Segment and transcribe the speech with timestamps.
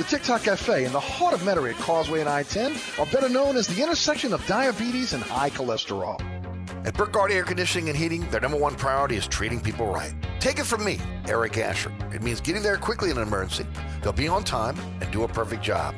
[0.00, 3.58] The TikTok Cafe in the heart of Metairie at Causeway and I-10 are better known
[3.58, 6.18] as the intersection of diabetes and high cholesterol.
[6.86, 10.14] At Burkhardt Air Conditioning and Heating, their number one priority is treating people right.
[10.40, 11.92] Take it from me, Eric Asher.
[12.14, 13.66] It means getting there quickly in an emergency.
[14.00, 15.94] They'll be on time and do a perfect job.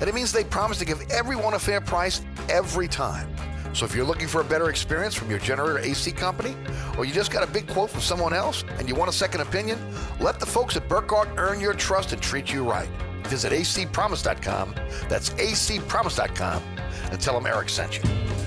[0.00, 3.34] And it means they promise to give everyone a fair price every time.
[3.72, 6.54] So if you're looking for a better experience from your generator AC company,
[6.98, 9.40] or you just got a big quote from someone else and you want a second
[9.40, 9.78] opinion,
[10.20, 12.90] let the folks at Burkhardt earn your trust and treat you right.
[13.26, 14.74] Visit acpromise.com.
[15.08, 16.62] That's acpromise.com
[17.10, 18.45] and tell them Eric sent you.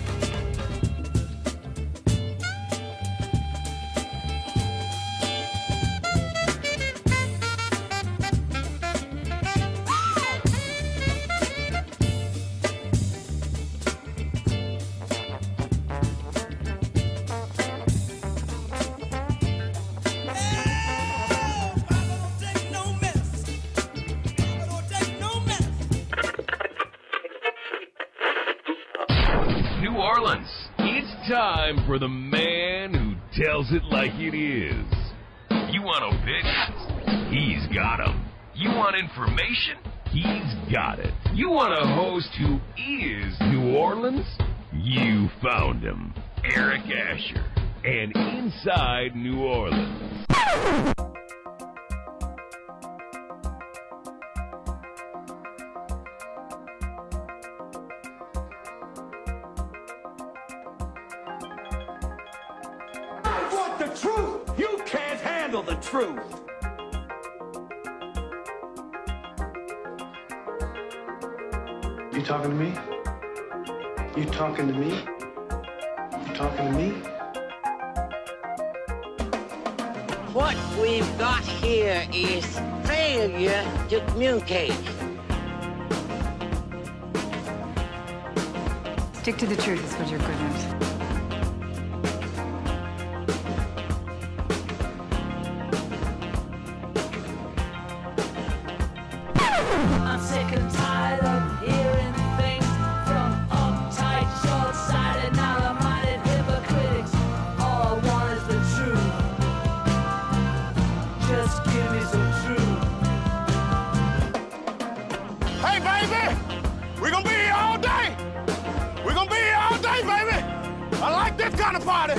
[121.39, 122.16] This kind of party.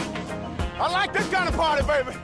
[0.78, 2.16] I like this kind of party, baby.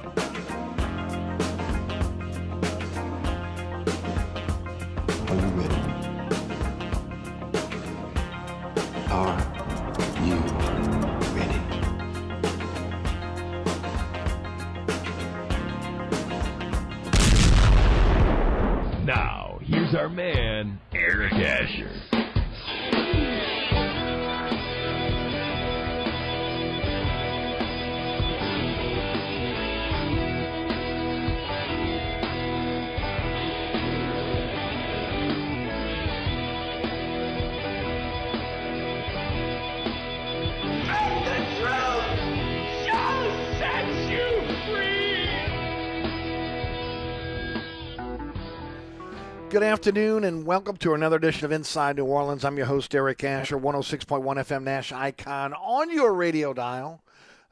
[49.56, 52.44] Good afternoon and welcome to another edition of Inside New Orleans.
[52.44, 57.03] I'm your host, Eric Asher, 106.1 FM Nash Icon on your radio dial.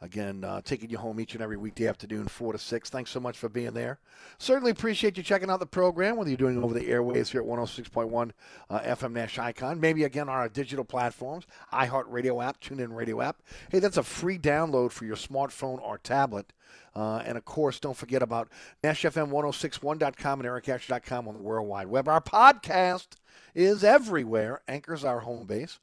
[0.02, 2.90] Again, uh, taking you home each and every weekday afternoon, 4 to 6.
[2.90, 4.00] Thanks so much for being there.
[4.36, 7.46] Certainly appreciate you checking out the program, whether you're doing over the airways here at
[7.46, 8.32] 106.1
[8.68, 13.40] uh, FM Nash Icon, maybe again on our digital platforms, iHeartRadio app, TuneIn Radio app.
[13.70, 16.52] Hey, that's a free download for your smartphone or tablet.
[16.94, 18.48] Uh, and of course, don't forget about
[18.82, 22.08] NashFM1061.com and EricAsher.com on the World Wide Web.
[22.08, 23.08] Our podcast
[23.54, 24.60] is everywhere.
[24.68, 25.78] Anchor's our home base.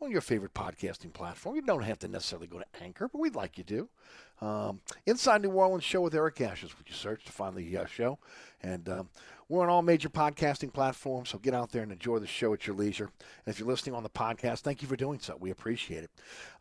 [0.00, 1.56] on your favorite podcasting platform.
[1.56, 3.88] You don't have to necessarily go to Anchor, but we'd like you to.
[4.40, 7.86] Um, Inside New Orleans Show with Eric Asher, which you search to find the uh,
[7.86, 8.18] show.
[8.62, 9.08] And um,
[9.48, 12.66] we're on all major podcasting platforms, so get out there and enjoy the show at
[12.66, 13.10] your leisure.
[13.44, 15.36] And if you're listening on the podcast, thank you for doing so.
[15.38, 16.10] We appreciate it.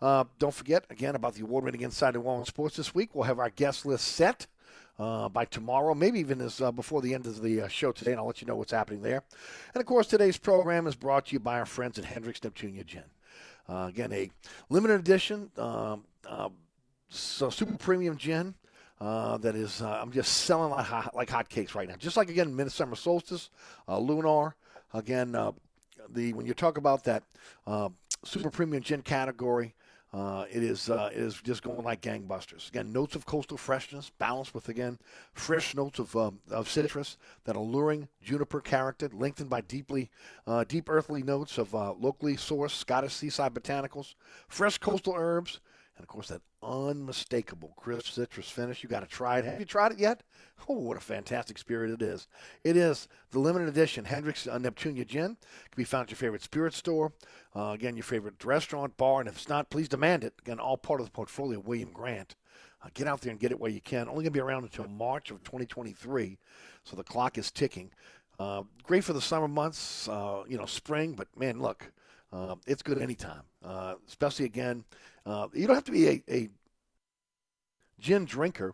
[0.01, 3.13] Uh, don't forget, again, about the award winning Inside New Orleans Sports this week.
[3.13, 4.47] We'll have our guest list set.
[4.99, 8.11] Uh, by tomorrow, maybe even as uh, before the end of the uh, show today,
[8.11, 9.23] and I'll let you know what's happening there.
[9.73, 12.85] And of course, today's program is brought to you by our friends at Hendricks Neptunia
[12.85, 13.01] Gin.
[13.67, 14.29] Uh, again, a
[14.69, 16.49] limited edition um, uh,
[17.13, 18.55] so super premium gin
[18.99, 21.95] uh, that is uh, I'm just selling like hot, like hotcakes right now.
[21.95, 23.49] Just like again, midsummer solstice,
[23.87, 24.55] uh, lunar.
[24.93, 25.51] Again, uh,
[26.09, 27.23] the when you talk about that
[27.65, 27.89] uh,
[28.23, 29.73] super premium gin category.
[30.13, 32.69] Uh, it is uh, it is just going like gangbusters.
[32.69, 34.99] Again, notes of coastal freshness, balanced with again
[35.33, 40.11] fresh notes of um, of citrus, that alluring juniper character, lengthened by deeply
[40.45, 44.13] uh, deep earthly notes of uh, locally sourced Scottish seaside botanicals,
[44.47, 45.59] fresh coastal herbs,
[45.95, 48.83] and of course that unmistakable crisp citrus finish.
[48.83, 49.45] You got to try it.
[49.45, 50.23] Have you tried it yet?
[50.67, 52.27] Oh, what a fantastic spirit it is!
[52.63, 55.31] It is the limited edition Hendricks uh, Neptunia Gin.
[55.31, 57.13] It can be found at your favorite spirit store.
[57.55, 60.33] Uh, again, your favorite restaurant, bar, and if it's not, please demand it.
[60.41, 62.35] Again, all part of the portfolio of William Grant.
[62.83, 64.09] Uh, get out there and get it where you can.
[64.09, 66.37] Only going to be around until March of 2023,
[66.83, 67.91] so the clock is ticking.
[68.39, 71.91] Uh, great for the summer months, uh, you know, spring, but man, look,
[72.33, 73.43] uh, it's good anytime.
[73.63, 74.83] Uh, especially again,
[75.25, 76.49] uh, you don't have to be a, a
[77.99, 78.73] gin drinker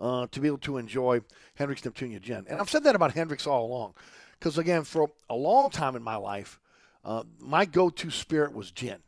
[0.00, 1.20] uh, to be able to enjoy
[1.54, 2.44] Hendricks Neptunia gin.
[2.48, 3.94] And I've said that about Hendricks all along,
[4.38, 6.60] because again, for a long time in my life,
[7.04, 8.98] uh, my go-to spirit was gin,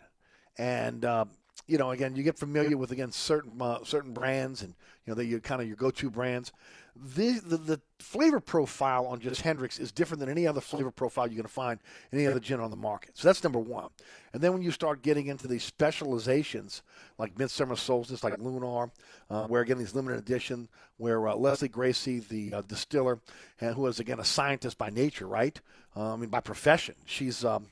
[0.56, 1.26] and uh,
[1.66, 4.74] you know, again, you get familiar with again certain certain brands, and
[5.06, 6.52] you know, you kind of your go-to brands.
[6.96, 11.26] The, the the flavor profile on just Hendricks is different than any other flavor profile
[11.26, 11.78] you're going to find
[12.10, 13.16] in any other gin on the market.
[13.16, 13.90] So that's number one.
[14.32, 16.82] And then when you start getting into these specializations
[17.18, 18.90] like Midsummer Solstice, like Lunar,
[19.30, 23.20] uh, where again these limited edition, where uh, Leslie Gracie, the uh, distiller,
[23.60, 25.60] and who is again a scientist by nature, right?
[25.96, 27.44] Uh, I mean by profession, she's.
[27.44, 27.66] Um,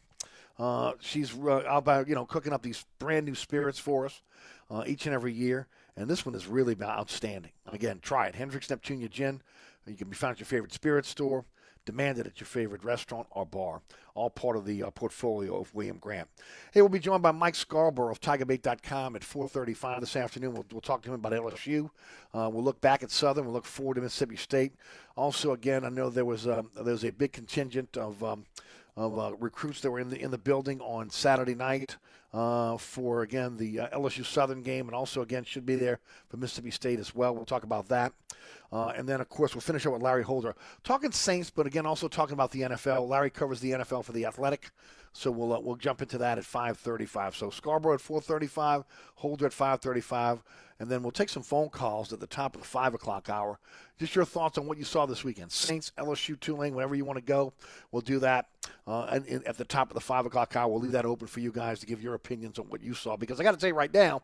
[0.58, 4.22] uh, she's uh, out by you know cooking up these brand new spirits for us
[4.70, 5.66] uh, each and every year,
[5.98, 7.50] and this one is really outstanding.
[7.66, 8.36] Again, try it.
[8.36, 9.42] Hendricks Neptunia Gin.
[9.84, 11.44] You can be found at your favorite spirit store.
[11.84, 13.80] Demand it at your favorite restaurant or bar.
[14.14, 16.28] All part of the uh, portfolio of William Grant.
[16.72, 20.52] Hey, we'll be joined by Mike Scarborough of TigerBait.com at 4:35 this afternoon.
[20.52, 21.90] We'll, we'll talk to him about LSU.
[22.34, 23.46] Uh, we'll look back at Southern.
[23.46, 24.74] We'll look forward to Mississippi State.
[25.16, 28.22] Also, again, I know there was um, there was a big contingent of.
[28.22, 28.44] Um,
[28.96, 31.96] of uh, recruits that were in the in the building on Saturday night
[32.32, 36.36] uh, for again the uh, LSU Southern game, and also again should be there for
[36.36, 37.34] Mississippi State as well.
[37.34, 38.12] We'll talk about that,
[38.72, 40.54] uh, and then of course we'll finish up with Larry Holder
[40.84, 43.08] talking Saints, but again also talking about the NFL.
[43.08, 44.70] Larry covers the NFL for the Athletic.
[45.12, 47.34] So we'll uh, we'll jump into that at 5:35.
[47.34, 48.84] So Scarborough at 4:35,
[49.16, 50.42] Holder at 5:35,
[50.78, 53.58] and then we'll take some phone calls at the top of the five o'clock hour.
[53.98, 55.50] Just your thoughts on what you saw this weekend.
[55.50, 57.52] Saints, LSU, Tulane, wherever you want to go,
[57.90, 58.46] we'll do that.
[58.86, 61.26] Uh, and, and at the top of the five o'clock hour, we'll leave that open
[61.26, 63.16] for you guys to give your opinions on what you saw.
[63.16, 64.22] Because I got to say right now,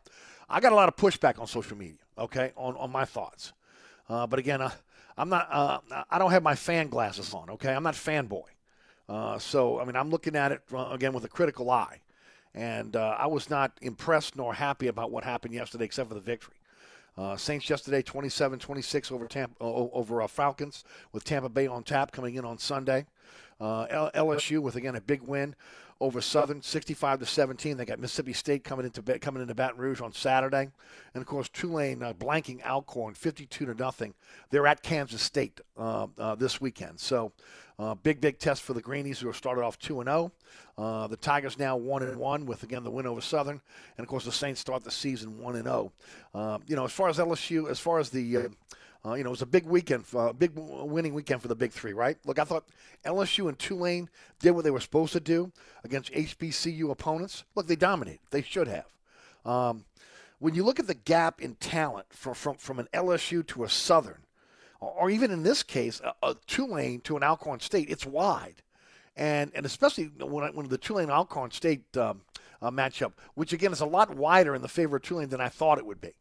[0.49, 1.99] I got a lot of pushback on social media.
[2.17, 3.53] Okay, on on my thoughts.
[4.09, 4.73] Uh, but again, I,
[5.17, 5.49] I'm not.
[5.51, 5.79] Uh,
[6.11, 7.51] I don't have my fan glasses on.
[7.51, 8.45] Okay, I'm not fanboy.
[9.09, 12.01] Uh, so, I mean, I'm looking at it uh, again with a critical eye.
[12.55, 16.21] And uh, I was not impressed nor happy about what happened yesterday, except for the
[16.21, 16.55] victory.
[17.17, 22.35] Uh, Saints yesterday, 27-26 over Tampa, over uh, Falcons, with Tampa Bay on tap coming
[22.35, 23.07] in on Sunday.
[23.61, 25.55] Uh, LSU with again a big win
[26.01, 27.77] over Southern, 65 to 17.
[27.77, 30.69] They got Mississippi State coming into coming into Baton Rouge on Saturday,
[31.15, 34.15] and of course Tulane uh, blanking Alcorn, 52 to nothing.
[34.51, 37.33] They're at Kansas State uh, uh, this weekend, so
[37.79, 40.33] uh, big big test for the Greenies who have started off 2 and 0.
[40.77, 43.61] Uh, the Tigers now 1 and 1 with again the win over Southern,
[43.97, 45.93] and of course the Saints start the season 1 and 0.
[46.35, 48.51] Uh, you know, as far as LSU, as far as the
[49.07, 51.55] uh, you know, it was a big weekend, a uh, big winning weekend for the
[51.55, 52.17] Big Three, right?
[52.25, 52.65] Look, I thought
[53.05, 54.09] LSU and Tulane
[54.39, 55.53] did what they were supposed to do
[55.85, 57.45] against HBCU opponents.
[57.55, 58.21] Look, they dominated.
[58.31, 58.87] They should have.
[59.45, 59.85] Um,
[60.39, 63.69] when you look at the gap in talent from, from, from an LSU to a
[63.69, 64.23] Southern,
[64.81, 68.63] or even in this case, a, a Tulane to an Alcorn State, it's wide.
[69.17, 72.23] And, and especially when, when the Tulane Alcorn State um,
[72.63, 75.51] uh, matchup, which again is a lot wider in the favor of Tulane than I
[75.51, 76.15] thought it would be.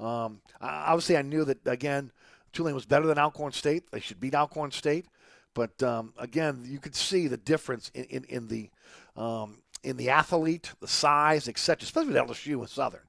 [0.00, 2.10] Um, obviously, I knew that again
[2.54, 3.90] Tulane was better than Alcorn State.
[3.90, 5.06] They should beat Alcorn State.
[5.54, 8.70] But um, again, you could see the difference in, in, in the
[9.16, 11.84] um, in the athlete, the size, etc.
[11.84, 13.02] Especially with LSU and Southern.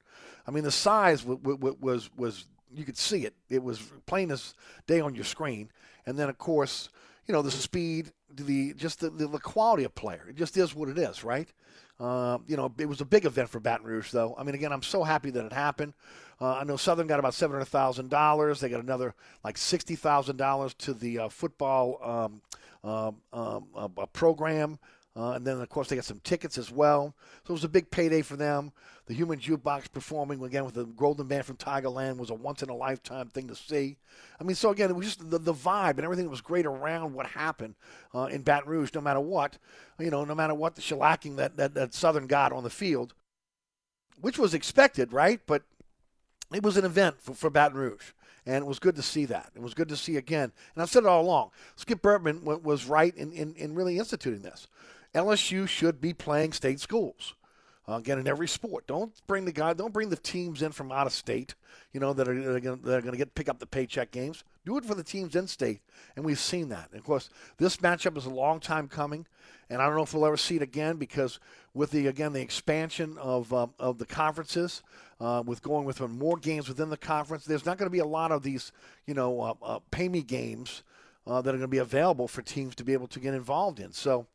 [0.46, 3.34] I mean, the size w- w- was was you could see it.
[3.50, 4.54] It was plain as
[4.86, 5.70] day on your screen.
[6.06, 6.90] And then, of course,
[7.26, 10.28] you know, the speed, the just the, the, the quality of player.
[10.30, 11.52] It just is what it is, right?
[12.00, 14.36] Uh, you know, it was a big event for Baton Rouge, though.
[14.38, 15.94] I mean, again, I'm so happy that it happened.
[16.40, 18.60] Uh, I know Southern got about seven hundred thousand dollars.
[18.60, 19.14] They got another
[19.44, 22.42] like sixty thousand dollars to the uh, football um,
[22.84, 24.80] um, um, uh, program.
[25.18, 27.16] Uh, and then, of course, they got some tickets as well.
[27.46, 28.74] So it was a big payday for them.
[29.06, 32.70] The Human Jukebox performing again with the Golden Band from Tigerland was a once in
[32.70, 33.96] a lifetime thing to see.
[34.42, 37.14] I mean, so again, it was just the, the vibe and everything was great around
[37.14, 37.76] what happened
[38.14, 39.58] uh, in Baton Rouge, no matter what,
[40.00, 43.14] you know, no matter what the shellacking that, that, that Southern got on the field,
[44.20, 45.40] which was expected, right?
[45.46, 45.64] But
[46.54, 48.12] it was an event for, for Baton Rouge
[48.46, 49.52] and it was good to see that.
[49.56, 50.52] It was good to see again.
[50.76, 51.52] And I've said it all along.
[51.76, 54.68] Skip Bertman was right in, in, in really instituting this.
[55.14, 57.34] LSU should be playing state schools.
[57.88, 60.92] Uh, again, in every sport, don't bring the guy, don't bring the teams in from
[60.92, 61.54] out of state.
[61.94, 64.44] You know that are, that are going to get pick up the paycheck games.
[64.66, 65.82] Do it for the teams in state,
[66.16, 66.90] and we've seen that.
[66.92, 69.28] And of course, this matchup is a long time coming,
[69.70, 71.40] and I don't know if we'll ever see it again because
[71.76, 74.82] with the again the expansion of um, of the conferences,
[75.20, 78.06] uh, with going with more games within the conference, there's not going to be a
[78.06, 78.72] lot of these
[79.06, 80.82] you know uh, uh pay me games
[81.28, 83.80] uh, that are going to be available for teams to be able to get involved
[83.80, 83.92] in.
[83.92, 84.26] So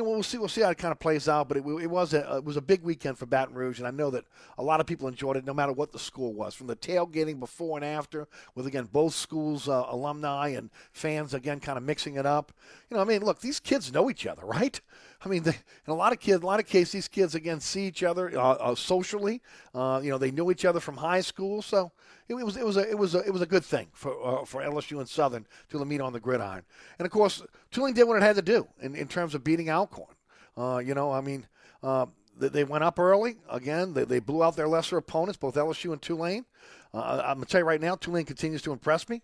[0.00, 0.38] you know, we'll see.
[0.38, 1.48] We'll see how it kind of plays out.
[1.48, 3.90] But it, it, was a it was a big weekend for Baton Rouge, and I
[3.90, 4.24] know that
[4.56, 6.54] a lot of people enjoyed it, no matter what the school was.
[6.54, 11.60] From the tailgating before and after, with again both schools' uh, alumni and fans again
[11.60, 12.52] kind of mixing it up.
[12.88, 14.80] You know, I mean, look, these kids know each other, right?
[15.22, 17.60] I mean, they, in a lot of kids, a lot of cases, these kids again
[17.60, 19.42] see each other uh, uh, socially.
[19.74, 21.92] Uh, you know, they knew each other from high school, so
[22.28, 24.12] it, it was it was a it was a it was a good thing for
[24.24, 26.62] uh, for LSU and Southern to meet on the gridiron.
[26.98, 29.68] And of course, Tulane did what it had to do in, in terms of beating
[29.68, 30.14] Alcorn.
[30.56, 31.46] Uh, you know, I mean,
[31.82, 32.06] uh,
[32.38, 33.94] they, they, went up early again.
[33.94, 36.44] They, they blew out their lesser opponents, both LSU and Tulane.
[36.92, 39.22] I'm gonna tell you right now, Tulane continues to impress me.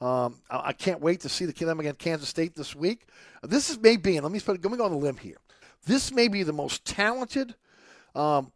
[0.00, 3.06] Um, I, I, can't wait to see the them against Kansas State this week.
[3.42, 5.38] This is maybe, and let me let me go on the limb here.
[5.86, 7.54] This may be the most talented
[8.14, 8.52] um,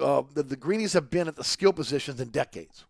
[0.00, 2.84] uh, the, the Greenies have been at the skill positions in decades.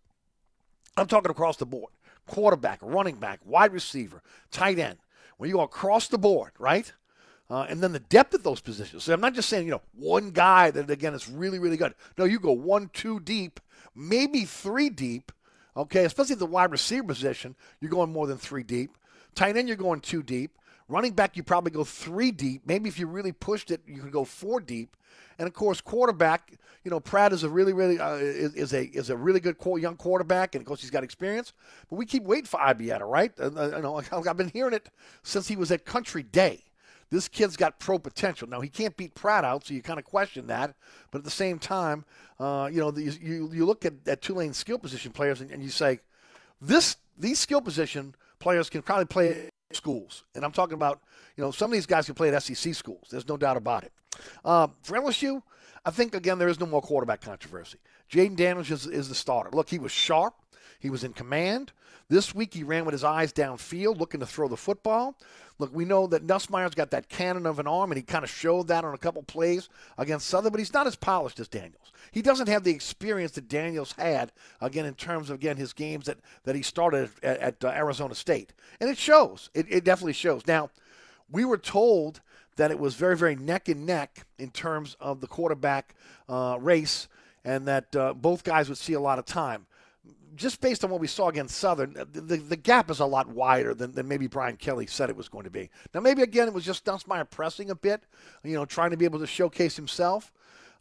[0.97, 1.93] I'm talking across the board
[2.27, 4.99] quarterback, running back, wide receiver, tight end.
[5.37, 6.93] When you go across the board, right?
[7.49, 9.03] Uh, and then the depth of those positions.
[9.03, 11.95] So I'm not just saying, you know, one guy that, again, is really, really good.
[12.17, 13.59] No, you go one, two deep,
[13.97, 15.33] maybe three deep,
[15.77, 16.05] okay?
[16.05, 18.97] Especially the wide receiver position, you're going more than three deep.
[19.35, 20.53] Tight end, you're going two deep.
[20.89, 22.63] Running back, you probably go three deep.
[22.67, 24.97] Maybe if you really pushed it, you could go four deep.
[25.39, 26.53] And of course, quarterback.
[26.85, 29.57] You know, Pratt is a really, really uh, is, is, a is a really good
[29.77, 31.53] young quarterback, and of course he's got experience.
[31.89, 33.33] But we keep waiting for Ibieta, right?
[33.39, 34.91] Uh you know, I've been hearing it
[35.23, 36.65] since he was at Country Day.
[37.11, 38.49] This kid's got pro potential.
[38.49, 40.75] Now he can't beat Pratt out, so you kind of question that.
[41.11, 42.05] But at the same time,
[42.39, 45.63] uh, you know, the, you you look at, at Tulane skill position players and, and
[45.63, 46.01] you say,
[46.61, 50.25] this these skill position players can probably play at schools.
[50.35, 51.01] And I'm talking about,
[51.37, 53.09] you know, some of these guys can play at SEC schools.
[53.11, 53.93] There's no doubt about it.
[54.45, 55.43] Uh, for LSU,
[55.85, 57.79] I think, again, there is no more quarterback controversy.
[58.11, 59.51] Jayden Daniels is, is the starter.
[59.53, 60.35] Look, he was sharp.
[60.81, 61.73] He was in command.
[62.11, 65.17] This week, he ran with his eyes downfield, looking to throw the football.
[65.61, 68.31] Look, we know that Nussmeier's got that cannon of an arm, and he kind of
[68.31, 71.93] showed that on a couple plays against Southern, but he's not as polished as Daniels.
[72.11, 76.07] He doesn't have the experience that Daniels had, again, in terms of, again, his games
[76.07, 78.55] that, that he started at, at uh, Arizona State.
[78.81, 79.49] And it shows.
[79.55, 80.49] It, it definitely shows.
[80.49, 80.71] Now,
[81.31, 82.23] we were told
[82.57, 85.95] that it was very, very neck and neck in terms of the quarterback
[86.29, 87.07] uh, race
[87.45, 89.67] and that uh, both guys would see a lot of time
[90.35, 93.75] just based on what we saw against Southern, the, the gap is a lot wider
[93.75, 95.71] than, than maybe Brian Kelly said it was going to be.
[95.95, 98.05] Now, maybe again, it was just Nussmeier pressing a bit,
[98.45, 100.33] you know, trying to be able to showcase himself.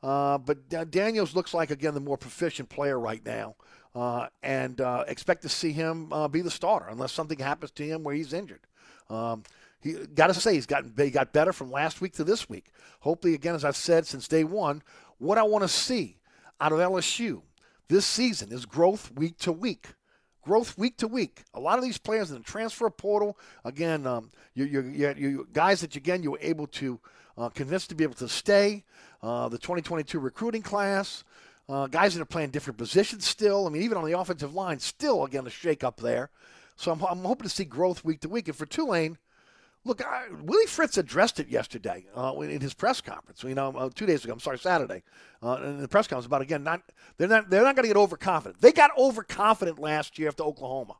[0.01, 3.55] Uh, but Daniels looks like, again, the more proficient player right now.
[3.95, 7.83] Uh, and uh, expect to see him uh, be the starter unless something happens to
[7.83, 8.61] him where he's injured.
[9.09, 9.43] Um,
[9.81, 12.71] he got to say he's gotten he got better from last week to this week.
[12.99, 14.83] Hopefully, again, as I've said since day one,
[15.17, 16.17] what I want to see
[16.61, 17.41] out of LSU
[17.89, 19.87] this season is growth week to week.
[20.43, 21.43] Growth week to week.
[21.53, 25.47] A lot of these players in the transfer portal, again, um, you, you, you, you,
[25.51, 26.99] guys that again you were able to
[27.37, 28.83] uh, convince to be able to stay.
[29.21, 31.23] Uh, the 2022 recruiting class,
[31.67, 33.67] uh, guys that are playing different positions still.
[33.67, 36.29] I mean, even on the offensive line, still again a shakeup there.
[36.77, 38.47] So I'm, I'm hoping to see growth week to week.
[38.47, 39.17] And for Tulane,
[39.85, 43.43] Look, I, Willie Fritz addressed it yesterday uh, in his press conference.
[43.43, 44.33] You know, uh, two days ago.
[44.33, 45.03] I'm sorry, Saturday,
[45.41, 46.63] uh, in the press conference about again.
[46.63, 46.81] Not
[47.17, 48.61] they're not they're not going to get overconfident.
[48.61, 50.95] They got overconfident last year after Oklahoma.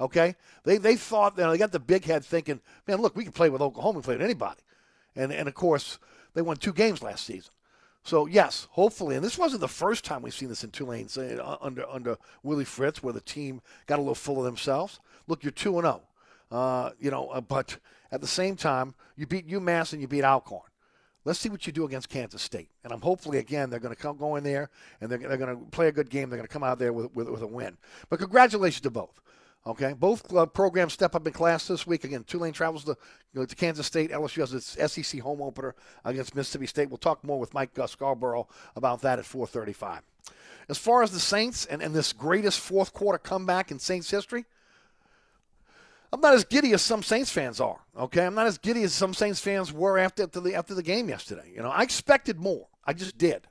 [0.00, 3.24] Okay, they they thought you know, they got the big head thinking, man, look, we
[3.24, 4.60] can play with Oklahoma, we play with anybody,
[5.16, 5.98] and and of course
[6.34, 7.50] they won two games last season.
[8.04, 11.56] So yes, hopefully, and this wasn't the first time we've seen this in Tulane uh,
[11.60, 15.00] under under Willie Fritz, where the team got a little full of themselves.
[15.26, 16.02] Look, you're two and zero.
[16.50, 16.56] Oh.
[16.56, 17.78] Uh, you know, uh, but
[18.10, 20.62] At the same time, you beat UMass and you beat Alcorn.
[21.24, 22.70] Let's see what you do against Kansas State.
[22.84, 25.58] And I'm hopefully, again, they're going to come go in there and they're, they're going
[25.58, 26.30] to play a good game.
[26.30, 27.76] They're going to come out there with, with, with a win.
[28.08, 29.20] But congratulations to both.
[29.66, 32.04] Okay, both uh, programs step up in class this week.
[32.04, 32.96] Again, Tulane travels to,
[33.34, 34.10] you know, to Kansas State.
[34.10, 35.74] LSU has its SEC home opener
[36.04, 36.88] against Mississippi State.
[36.88, 40.00] We'll talk more with Mike uh, Scarborough about that at 4:35.
[40.70, 44.46] As far as the Saints and, and this greatest fourth quarter comeback in Saints history,
[46.12, 47.80] I'm not as giddy as some Saints fans are.
[47.96, 50.82] Okay, I'm not as giddy as some Saints fans were after, after the after the
[50.82, 51.52] game yesterday.
[51.54, 52.68] You know, I expected more.
[52.84, 53.46] I just did.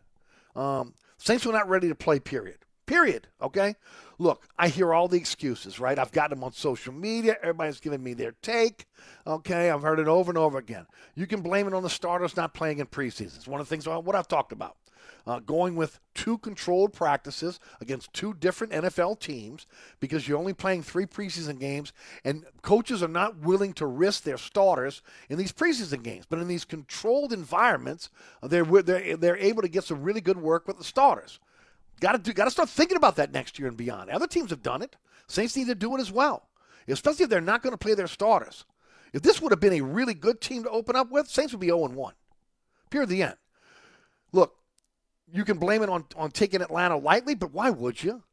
[0.55, 2.19] Um, Saints were not ready to play.
[2.19, 2.57] Period.
[2.87, 3.27] Period.
[3.41, 3.75] Okay.
[4.17, 5.99] Look, I hear all the excuses, right?
[5.99, 7.35] I've got them on social media.
[7.41, 8.87] Everybody's giving me their take.
[9.27, 10.87] Okay, I've heard it over and over again.
[11.13, 13.35] You can blame it on the starters not playing in preseason.
[13.35, 14.77] It's one of the things what I've talked about.
[15.27, 19.67] Uh, going with two controlled practices against two different NFL teams
[19.99, 21.91] because you're only playing three preseason games,
[22.23, 26.25] and coaches are not willing to risk their starters in these preseason games.
[26.29, 28.09] But in these controlled environments,
[28.41, 31.41] they're they're, they're able to get some really good work with the starters.
[31.99, 32.31] Got to do.
[32.31, 34.09] Got to start thinking about that next year and beyond.
[34.09, 34.95] Other teams have done it.
[35.27, 36.47] Saints need to do it as well,
[36.87, 38.63] especially if they're not going to play their starters.
[39.11, 41.59] If this would have been a really good team to open up with, Saints would
[41.59, 42.13] be 0 1.
[42.89, 43.09] Period.
[43.09, 43.35] The end.
[44.31, 44.55] Look,
[45.31, 48.23] you can blame it on, on taking Atlanta lightly, but why would you?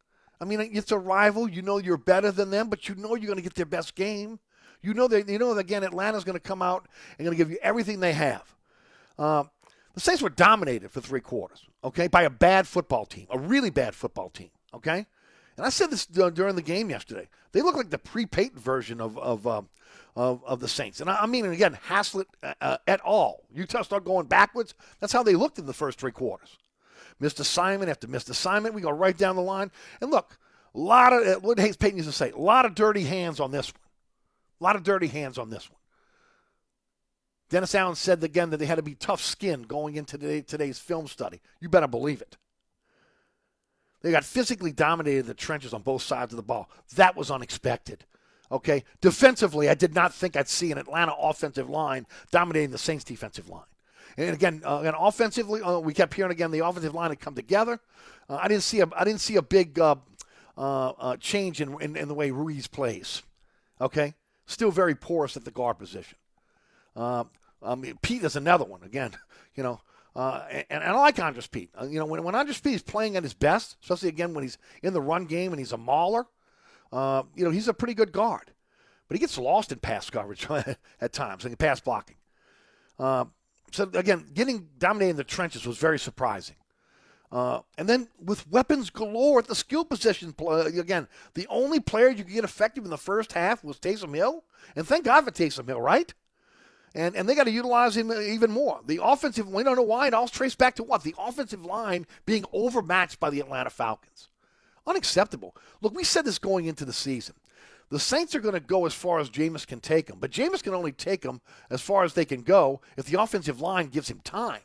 [0.40, 1.48] I mean, it's a rival.
[1.48, 3.94] You know you're better than them, but you know you're going to get their best
[3.94, 4.40] game.
[4.82, 6.86] You know that you know again Atlanta's going to come out
[7.18, 8.54] and going to give you everything they have.
[9.18, 9.50] Um,
[9.94, 13.70] the Saints were dominated for three quarters, okay, by a bad football team, a really
[13.70, 15.06] bad football team, okay.
[15.56, 17.28] And I said this during the game yesterday.
[17.52, 19.62] They look like the pre-Payton version of of, uh,
[20.16, 23.44] of, of the Saints, and I, I mean, again, Haslett uh, uh at all.
[23.54, 24.74] You start going backwards.
[25.00, 26.58] That's how they looked in the first three quarters.
[27.20, 28.74] Missed assignment after missed assignment.
[28.74, 30.38] We go right down the line, and look,
[30.74, 33.40] a lot of uh, what Hayes Payton used to say, a lot of dirty hands
[33.40, 33.80] on this one.
[34.60, 35.78] A lot of dirty hands on this one.
[37.50, 40.78] Dennis Allen said again that they had to be tough skinned going into today, today's
[40.78, 41.40] film study.
[41.60, 42.36] You better believe it.
[44.02, 46.68] They got physically dominated the trenches on both sides of the ball.
[46.96, 48.04] That was unexpected.
[48.50, 48.84] Okay.
[49.00, 53.48] Defensively, I did not think I'd see an Atlanta offensive line dominating the Saints defensive
[53.48, 53.62] line.
[54.16, 57.34] And again, uh, again offensively, uh, we kept hearing again the offensive line had come
[57.34, 57.80] together.
[58.28, 59.96] Uh, I didn't see a I didn't see a big uh,
[60.56, 63.22] uh, uh, change in, in, in the way Ruiz plays.
[63.80, 64.14] Okay,
[64.46, 66.16] still very porous at the guard position.
[66.96, 68.82] I mean, Peat is another one.
[68.82, 69.12] Again,
[69.54, 69.80] you know,
[70.14, 71.70] and, and, I like Andrus Peat.
[71.88, 74.58] You know, when, when Andrus Peat is playing at his best, especially again when he's
[74.82, 76.26] in the run game and he's a mauler,
[76.92, 78.52] you know, he's a pretty good guard.
[79.08, 80.46] But he gets lost in pass coverage
[81.00, 82.16] at times, and in pass blocking.
[83.74, 86.56] So again, getting dominating the trenches was very surprising.
[87.32, 92.08] Uh, and then with weapons galore at the skill position, uh, again, the only player
[92.08, 94.44] you could get effective in the first half was Taysom Hill.
[94.76, 96.14] And thank God for Taysom Hill, right?
[96.94, 98.80] and and they got to utilize him even more.
[98.86, 100.06] The offensive, we don't know why.
[100.06, 104.28] It all traces back to what the offensive line being overmatched by the Atlanta Falcons.
[104.86, 105.56] Unacceptable.
[105.80, 107.34] Look, we said this going into the season.
[107.90, 110.62] The Saints are going to go as far as Jameis can take them, but Jameis
[110.62, 114.10] can only take them as far as they can go if the offensive line gives
[114.10, 114.62] him time.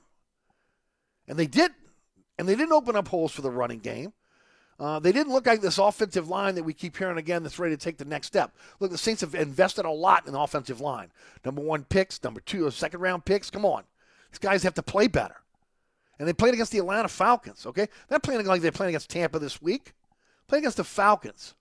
[1.27, 1.71] And they did,
[2.37, 4.13] and they didn't open up holes for the running game.
[4.79, 7.75] Uh, they didn't look like this offensive line that we keep hearing again that's ready
[7.75, 8.55] to take the next step.
[8.79, 11.11] Look, the Saints have invested a lot in the offensive line.
[11.43, 13.49] Number one picks, number two, uh, second round picks.
[13.49, 13.83] Come on.
[14.31, 15.35] These guys have to play better.
[16.17, 17.87] And they played against the Atlanta Falcons, okay?
[18.07, 19.93] They're playing like they're playing against Tampa this week.
[20.47, 21.55] Playing against the Falcons.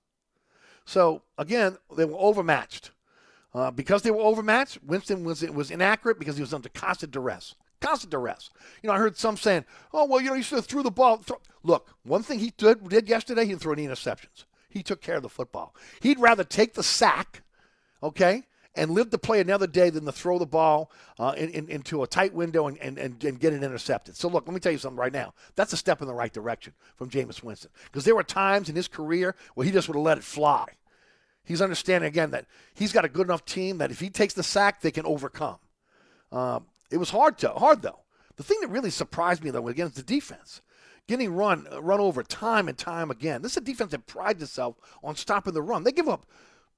[0.88, 2.92] So, again, they were overmatched.
[3.52, 7.56] Uh, because they were overmatched, Winston was, was inaccurate because he was under constant duress.
[7.82, 8.48] Constant duress.
[8.82, 10.90] You know, I heard some saying, oh, well, you know, he should have threw the
[10.90, 11.22] ball.
[11.62, 14.46] Look, one thing he did, did yesterday, he didn't throw any interceptions.
[14.70, 15.74] He took care of the football.
[16.00, 17.42] He'd rather take the sack,
[18.02, 18.44] okay,
[18.78, 22.02] and live to play another day than to throw the ball uh, in, in, into
[22.02, 24.16] a tight window and, and, and, and, get it intercepted.
[24.16, 25.34] So, look, let me tell you something right now.
[25.56, 27.70] That's a step in the right direction from Jameis Winston.
[27.86, 30.66] Because there were times in his career where he just would have let it fly.
[31.48, 34.42] He's understanding, again, that he's got a good enough team that if he takes the
[34.42, 35.56] sack, they can overcome.
[36.30, 38.00] Um, it was hard to hard though.
[38.36, 40.60] The thing that really surprised me though again is the defense.
[41.06, 43.40] Getting run run over time and time again.
[43.40, 45.84] This is a defense that prides itself on stopping the run.
[45.84, 46.26] They give up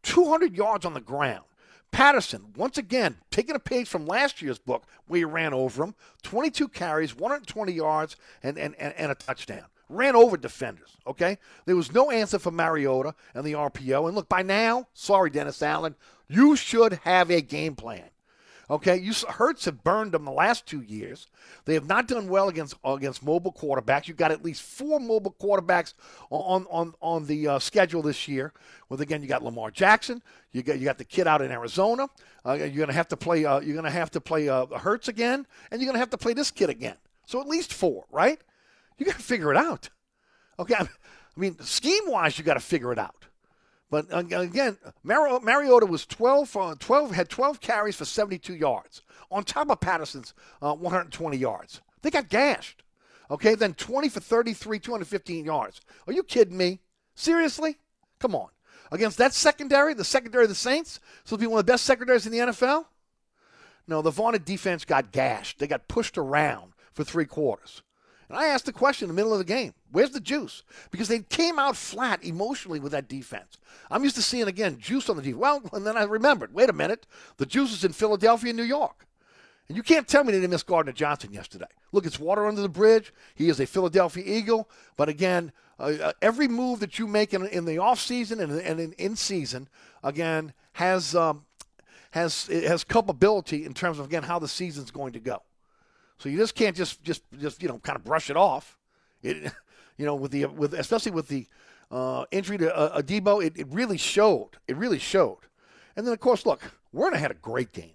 [0.04, 1.44] 200 yards on the ground.
[1.90, 5.96] Patterson, once again, taking a page from last year's book where he ran over him.
[6.22, 9.64] 22 carries, 120 yards, and, and, and, and a touchdown.
[9.90, 11.38] Ran over defenders, okay?
[11.66, 14.06] There was no answer for Mariota and the RPO.
[14.06, 15.96] And look, by now, sorry, Dennis Allen,
[16.28, 18.10] you should have a game plan.
[18.70, 21.26] Okay, you Hurts have burned them the last two years.
[21.64, 24.06] They have not done well against against mobile quarterbacks.
[24.06, 25.94] You've got at least four mobile quarterbacks
[26.30, 28.52] on on on the uh, schedule this year.
[28.88, 30.22] With again, you got Lamar Jackson.
[30.52, 32.08] You got you got the kid out in Arizona.
[32.46, 33.44] Uh, you're to have to play.
[33.44, 36.32] Uh, you're to have to play uh, Hurts again, and you're to have to play
[36.32, 36.96] this kid again.
[37.26, 38.40] So at least four, right?
[39.00, 39.88] You got to figure it out.
[40.58, 40.86] Okay, I
[41.34, 43.24] mean, scheme wise, you got to figure it out.
[43.90, 49.02] But uh, again, Mar- Mariota was 12, uh, 12, had 12 carries for 72 yards
[49.30, 51.80] on top of Patterson's uh, 120 yards.
[52.02, 52.82] They got gashed.
[53.30, 55.80] Okay, then 20 for 33, 215 yards.
[56.06, 56.80] Are you kidding me?
[57.14, 57.78] Seriously?
[58.18, 58.48] Come on.
[58.92, 61.84] Against that secondary, the secondary of the Saints, so to be one of the best
[61.84, 62.84] secondaries in the NFL?
[63.86, 65.58] No, the vaunted defense got gashed.
[65.58, 67.82] They got pushed around for three quarters.
[68.30, 70.62] And I asked the question in the middle of the game where's the juice?
[70.92, 73.58] Because they came out flat emotionally with that defense.
[73.90, 75.40] I'm used to seeing, again, juice on the defense.
[75.40, 77.06] Well, and then I remembered wait a minute,
[77.38, 79.06] the juice is in Philadelphia and New York.
[79.66, 81.66] And you can't tell me they didn't miss Gardner Johnson yesterday.
[81.92, 83.12] Look, it's water under the bridge.
[83.34, 84.70] He is a Philadelphia Eagle.
[84.96, 88.80] But again, uh, uh, every move that you make in, in the offseason and, and
[88.80, 89.68] in, in season,
[90.04, 91.46] again, has, um,
[92.12, 95.42] has, has culpability in terms of, again, how the season's going to go.
[96.20, 98.76] So you just can't just just just you know kind of brush it off.
[99.22, 99.52] It,
[99.96, 101.46] you know, with the with especially with the
[101.90, 104.50] uh, to uh, Adebo, it, it really showed.
[104.68, 105.38] It really showed.
[105.96, 106.60] And then of course, look,
[106.92, 107.94] Werner had a great game.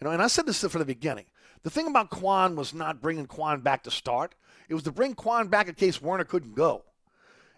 [0.00, 1.26] You know, and I said this from the beginning.
[1.62, 4.34] The thing about Kwon was not bringing Kwon back to start.
[4.70, 6.84] It was to bring Kwon back in case Werner couldn't go.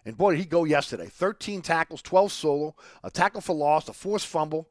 [0.05, 1.07] And boy, did he go yesterday.
[1.07, 4.67] 13 tackles, 12 solo, a tackle for loss, a forced fumble.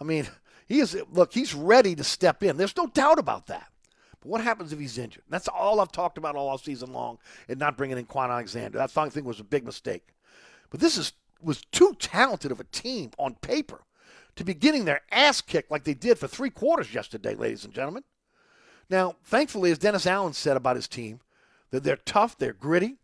[0.00, 0.26] I mean,
[0.66, 2.56] he is look, he's ready to step in.
[2.56, 3.71] There's no doubt about that.
[4.22, 5.24] But what happens if he's injured?
[5.28, 8.78] That's all I've talked about all season long and not bringing in Kwon Alexander.
[8.78, 10.14] That I think was a big mistake.
[10.70, 13.82] But this is was too talented of a team on paper
[14.36, 17.74] to be getting their ass kicked like they did for three quarters yesterday, ladies and
[17.74, 18.04] gentlemen.
[18.88, 21.20] Now, thankfully, as Dennis Allen said about his team,
[21.70, 22.98] that they're tough, they're gritty,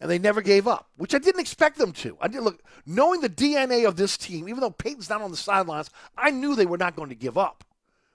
[0.00, 2.16] and they never gave up, which I didn't expect them to.
[2.20, 5.36] I did look knowing the DNA of this team, even though Payton's not on the
[5.36, 7.64] sidelines, I knew they were not going to give up.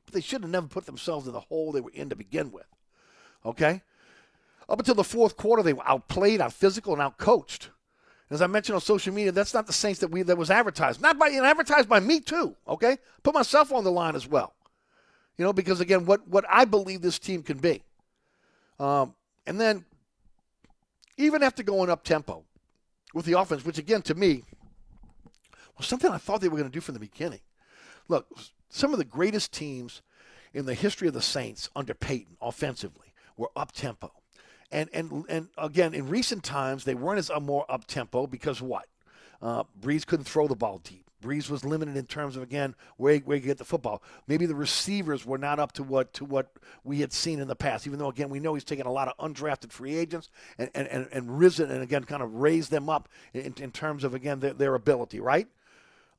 [0.05, 2.51] But they should have never put themselves in the hole they were in to begin
[2.51, 2.67] with.
[3.45, 3.81] Okay?
[4.69, 7.69] Up until the fourth quarter, they were outplayed, out physical, and out coached.
[8.29, 11.01] As I mentioned on social media, that's not the Saints that we that was advertised.
[11.01, 12.55] Not by and advertised by me too.
[12.67, 14.53] Okay, put myself on the line as well.
[15.37, 17.83] You know, because again, what what I believe this team can be.
[18.79, 19.13] Um,
[19.45, 19.85] and then,
[21.17, 22.43] even after going up tempo
[23.13, 24.43] with the offense, which again to me
[25.77, 27.41] was something I thought they were going to do from the beginning.
[28.07, 28.27] Look,
[28.73, 30.01] some of the greatest teams
[30.51, 34.11] in the history of the Saints under Payton offensively were up tempo.
[34.71, 38.63] And, and, and again, in recent times, they weren't as uh, more up tempo because
[38.63, 38.87] what?
[39.43, 41.05] Uh, Brees couldn't throw the ball deep.
[41.21, 44.03] Brees was limited in terms of again where where you get the football.
[44.27, 46.51] Maybe the receivers were not up to what to what
[46.83, 47.87] we had seen in the past.
[47.87, 50.85] Even though again we know he's taken a lot of undrafted free agents and and,
[50.89, 54.41] and, and risen and again kind of raised them up in, in terms of again
[54.41, 55.21] their, their ability.
[55.21, 55.47] Right.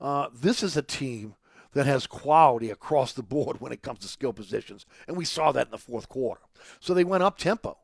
[0.01, 1.35] Uh, this is a team
[1.75, 5.53] that has quality across the board when it comes to skill positions, and we saw
[5.53, 6.43] that in the fourth quarter.
[6.81, 7.77] So they went up tempo.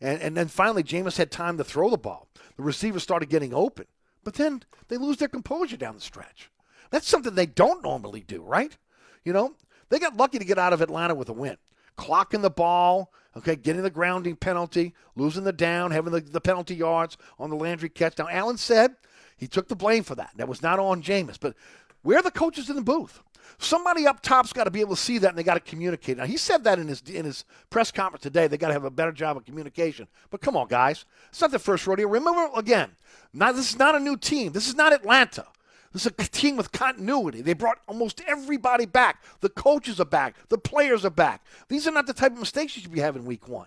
[0.00, 2.28] And, and then finally, Jameis had time to throw the ball.
[2.56, 3.86] The receivers started getting open.
[4.24, 6.50] But then they lose their composure down the stretch.
[6.90, 8.76] That's something they don't normally do, right?
[9.24, 9.54] You know,
[9.88, 11.56] they got lucky to get out of Atlanta with a win.
[11.96, 16.74] Clocking the ball, okay, getting the grounding penalty, losing the down, having the, the penalty
[16.74, 18.18] yards on the Landry catch.
[18.18, 18.96] Now, Allen said
[19.36, 20.30] he took the blame for that.
[20.36, 21.38] That was not on Jameis.
[21.40, 21.54] But
[22.02, 23.20] where are the coaches in the booth?
[23.58, 26.18] Somebody up top's got to be able to see that, and they got to communicate.
[26.18, 28.46] Now he said that in his in his press conference today.
[28.46, 30.06] They got to have a better job of communication.
[30.30, 32.08] But come on, guys, it's not the first rodeo.
[32.08, 32.90] Remember again,
[33.32, 34.52] not this is not a new team.
[34.52, 35.46] This is not Atlanta.
[35.92, 37.40] This is a team with continuity.
[37.40, 39.24] They brought almost everybody back.
[39.40, 40.36] The coaches are back.
[40.48, 41.44] The players are back.
[41.68, 43.66] These are not the type of mistakes you should be having week one.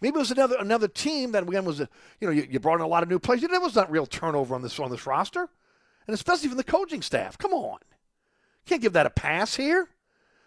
[0.00, 1.88] Maybe it was another another team that again was a,
[2.20, 3.42] you know you, you brought in a lot of new players.
[3.42, 5.48] There was not real turnover on this on this roster,
[6.06, 7.38] and especially from the coaching staff.
[7.38, 7.78] Come on.
[8.66, 9.88] Can't give that a pass here.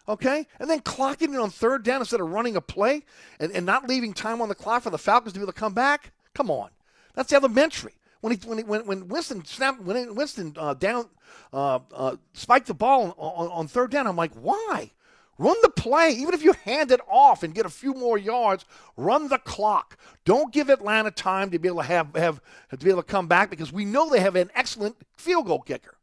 [0.08, 0.48] Okay?
[0.60, 3.04] And then clocking it on third down instead of running a play
[3.40, 5.60] and, and not leaving time on the clock for the Falcons to be able to
[5.60, 6.12] come back.
[6.34, 6.70] Come on.
[7.14, 7.94] That's elementary.
[8.22, 11.06] When he when he, when, when Winston snapped when Winston uh, down
[11.54, 14.92] uh, uh, spiked the ball on, on third down, I'm like, why?
[15.40, 16.12] Run the play.
[16.12, 19.98] Even if you hand it off and get a few more yards, run the clock.
[20.26, 23.28] Don't give Atlanta time to be able to have, have to be able to come
[23.28, 25.98] back because we know they have an excellent field goal kicker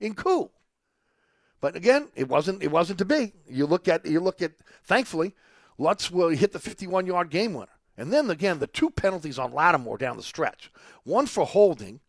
[0.00, 0.50] in Koo.
[1.64, 3.32] But again, it wasn't it wasn't to be.
[3.48, 5.34] You look at you look at thankfully,
[5.78, 7.72] Lutz will hit the 51 yard game winner.
[7.96, 10.70] And then again, the two penalties on Lattimore down the stretch.
[11.04, 12.00] One for holding,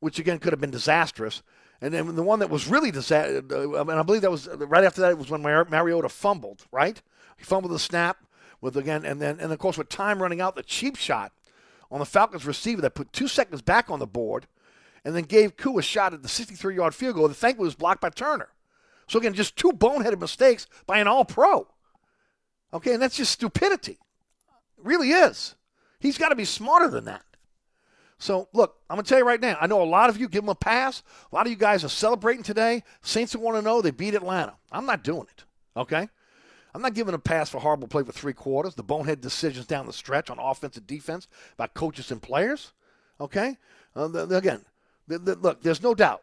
[0.00, 1.42] which again could have been disastrous,
[1.82, 4.84] And then the one that was really disaster, uh, and I believe that was right
[4.84, 7.02] after that it was when Mar- Mariota fumbled, right?
[7.36, 8.24] He fumbled the snap
[8.62, 11.30] with again, and then and of course with time running out, the cheap shot
[11.90, 14.46] on the Falcons receiver that put two seconds back on the board,
[15.04, 18.00] and then gave Koo a shot at the 63-yard field goal that thankfully was blocked
[18.00, 18.48] by Turner.
[19.06, 21.66] So again, just two boneheaded mistakes by an All-Pro.
[22.72, 23.98] Okay, and that's just stupidity.
[24.78, 25.54] It really is.
[26.00, 27.22] He's got to be smarter than that.
[28.18, 30.44] So, look, I'm to tell you right now, I know a lot of you give
[30.44, 31.02] him a pass.
[31.30, 32.82] A lot of you guys are celebrating today.
[33.02, 34.54] Saints want to know they beat Atlanta.
[34.72, 35.44] I'm not doing it,
[35.76, 36.08] okay?
[36.74, 39.86] I'm not giving a pass for horrible play for three quarters, the bonehead decisions down
[39.86, 42.72] the stretch on offense and defense by coaches and players,
[43.20, 43.58] okay?
[43.94, 44.64] Uh, the, the, again,
[45.06, 46.22] the, look, there's no doubt.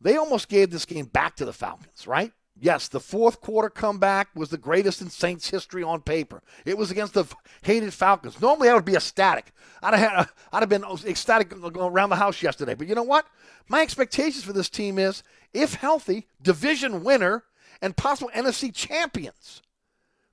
[0.00, 2.32] They almost gave this game back to the Falcons, right?
[2.62, 6.42] Yes, the fourth quarter comeback was the greatest in Saints history on paper.
[6.66, 7.24] It was against the
[7.62, 8.40] hated Falcons.
[8.40, 9.52] Normally, I would be ecstatic.
[9.82, 12.74] I'd have, had, I'd have been ecstatic going around the house yesterday.
[12.74, 13.26] But you know what?
[13.68, 15.22] My expectations for this team is,
[15.54, 17.44] if healthy, division winner
[17.80, 19.62] and possible NFC champions.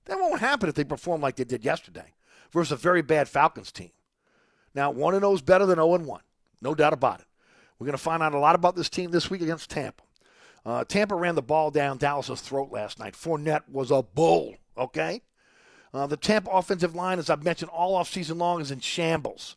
[0.05, 2.13] That won't happen if they perform like they did yesterday
[2.51, 3.91] versus a very bad Falcons team.
[4.73, 6.21] Now, 1 0 is better than 0 1.
[6.61, 7.26] No doubt about it.
[7.79, 10.03] We're going to find out a lot about this team this week against Tampa.
[10.65, 13.13] Uh, Tampa ran the ball down Dallas' throat last night.
[13.13, 15.21] Fournette was a bull, okay?
[15.93, 19.55] Uh, the Tampa offensive line, as I've mentioned all offseason long, is in shambles.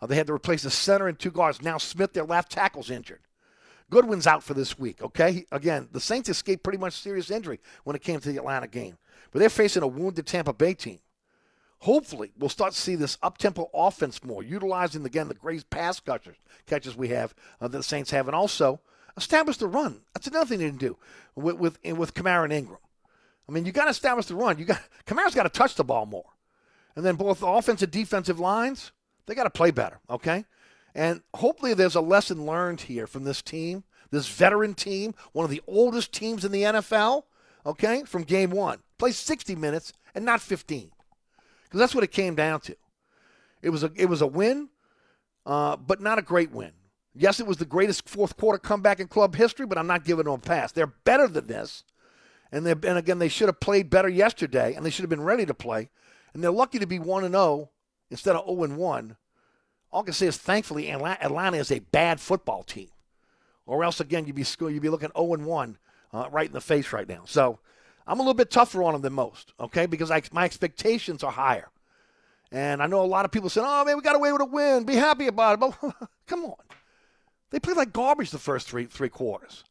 [0.00, 1.62] Uh, they had to replace the center and two guards.
[1.62, 3.20] Now Smith, their left tackle's injured.
[3.90, 5.44] Godwin's out for this week, okay?
[5.50, 8.98] Again, the Saints escaped pretty much serious injury when it came to the Atlanta game.
[9.32, 11.00] But they're facing a wounded Tampa Bay team.
[11.80, 16.36] Hopefully, we'll start to see this up-tempo offense more, utilizing, again, the great pass catchers,
[16.66, 18.28] catches we have uh, that the Saints have.
[18.28, 18.80] And also,
[19.16, 20.02] establish the run.
[20.14, 20.96] That's another thing they didn't do
[21.34, 22.78] with with, with Kamara and Ingram.
[23.48, 24.58] I mean, you got to establish the run.
[24.58, 26.30] You got Kamara's got to touch the ball more,
[26.94, 28.92] and then both the offensive defensive lines
[29.26, 30.00] they got to play better.
[30.08, 30.44] Okay,
[30.94, 35.50] and hopefully there's a lesson learned here from this team, this veteran team, one of
[35.50, 37.24] the oldest teams in the NFL.
[37.66, 40.90] Okay, from game one, play 60 minutes and not 15,
[41.70, 42.76] because that's what it came down to.
[43.62, 44.70] It was a it was a win,
[45.46, 46.72] uh, but not a great win.
[47.14, 50.24] Yes, it was the greatest fourth quarter comeback in club history, but I'm not giving
[50.24, 50.72] them a pass.
[50.72, 51.84] They're better than this.
[52.52, 55.22] And, they and again, they should have played better yesterday, and they should have been
[55.22, 55.90] ready to play.
[56.32, 57.70] And they're lucky to be 1 and 0
[58.10, 59.16] instead of 0 and 1.
[59.92, 62.88] All I can say is, thankfully, Atlanta is a bad football team.
[63.66, 65.78] Or else, again, you'd be, you'd be looking 0 and 1
[66.12, 67.22] uh, right in the face right now.
[67.26, 67.58] So
[68.06, 71.32] I'm a little bit tougher on them than most, okay, because I, my expectations are
[71.32, 71.68] higher.
[72.52, 74.46] And I know a lot of people saying, oh, man, we got away with a
[74.46, 74.84] win.
[74.84, 75.60] Be happy about it.
[75.60, 75.94] But
[76.26, 76.56] come on.
[77.50, 79.64] They played like garbage the first three three quarters.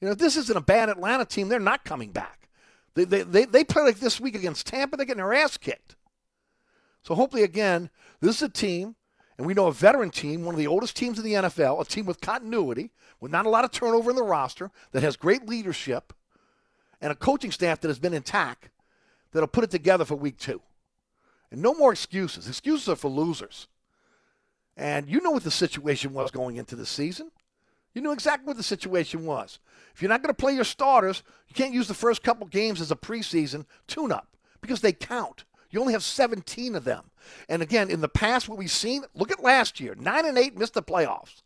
[0.00, 2.48] You know, if this isn't a bad Atlanta team, they're not coming back.
[2.94, 5.96] They, they, they, they play like this week against Tampa, they're getting their ass kicked.
[7.02, 8.96] So hopefully, again, this is a team,
[9.38, 11.84] and we know a veteran team, one of the oldest teams in the NFL, a
[11.84, 15.46] team with continuity, with not a lot of turnover in the roster, that has great
[15.46, 16.12] leadership,
[17.06, 18.68] and a coaching staff that has been intact,
[19.30, 20.60] that'll put it together for week two.
[21.52, 22.48] And no more excuses.
[22.48, 23.68] Excuses are for losers.
[24.76, 27.30] And you know what the situation was going into the season.
[27.94, 29.60] You knew exactly what the situation was.
[29.94, 32.80] If you're not going to play your starters, you can't use the first couple games
[32.80, 35.44] as a preseason tune up because they count.
[35.70, 37.12] You only have 17 of them.
[37.48, 40.58] And again, in the past, what we've seen, look at last year 9 and 8
[40.58, 41.42] missed the playoffs.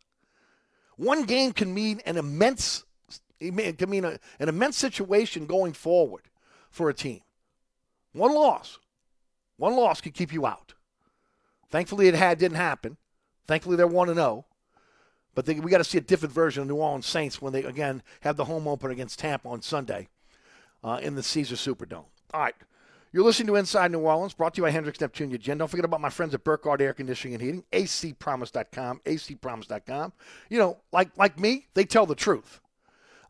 [0.97, 2.87] One game can mean an immense
[3.41, 6.23] it can mean a, an immense situation going forward
[6.71, 7.21] for a team.
[8.13, 8.79] One loss.
[9.57, 10.75] One loss could keep you out.
[11.71, 12.97] Thankfully, it had didn't happen.
[13.47, 14.47] Thankfully, they're 1 and 0.
[15.35, 17.63] But they, we got to see a different version of New Orleans Saints when they,
[17.63, 20.09] again, have the home opener against Tampa on Sunday
[20.83, 22.07] uh, in the Caesar Superdome.
[22.33, 22.55] All right.
[23.13, 25.59] You're listening to Inside New Orleans, brought to you by Hendricks Neptune Gin.
[25.59, 30.13] Don't forget about my friends at Burkhardt Air Conditioning and Heating, acpromise.com, acpromise.com.
[30.49, 32.61] You know, like like me, they tell the truth.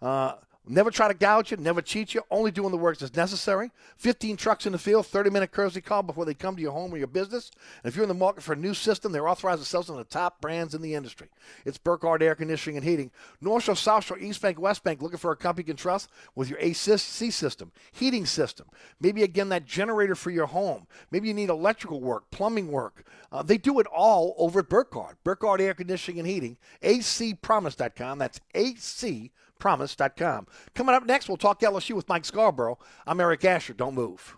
[0.01, 0.35] Uh,
[0.71, 3.73] Never try to gouge you, never cheat you, only doing the work that's necessary.
[3.97, 6.93] 15 trucks in the field, 30 minute courtesy call before they come to your home
[6.93, 7.51] or your business.
[7.83, 9.97] And if you're in the market for a new system, they're authorized to sell some
[9.97, 11.29] of the top brands in the industry.
[11.65, 13.11] It's Burkhardt Air Conditioning and Heating.
[13.41, 16.09] North Shore, South Shore, East Bank, West Bank, looking for a company you can trust
[16.37, 18.69] with your AC system, heating system.
[19.01, 20.87] Maybe again that generator for your home.
[21.11, 23.03] Maybe you need electrical work, plumbing work.
[23.33, 25.17] Uh, they do it all over at Burkhardt.
[25.25, 28.19] Burkhardt Air Conditioning and Heating, acpromise.com.
[28.19, 30.47] That's AC promise.com.
[30.75, 32.79] Coming up next, we'll talk LSU with Mike Scarborough.
[33.07, 33.75] I'm Eric Asher.
[33.75, 34.37] Don't move.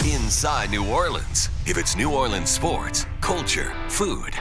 [0.00, 1.50] Inside New Orleans.
[1.66, 4.32] If it's New Orleans sports, culture, food,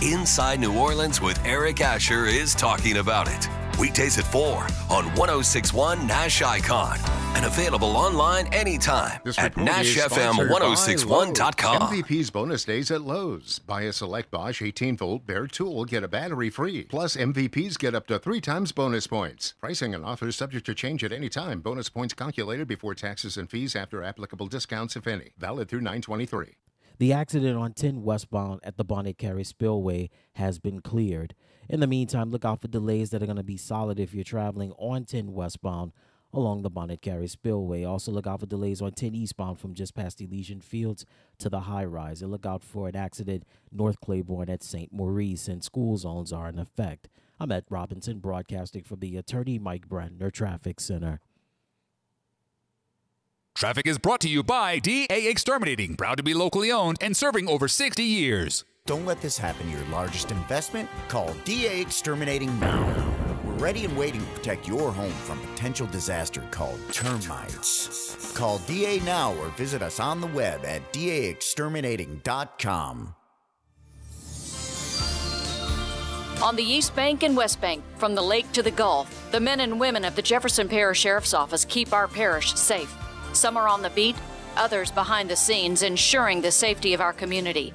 [0.00, 3.57] Inside New Orleans with Eric Asher is talking about it.
[3.78, 4.42] Weekdays at 4
[4.90, 6.98] on 1061 Nash Icon.
[7.36, 11.82] and available online anytime This at report is sponsored by NashFM1061.com.
[11.82, 13.58] MVP's bonus days at Lowe's.
[13.60, 16.84] Buy a select Bosch 18 volt bare tool, get a battery free.
[16.84, 19.54] Plus, MVPs get up to three times bonus points.
[19.60, 21.60] Pricing and offers subject to change at any time.
[21.60, 25.30] Bonus points calculated before taxes and fees after applicable discounts, if any.
[25.38, 26.54] Valid through 923.
[26.98, 31.34] The accident on 10 westbound at the Bonnet Carré Spillway has been cleared.
[31.68, 34.24] In the meantime, look out for delays that are going to be solid if you're
[34.24, 35.92] traveling on 10 westbound
[36.32, 37.84] along the Bonnet Carré Spillway.
[37.84, 41.04] Also, look out for delays on 10 eastbound from just past Elysian Fields
[41.38, 42.22] to the high rise.
[42.22, 44.92] And look out for an accident North Claiborne at St.
[44.92, 47.08] Maurice, and school zones are in effect.
[47.38, 51.20] I'm at Robinson, broadcasting from the attorney Mike Brandner Traffic Center.
[53.54, 57.48] Traffic is brought to you by DA Exterminating, proud to be locally owned and serving
[57.48, 58.64] over 60 years.
[58.88, 60.88] Don't let this happen to your largest investment.
[61.08, 63.14] Call DA Exterminating now.
[63.44, 68.32] We're ready and waiting to protect your home from potential disaster called termites.
[68.34, 73.14] Call DA now or visit us on the web at daexterminating.com.
[76.42, 79.60] On the East Bank and West Bank, from the lake to the Gulf, the men
[79.60, 82.96] and women of the Jefferson Parish Sheriff's Office keep our parish safe.
[83.34, 84.16] Some are on the beat,
[84.56, 87.74] others behind the scenes, ensuring the safety of our community.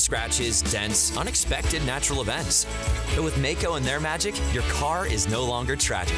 [0.00, 2.66] Scratches, dents, unexpected natural events.
[3.14, 6.16] But with Maaco and their magic, your car is no longer tragic.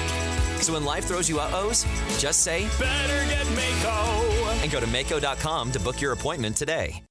[0.60, 1.84] So when life throws you uh-ohs,
[2.18, 4.62] just say, Better get Maaco.
[4.62, 7.02] and go to Maaco.com to book your appointment today.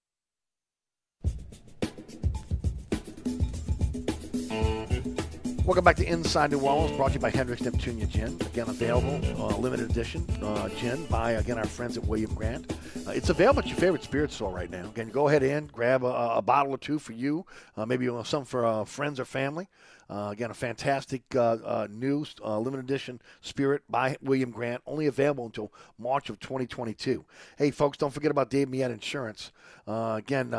[5.64, 8.36] Welcome back to Inside New Orleans, brought to you by Hendricks Neptunia Gin.
[8.42, 12.74] Again, available, uh, limited edition uh, gin by, again, our friends at William Grant.
[13.06, 14.88] Uh, it's available at your favorite spirit store right now.
[14.88, 17.46] Again, go ahead in, grab a, a bottle or two for you,
[17.78, 19.68] uh, maybe uh, some for uh, friends or family.
[20.10, 21.22] Again, a fantastic
[21.90, 27.24] new limited edition Spirit by William Grant, only available until March of 2022.
[27.58, 29.54] Hey, folks, don't forget about Dave Millet Insurance.
[29.88, 30.54] Again,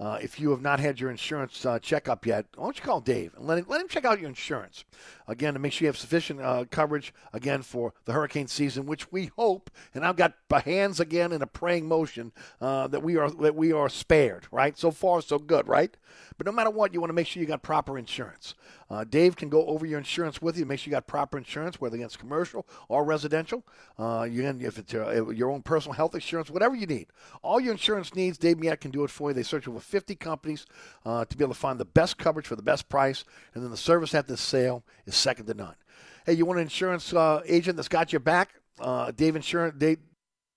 [0.00, 3.00] uh, if you have not had your insurance uh, checkup yet, why don't you call
[3.00, 4.84] Dave and let him, let him check out your insurance?
[5.28, 9.10] Again, to make sure you have sufficient uh, coverage, again, for the hurricane season, which
[9.12, 13.16] we hope, and I've got my hands again in a praying motion, uh, that we
[13.16, 14.76] are that we are spared, right?
[14.78, 15.96] So far, so good, right?
[16.36, 18.54] But no matter what, you want to make sure you got proper insurance.
[18.94, 21.80] Uh, Dave can go over your insurance with you, make sure you got proper insurance,
[21.80, 23.64] whether it's commercial or residential.
[23.98, 27.08] Uh, you can, if it's uh, your own personal health insurance, whatever you need.
[27.42, 29.34] All your insurance needs, Dave Millet can do it for you.
[29.34, 30.66] They search over 50 companies
[31.04, 33.24] uh, to be able to find the best coverage for the best price,
[33.54, 35.74] and then the service at the sale is second to none.
[36.24, 38.54] Hey, you want an insurance uh, agent that's got your back?
[38.80, 39.74] uh, Dave Insurance.
[39.78, 39.98] Dave,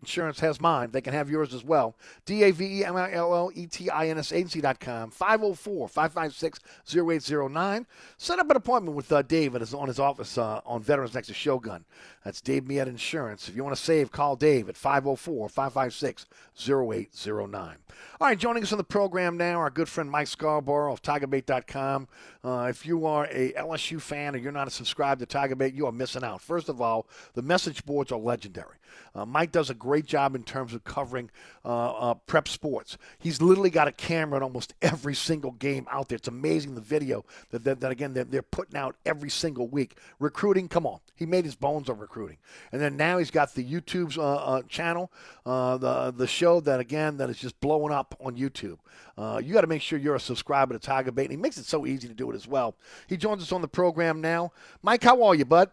[0.01, 0.91] Insurance has mine.
[0.91, 1.95] They can have yours as well.
[2.25, 5.89] D A V E M I L L E T I N S agency.com, 504
[5.89, 6.59] 556
[6.95, 7.87] 0809.
[8.17, 11.33] Set up an appointment with uh, his, on his office uh, on Veterans Next to
[11.33, 11.83] Shogun.
[12.28, 13.47] That's Dave Millet Insurance.
[13.47, 16.25] If you want to save, call Dave at 504 556
[16.59, 17.78] 0809.
[18.19, 22.09] All right, joining us on the program now, our good friend Mike Scarborough of TigerBait.com.
[22.43, 25.91] Uh, if you are a LSU fan or you're not subscribed to TigerBait, you are
[25.93, 26.41] missing out.
[26.41, 28.75] First of all, the message boards are legendary.
[29.15, 31.30] Uh, Mike does a great job in terms of covering
[31.65, 32.97] uh, uh, prep sports.
[33.19, 36.17] He's literally got a camera in almost every single game out there.
[36.17, 39.97] It's amazing the video that, that, that again, they're, they're putting out every single week.
[40.19, 40.99] Recruiting, come on.
[41.15, 42.16] He made his bones on recruiting.
[42.26, 45.11] And then now he's got the YouTube's uh, uh, channel,
[45.45, 48.78] uh, the, the show that, again, that is just blowing up on YouTube.
[49.18, 51.24] Uh, you got to make sure you're a subscriber to Tiger Bait.
[51.24, 52.76] And he makes it so easy to do it as well.
[53.07, 54.51] He joins us on the program now.
[54.82, 55.70] Mike, how are you, bud?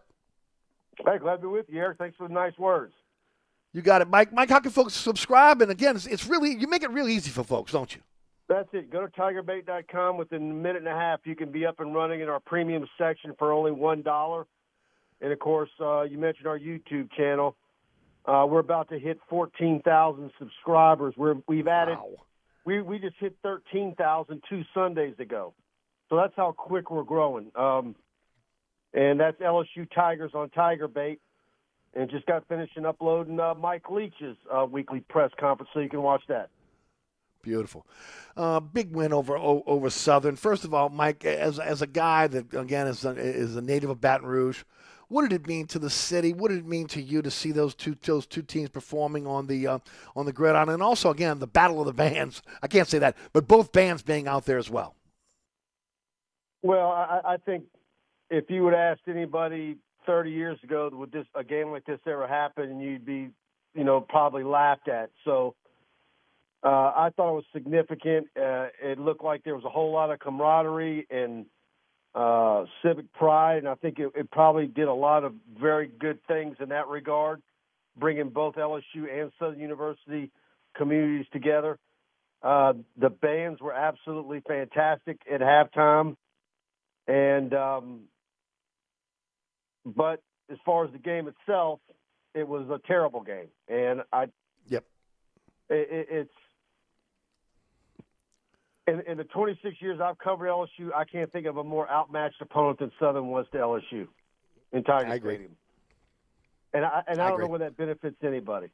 [1.05, 1.97] Hey, glad to be with you, Eric.
[1.97, 2.93] Thanks for the nice words.
[3.73, 4.31] You got it, Mike.
[4.31, 5.61] Mike, how can folks subscribe?
[5.61, 8.01] And again, it's, it's really you make it real easy for folks, don't you?
[8.47, 8.89] That's it.
[8.89, 10.17] Go to tigerbait.com.
[10.17, 12.87] Within a minute and a half, you can be up and running in our premium
[12.97, 14.45] section for only one dollar.
[15.25, 17.55] And of course, uh, you mentioned our YouTube channel.
[18.25, 21.15] Uh, we're about to hit 14,000 subscribers.
[21.17, 21.97] We're, we've added,
[22.63, 25.55] we, we just hit 13,000 two Sundays ago.
[26.09, 27.51] So that's how quick we're growing.
[27.55, 27.95] Um,
[28.93, 31.19] and that's LSU Tigers on Tiger Bait.
[31.95, 36.03] And just got finished uploading uh, Mike Leach's uh, weekly press conference, so you can
[36.03, 36.49] watch that.
[37.41, 37.87] Beautiful,
[38.35, 40.35] uh, big win over over Southern.
[40.35, 43.89] First of all, Mike, as as a guy that again is a, is a native
[43.89, 44.63] of Baton Rouge,
[45.07, 46.33] what did it mean to the city?
[46.33, 49.47] What did it mean to you to see those two those two teams performing on
[49.47, 49.79] the uh,
[50.15, 52.41] on the gridiron, and also again the battle of the bands?
[52.61, 54.95] I can't say that, but both bands being out there as well.
[56.61, 57.65] Well, I, I think
[58.29, 62.27] if you would ask anybody 30 years ago, would this a game like this ever
[62.27, 62.79] happen?
[62.79, 63.29] You'd be,
[63.73, 65.11] you know, probably laughed at.
[65.23, 65.55] So
[66.63, 68.27] uh, I thought it was significant.
[68.35, 71.45] Uh, it looked like there was a whole lot of camaraderie and
[72.15, 76.19] uh, civic pride, and I think it, it probably did a lot of very good
[76.27, 77.41] things in that regard,
[77.97, 80.31] bringing both LSU and Southern University
[80.77, 81.77] communities together.
[82.41, 86.15] Uh, the bands were absolutely fantastic at halftime,
[87.07, 88.01] and um,
[89.85, 91.79] but as far as the game itself,
[92.33, 94.27] it was a terrible game, and I.
[94.67, 94.85] Yep.
[95.69, 96.33] It, it, it's
[98.87, 102.41] in, in the 26 years I've covered LSU, I can't think of a more outmatched
[102.41, 104.07] opponent than Southern was to LSU
[104.71, 105.35] in Tiger I agree.
[105.35, 105.55] Stadium.
[106.73, 108.67] And I and I, I don't know where that benefits anybody.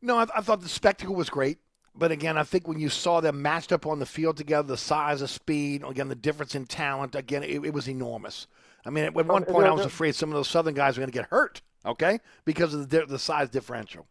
[0.00, 1.58] No, I, I thought the spectacle was great.
[1.96, 4.76] But again, I think when you saw them matched up on the field together, the
[4.76, 8.48] size, the speed, again, the difference in talent, again, it, it was enormous.
[8.84, 11.02] I mean, at one oh, point, I was afraid some of those Southern guys were
[11.02, 14.06] going to get hurt, okay, because of the, the size differential.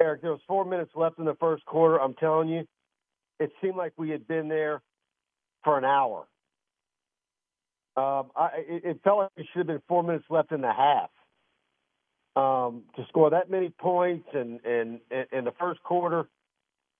[0.00, 1.98] Eric, there was four minutes left in the first quarter.
[2.00, 2.66] I'm telling you,
[3.38, 4.82] it seemed like we had been there
[5.62, 6.26] for an hour.
[7.96, 10.72] Um, I, it, it felt like it should have been four minutes left in the
[10.72, 11.10] half.
[12.36, 16.28] Um, to score that many points and in, in, in the first quarter,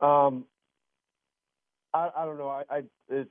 [0.00, 0.44] um,
[1.92, 2.48] I, I don't know.
[2.48, 3.28] I, I it,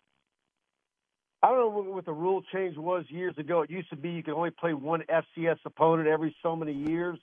[1.41, 3.61] I don't know what, what the rule change was years ago.
[3.61, 7.19] It used to be you could only play one FCS opponent every so many years.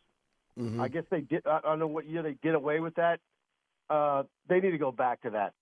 [0.58, 0.80] Mm-hmm.
[0.80, 1.46] I guess they did.
[1.46, 3.20] I don't know what year they did away with that.
[3.88, 5.52] Uh, they need to go back to that.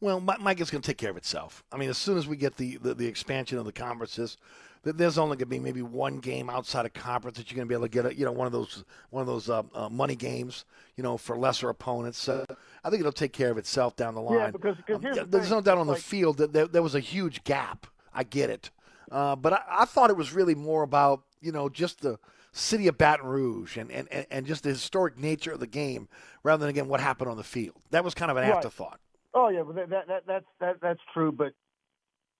[0.00, 1.64] Well, Mike is going to take care of itself.
[1.72, 4.36] I mean, as soon as we get the, the, the expansion of the conferences,
[4.84, 7.66] th- there's only going to be maybe one game outside of conference that you're going
[7.66, 9.62] to be able to get, a, you know, one of those one of those uh,
[9.74, 10.64] uh, money games,
[10.96, 12.18] you know, for lesser opponents.
[12.18, 12.44] So
[12.84, 14.38] I think it'll take care of itself down the line.
[14.38, 16.82] Yeah, because, because Yeah, the there's no doubt on the Like- field that there, there
[16.82, 17.86] was a huge gap.
[18.14, 18.70] I get it,
[19.10, 22.18] uh, but I, I thought it was really more about you know just the
[22.52, 26.08] city of Baton Rouge and, and, and, and just the historic nature of the game,
[26.42, 27.76] rather than again what happened on the field.
[27.90, 28.54] That was kind of an Right.
[28.56, 28.98] afterthought.
[29.38, 31.30] Oh yeah, but that, that, that that's that, that's true.
[31.30, 31.52] But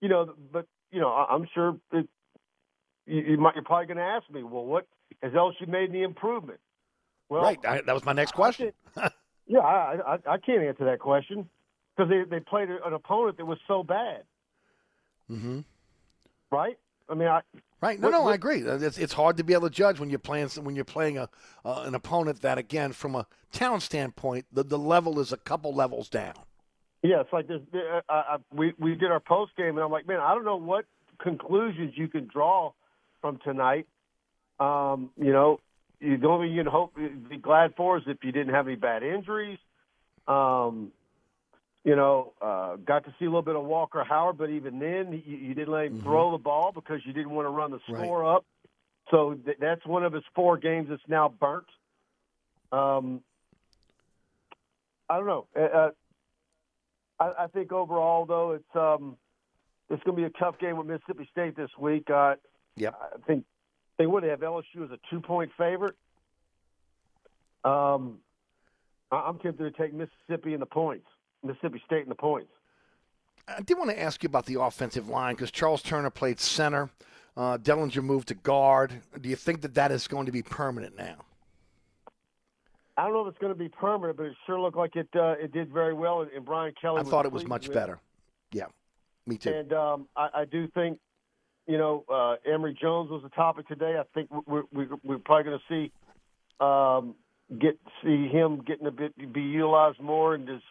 [0.01, 2.09] you know, but you know, I- I'm sure it,
[3.07, 4.87] you, you might, you're probably going to ask me, well, what
[5.23, 6.59] has LSU made any improvement?
[7.29, 8.73] Well, right, I, that was my next question.
[9.47, 11.49] yeah, I, I I can't answer that question
[11.97, 14.25] because they they played an opponent that was so bad,
[15.31, 15.61] mm-hmm.
[16.51, 16.79] right?
[17.09, 17.43] I mean, I
[17.81, 18.01] Right.
[18.01, 18.63] No, What- no, I agree.
[18.63, 21.29] It's, it's hard to be able to judge when you're playing when you're playing a
[21.65, 25.73] uh, an opponent that again from a talent standpoint the, the level is a couple
[25.73, 26.35] levels down.
[27.03, 27.61] Yeah, it's like this.
[27.75, 30.57] Uh, I, we we did our post game, and I'm like, man, I don't know
[30.57, 30.85] what
[31.23, 32.73] conclusions you can draw
[33.21, 33.87] from tonight.
[34.59, 35.61] Um, you know,
[36.01, 38.67] you, the only thing you can hope be glad for is if you didn't have
[38.67, 39.59] any bad injuries.
[40.27, 40.93] Um,
[41.85, 45.23] you know, uh, got to see a little bit of Walker Howard, but even then,
[45.25, 47.79] you, you didn't let him throw the ball because you didn't want to run the
[47.89, 48.03] Right.
[48.05, 48.45] score up.
[49.11, 51.65] so th- that's one of his four games that's now burnt.
[52.73, 53.23] Um,
[55.09, 55.47] I don't know.
[55.57, 55.91] Uh, Uh,
[57.21, 59.17] I, I think overall, though, it's um,
[59.91, 62.09] it's going to be a tough game with Mississippi State this week.
[62.11, 62.35] Uh,
[62.77, 62.95] Yep.
[63.01, 63.45] I think
[63.99, 65.97] they would have LSU as a two point favorite.
[67.65, 68.19] Um,
[69.11, 71.07] I- I'm tempted to take Mississippi in the points,
[71.43, 72.53] Mississippi State in the points.
[73.49, 76.91] I did want to ask you about the offensive line because Charles Turner played center.
[77.37, 79.01] Uh, Dellinger moved to guard.
[79.21, 81.17] Do you think that that is going to be permanent now?
[82.99, 85.09] I don't know if it's going to be permanent, but it sure looked like it.
[85.15, 87.01] Uh, it did very well, and, and Brian Kelly.
[87.01, 88.01] I thought it was much better.
[88.53, 88.65] Yeah,
[89.27, 89.53] me too.
[89.53, 90.99] And um, I, I do think,
[91.69, 93.97] you know, uh, Emery Jones was the topic today.
[93.99, 95.93] I think we're, we're, we're probably going to see
[96.61, 97.15] um,
[97.61, 100.65] get see him getting a bit be utilized more, and just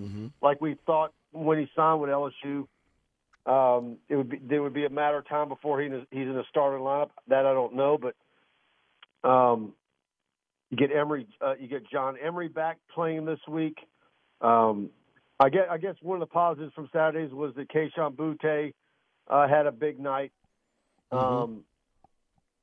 [0.00, 0.26] Mm-hmm.
[0.42, 2.66] like we thought when he signed with LSU.
[3.46, 6.34] Um, it would be there would be a matter of time before he he's in
[6.34, 7.10] the starting lineup.
[7.28, 9.74] That I don't know, but um,
[10.74, 13.78] you get Emery, uh, you get John Emery back playing this week.
[14.40, 14.90] Um,
[15.38, 18.74] I guess I guess one of the positives from Saturdays was that Kayshon Boutte
[19.28, 20.32] uh, had a big night.
[21.12, 21.62] Um,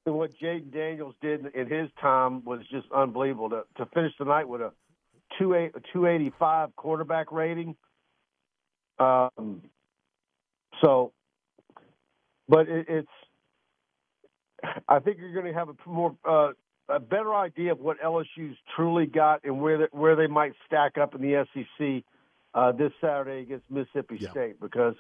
[0.06, 3.50] and what Jayden Daniels did in his time was just unbelievable.
[3.50, 4.72] To, to finish the night with a
[5.40, 7.76] 285 quarterback rating.
[9.00, 9.62] Um,
[10.84, 11.14] so,
[12.50, 13.08] but it, it's.
[14.88, 16.52] I think you're going to have a more uh,
[16.92, 20.98] a better idea of what LSU's truly got and where they, where they might stack
[20.98, 22.04] up in the SEC
[22.54, 24.96] uh, this Saturday against Mississippi State because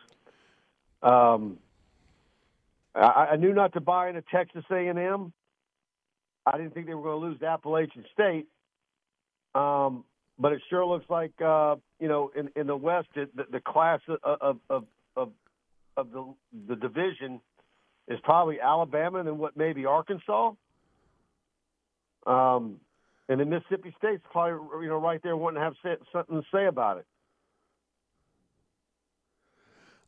[1.03, 1.57] um,
[2.95, 5.33] I, I knew not to buy into Texas A&M.
[6.45, 8.47] I didn't think they were going to lose to Appalachian State,
[9.53, 10.03] um,
[10.39, 13.59] but it sure looks like uh, you know in, in the West it, the, the
[13.59, 14.85] class of of of,
[15.15, 15.31] of,
[15.97, 16.33] of the
[16.67, 17.39] the division
[18.07, 20.53] is probably Alabama and then what maybe Arkansas.
[22.25, 22.77] Um,
[23.29, 25.73] and then Mississippi State's probably you know right there to have
[26.11, 27.05] something to say about it.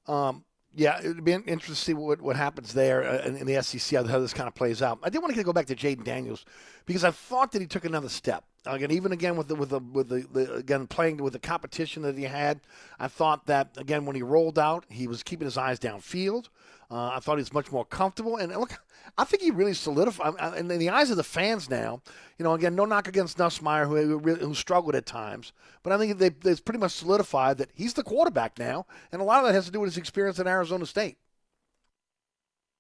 [0.05, 0.43] Um,
[0.76, 4.05] yeah, it would be interesting to see what, what happens there uh, in, the SEC,
[4.05, 4.99] how this kind of plays out.
[5.03, 6.45] I did want to go back to Jayden Daniels
[6.86, 8.43] because I thought that he took another step.
[8.66, 12.01] Again, even again with the with the with the, the again playing with the competition
[12.03, 12.61] that he had,
[12.97, 16.47] I thought that again when he rolled out, he was keeping his eyes downfield.
[16.89, 18.74] Uh, I thought he was much more comfortable, and look,
[19.18, 20.36] I think he really solidified.
[20.39, 22.01] I- In the eyes of the fans now,
[22.38, 25.51] you know, again, no knock against Nussmeier, who who, struggled at times,
[25.82, 29.26] but I think they, it's pretty much solidified that he's the quarterback now, and a
[29.26, 31.18] lot of that has to do with his experience at Arizona State.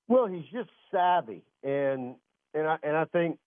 [0.07, 2.15] Well, he's just savvy, and
[2.53, 3.39] and I and I think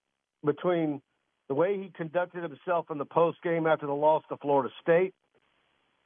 [0.45, 1.01] between
[1.49, 5.15] the way he conducted himself in the post game after the loss to Florida State,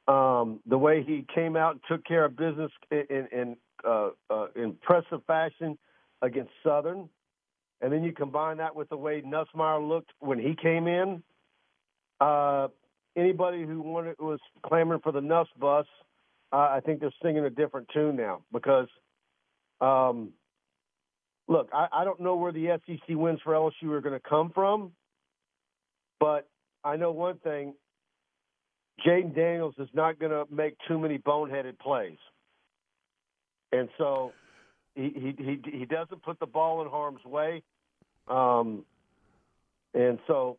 [0.07, 4.47] um, the way he came out and took care of business in in, uh, uh,
[4.55, 5.77] impressive fashion
[6.21, 7.09] against Southern,
[7.81, 11.23] and then you combine that with the way Nussmeier looked when he came in.
[12.19, 12.67] Uh,
[13.15, 15.87] anybody who wanted was clamoring for the Nuss bus,
[16.51, 18.87] I think they're singing a different tune now because.
[19.79, 20.33] Um,
[21.47, 24.51] look, I, I don't know where the SEC wins for LSU are going to come
[24.53, 24.91] from,
[26.21, 26.47] but
[26.83, 27.73] I know one thing:
[29.05, 32.19] Jayden Daniels is not going to make too many boneheaded plays,
[33.73, 34.31] and so
[34.95, 37.63] he he he, he doesn't put the ball in harm's way,
[38.27, 38.85] um,
[39.95, 40.57] and so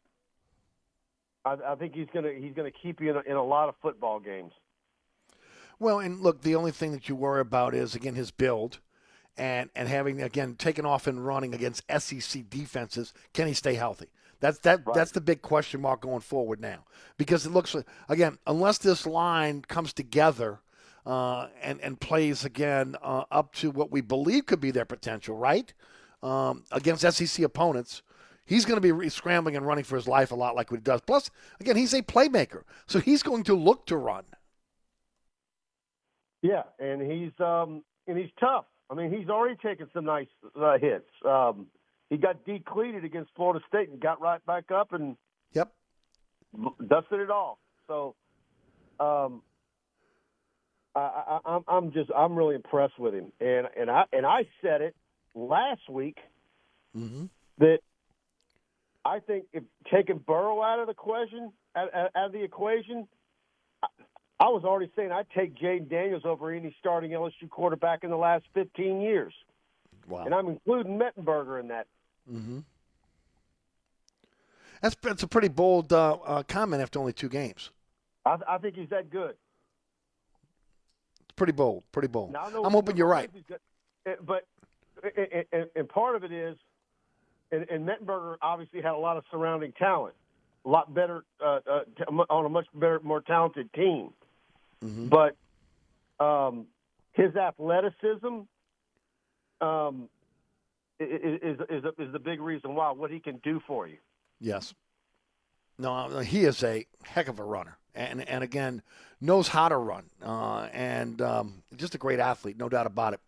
[1.45, 3.45] I, I think he's going to he's going to keep you in a, in a
[3.45, 4.53] lot of football games.
[5.79, 8.81] Well, and look, the only thing that you worry about is again his build,
[9.37, 13.15] and and having again taken off and running against SEC defenses.
[13.33, 14.09] Can he stay healthy?
[14.43, 14.81] That's that.
[14.93, 16.85] That's the big question mark going forward now,
[17.17, 20.61] because it looks like again, unless this line comes together.
[21.05, 25.37] Uh, and and plays again uh, up to what we believe could be their potential,
[25.37, 25.75] right?
[26.23, 28.03] Um, against SEC opponents,
[28.45, 30.79] he's going to be re- scrambling and running for his life a lot, like what
[30.79, 31.01] he does.
[31.01, 31.29] Plus,
[31.59, 34.23] again, he's a playmaker, so he's going to look to run.
[36.41, 38.67] Yeah, and he's um and he's tough.
[38.89, 41.11] I mean, he's already taken some nice uh, hits.
[41.25, 41.67] Um,
[42.13, 45.17] he got decleated against Florida State and got right back up and
[45.55, 45.73] yep
[46.87, 47.57] dusted it off.
[47.89, 48.15] So,
[49.01, 49.41] um,
[50.95, 54.47] I, I, I'm I'm just I'm really impressed with him, and and I and I
[54.61, 54.95] said it
[55.35, 56.19] last week
[56.95, 57.25] Mm-hmm.
[57.57, 57.79] that
[59.07, 63.09] I think if taking Burrow out of the question out, out out of the equation,
[63.83, 63.87] I,
[64.39, 68.19] I was already saying I'd take Jayden Daniels over any starting LSU quarterback in the
[68.19, 69.33] last 15 years,
[70.07, 70.27] Wow.
[70.27, 71.87] and I'm including Mettenberger in that.
[72.31, 72.59] Mm-hmm.
[74.81, 77.71] That's that's a pretty bold uh, uh, comment after only two games.
[78.27, 79.35] I, I think he's that good.
[81.21, 81.85] It's pretty bold.
[81.93, 82.33] Pretty bold.
[82.33, 83.31] Now, I know- I'm hoping you're right.
[83.33, 83.61] he's got-
[84.07, 84.47] eh, But
[85.17, 86.57] and, and, and part of it is
[87.53, 90.15] and, and Mettenberger obviously had a lot of surrounding talent,
[90.65, 94.11] a lot better uh, uh, t- on a much better, more talented team.
[94.81, 95.37] But
[96.19, 96.67] um,
[97.13, 98.49] his athleticism um,
[99.61, 100.09] i- i-
[101.03, 103.99] is is is the big reason why what he can do for you.
[104.41, 104.75] Yes.
[105.79, 108.83] No, uh, he is a heck of a runner, and and again
[109.21, 113.21] knows how to run, uh, and um, just a great athlete, no doubt about it.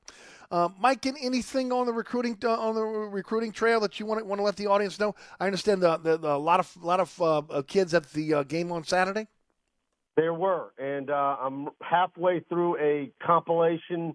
[0.51, 4.21] Uh, Mike, an- anything on the recruiting uh, on the recruiting trail that you want
[4.21, 5.15] to, want to let the audience know?
[5.41, 8.35] I understand the, the, the a lot of lot of uh, uh, kids at the
[8.35, 9.27] uh, game on Saturday.
[10.17, 14.15] There were, and uh, I'm halfway through a compilation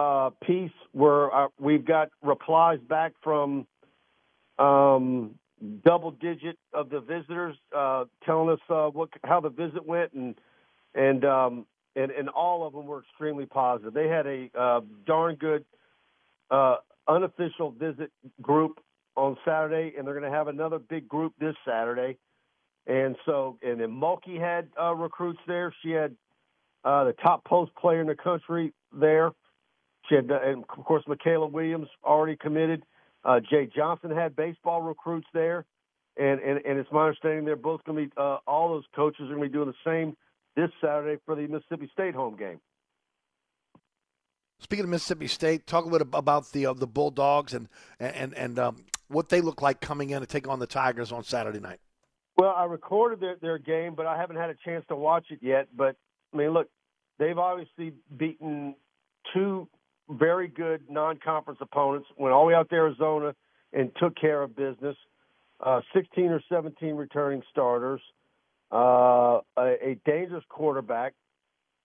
[0.00, 3.66] uh, piece where uh, we've got replies back from
[4.58, 5.34] um,
[5.84, 10.34] double digit of the visitors uh, telling us uh, what how the visit went, and
[10.94, 13.92] and um, and and all of them were extremely positive.
[13.92, 15.64] They had a uh, darn good
[16.50, 16.76] uh,
[17.06, 18.80] unofficial visit group
[19.16, 22.16] on Saturday, and they're going to have another big group this Saturday.
[22.86, 25.74] And so, and then Mulkey had uh, recruits there.
[25.82, 26.16] She had
[26.84, 29.32] uh, the top post player in the country there.
[30.10, 32.84] And of course, Mikaylah Williams already committed.
[33.24, 35.66] Uh, Jay Johnson had baseball recruits there,
[36.16, 39.22] and and, and it's my understanding they're both going to be uh, all those coaches
[39.22, 40.16] are going to be doing the same
[40.56, 42.60] this Saturday for the Mississippi State home game.
[44.58, 48.34] Speaking of Mississippi State, talk a little bit about the uh, the Bulldogs and and
[48.34, 51.60] and um, what they look like coming in to take on the Tigers on Saturday
[51.60, 51.80] night.
[52.36, 55.40] Well, I recorded their, their game, but I haven't had a chance to watch it
[55.42, 55.68] yet.
[55.76, 55.96] But
[56.32, 56.68] I mean, look,
[57.18, 58.74] they've obviously beaten
[59.34, 59.68] two
[60.10, 62.08] very good non-conference opponents.
[62.16, 63.34] Went all the way out to Arizona
[63.72, 64.96] and took care of business.
[65.60, 68.00] Uh, 16 or 17 returning starters,
[68.72, 71.12] uh, a, a dangerous quarterback,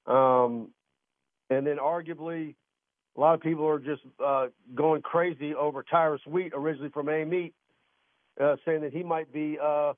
[0.08, 0.70] um,
[1.50, 2.56] and then arguably
[3.18, 7.54] a lot of people are just uh, going crazy over Tyrus Wheat, originally from Amite,
[8.42, 9.58] uh, saying that he might be.
[9.62, 9.94] Uh,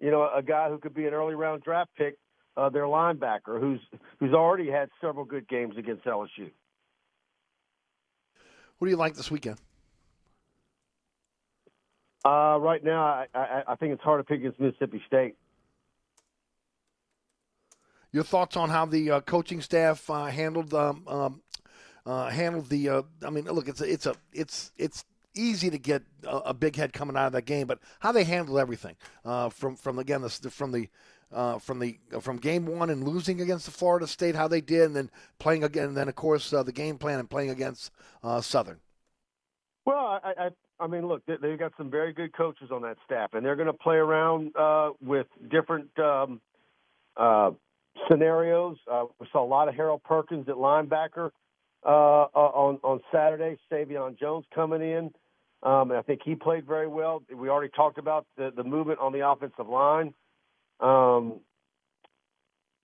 [0.00, 2.18] you know, a guy who could be an early round draft pick,
[2.56, 3.80] uh, their linebacker, who's
[4.18, 6.50] who's already had several good games against LSU.
[8.82, 9.58] What do you like this weekend?
[12.24, 15.36] Uh, right now, I, I, I think it's hard to pick against Mississippi State.
[18.10, 21.42] Your thoughts on how the uh, coaching staff uh, handled um, um,
[22.04, 22.88] uh, handled the?
[22.88, 25.04] Uh, I mean, look, it's a, it's a it's it's
[25.36, 28.24] easy to get a, a big head coming out of that game, but how they
[28.24, 30.88] handled everything uh, from from again the, from the
[31.32, 34.82] uh, from the from game one and losing against the Florida State, how they did,
[34.82, 37.90] and then playing again, and then of course uh, the game plan and playing against
[38.22, 38.78] uh, Southern.
[39.84, 42.96] Well, I, I, I mean, look, they, they've got some very good coaches on that
[43.04, 46.40] staff, and they're going to play around uh, with different um,
[47.16, 47.50] uh,
[48.08, 48.76] scenarios.
[48.90, 51.30] Uh, we saw a lot of Harold Perkins at linebacker
[51.84, 53.58] uh, on on Saturday.
[53.70, 55.12] Sai'vion Jones coming in.
[55.62, 57.22] Um, and I think he played very well.
[57.32, 60.12] We already talked about the, the movement on the offensive line.
[60.82, 61.40] Um,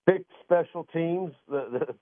[0.05, 1.95] big special teams, the,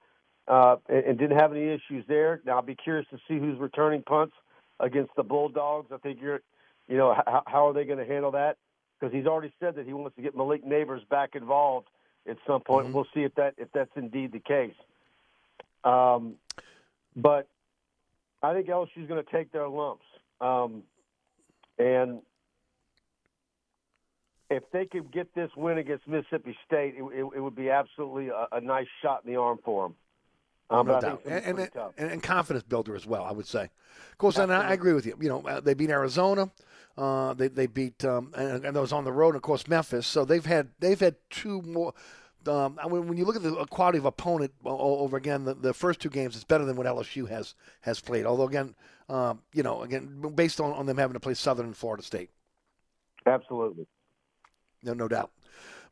[0.47, 2.41] the, uh, and, and didn't have any issues there.
[2.45, 4.35] Now I'll be curious to see who's returning punts
[4.79, 5.91] against the Bulldogs.
[5.91, 6.41] I think you're,
[6.87, 8.57] you know, how, how are they going to handle that?
[8.99, 11.87] Because he's already said that he wants to get Malik Nabers back involved
[12.29, 12.93] at some point.
[12.93, 14.73] We'll see if that if that's indeed the case.
[15.83, 16.35] Um,
[17.15, 17.47] but
[18.41, 20.05] I think LSU's going to take their lumps.
[20.41, 20.83] Um,
[21.79, 22.21] and
[24.49, 28.29] if they could get this win against Mississippi State, it, it, it would be absolutely
[28.29, 29.95] a, a nice shot in the arm for them.
[30.69, 33.23] Um, no doubt, think it's gonna be and, and, and, and confidence builder as well.
[33.23, 33.63] I would say.
[34.11, 35.17] Of course, and I, I agree with you.
[35.19, 36.51] You know, uh, they beat Arizona.
[36.97, 40.05] Uh, they they beat um, and, and those on the road, and of course Memphis.
[40.05, 41.93] So they've had they've had two more.
[42.47, 45.53] Um, I mean, when you look at the quality of opponent o- over again, the,
[45.53, 48.25] the first two games, it's better than what LSU has has played.
[48.25, 48.75] Although again,
[49.09, 52.29] um, you know, again based on, on them having to play Southern and Florida State.
[53.25, 53.85] Absolutely.
[54.83, 55.31] No, no doubt.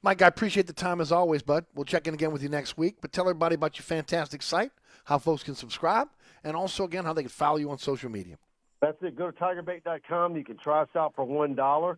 [0.01, 1.65] Mike, I appreciate the time as always, bud.
[1.73, 2.97] We'll check in again with you next week.
[3.01, 4.71] But tell everybody about your fantastic site,
[5.05, 6.09] how folks can subscribe,
[6.43, 8.37] and also again how they can follow you on social media.
[8.81, 9.15] That's it.
[9.15, 10.35] Go to tigerbait.com.
[10.35, 11.97] You can try us out for one dollar,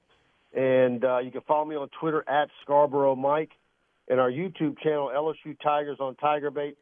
[0.53, 3.51] and uh, you can follow me on Twitter at Scarborough Mike,
[4.07, 6.75] and our YouTube channel LSU Tigers on Tigerbait.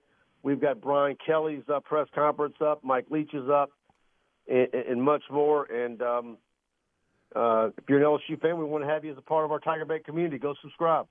[0.44, 3.72] We've got Brian Kelly's uh, press conference up, Mike Leach is up,
[4.48, 5.64] and, and much more.
[5.66, 6.38] And um,
[7.36, 9.52] uh, if you're an LSU fan, we want to have you as a part of
[9.52, 10.38] our Tiger Tigerbait community.
[10.38, 11.08] Go subscribe.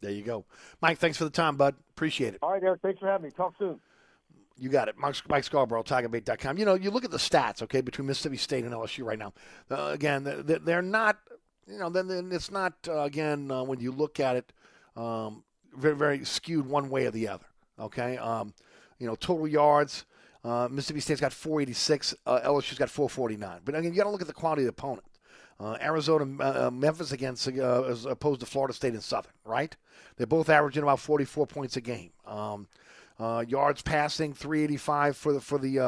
[0.00, 0.44] There you go.
[0.80, 1.74] Mike, thanks for the time, bud.
[1.90, 2.38] Appreciate it.
[2.42, 2.80] All right, Eric.
[2.82, 3.30] Thanks for having me.
[3.30, 3.80] Talk soon.
[4.58, 4.96] You got it.
[4.98, 6.58] Mike, Mike Scarborough, TigerBait.com.
[6.58, 9.32] You know, you look at the stats, okay, between Mississippi State and LSU right now.
[9.70, 11.18] Uh, again, they're, they're not,
[11.66, 14.52] you know, then then it's not, uh, again, uh, when you look at it,
[14.96, 15.44] um,
[15.76, 17.44] very, very skewed one way or the other,
[17.78, 18.16] okay?
[18.16, 18.54] Um,
[18.98, 20.06] you know, total yards,
[20.42, 23.60] uh, Mississippi State's got 486, uh, LSU's got 449.
[23.62, 25.04] But again, you got to look at the quality of the opponent.
[25.58, 29.74] Uh, Arizona, uh, uh, Memphis against uh, as opposed to Florida State and Southern, right?
[30.16, 32.10] They're both averaging about 44 points a game.
[32.26, 32.68] Um,
[33.18, 35.78] uh, yards passing, 385 for the for the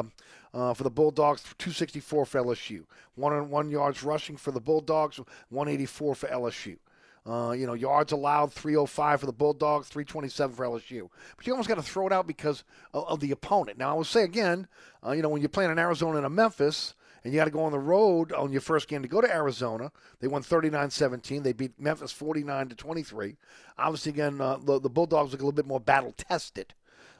[0.54, 2.84] uh, for the Bulldogs, 264 for LSU.
[3.16, 5.18] One on one yards rushing for the Bulldogs,
[5.50, 6.78] 184 for LSU.
[7.26, 11.10] You know, yards allowed 305 for the Bulldogs, 327 for LSU.
[11.36, 12.64] But you almost got to throw it out because
[12.94, 13.76] of, of the opponent.
[13.76, 14.66] Now, I will say again,
[15.06, 16.94] you know, when you're playing in Arizona and a Memphis,
[17.28, 19.30] and you got to go on the road on your first game to go to
[19.30, 19.92] Arizona.
[20.18, 21.42] They won 39-17.
[21.42, 23.36] They beat Memphis 49 to 23.
[23.76, 26.72] Obviously, again, uh, the, the Bulldogs look a little bit more battle tested,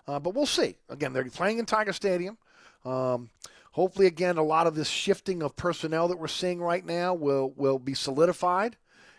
[0.07, 0.79] uh, but we'll see.
[0.89, 2.39] Again, they're playing in Tiger Stadium.
[2.87, 3.29] Um,
[3.73, 7.53] hopefully, again, a lot of this shifting of personnel that we're seeing right now will
[7.55, 8.79] will be solidified,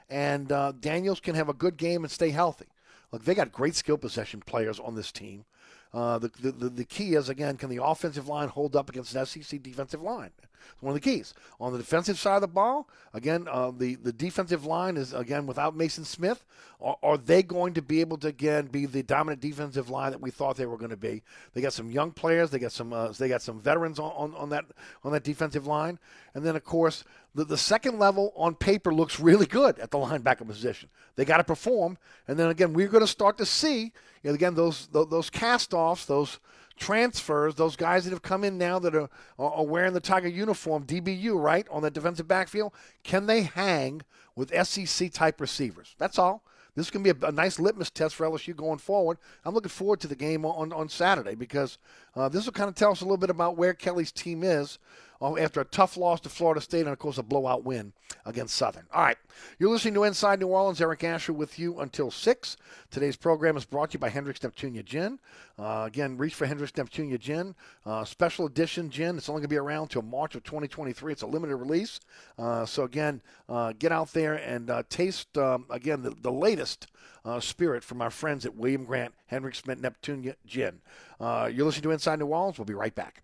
[0.10, 2.66] and uh, Daniels can have a good game and stay healthy.
[3.12, 5.46] Look, they got great skill possession players on this team.
[5.94, 9.24] Uh, the, the, the key is, again, can the offensive line hold up against an
[9.28, 10.32] SEC defensive line?
[10.74, 11.34] It's one of the keys.
[11.60, 15.46] On the defensive side of the ball, again, uh, the, the defensive line is, again,
[15.46, 16.44] without Mason Smith.
[16.82, 20.22] Are, are, they going to be able to, again, be the dominant defensive line that
[20.22, 21.24] we thought they were going to be?
[21.54, 22.52] They got some young players.
[22.52, 24.64] They got some uh, they got some veterans on, on, on, that,
[25.04, 26.00] on that defensive line.
[26.34, 27.04] And then, of course,
[27.36, 30.88] the, the second level on paper looks really good at the linebacker position.
[31.18, 31.98] They got to perform.
[32.30, 33.92] And then, again, we're going to start to see–
[34.24, 36.40] you know, again, those those cast offs, those
[36.80, 40.86] transfers, those guys that have come in now that are, are wearing the Tiger uniform,
[40.86, 42.74] DBU, right, on the defensive backfield,
[43.04, 44.02] can they hang
[44.36, 45.96] with SEC type receivers?
[46.00, 46.44] That's all.
[46.76, 49.18] This can be a, a, nice litmus test for LSU going forward.
[49.44, 51.78] I'm looking forward to the game on, on Saturday because
[52.16, 54.80] uh, this will kind of tell us a little bit about where Kelly's team is
[55.22, 57.94] after a tough loss to Florida State and, of course, a blowout win
[58.26, 58.86] against Southern.
[58.94, 59.18] All right,
[59.58, 60.80] you're listening to Inside New Orleans.
[60.80, 62.58] Eric Asher with you until 6.
[62.90, 65.20] Today's program is brought to you by Hendrick's Neptunia Gin.
[65.58, 67.54] Uh, again, reach for Hendrick's Neptunia Gin.
[67.86, 69.18] Uh, special edition gin.
[69.18, 71.12] It's only going to be around until March of 2023.
[71.12, 72.00] It's a limited release.
[72.38, 76.88] Uh, so, again, uh, get out there and uh, taste, um, again, the, the latest
[77.26, 80.80] uh, spirit from our friends at William Grant Hendrick's Neptunia Gin.
[81.20, 82.58] you're listening to Inside New Orleans.
[82.58, 83.24] We'll be right back.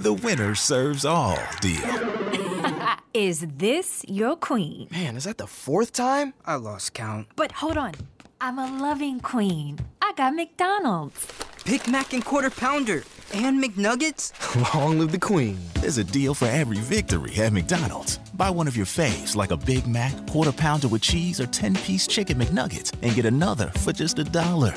[0.00, 1.84] the winner serves all deal.
[3.14, 4.88] is this your queen?
[4.90, 6.32] Man, is that the fourth time?
[6.46, 7.28] I lost count.
[7.36, 7.92] But hold on.
[8.40, 9.78] I'm a loving queen.
[10.00, 11.30] I got McDonald's.
[11.66, 13.02] Big Mac and Quarter Pounder.
[13.34, 14.32] And McNuggets?
[14.74, 15.58] Long live the queen.
[15.74, 18.16] There's a deal for every victory at McDonald's.
[18.34, 21.74] Buy one of your faves, like a Big Mac, quarter pounder with cheese, or 10
[21.74, 24.74] piece chicken McNuggets, and get another for just a dollar.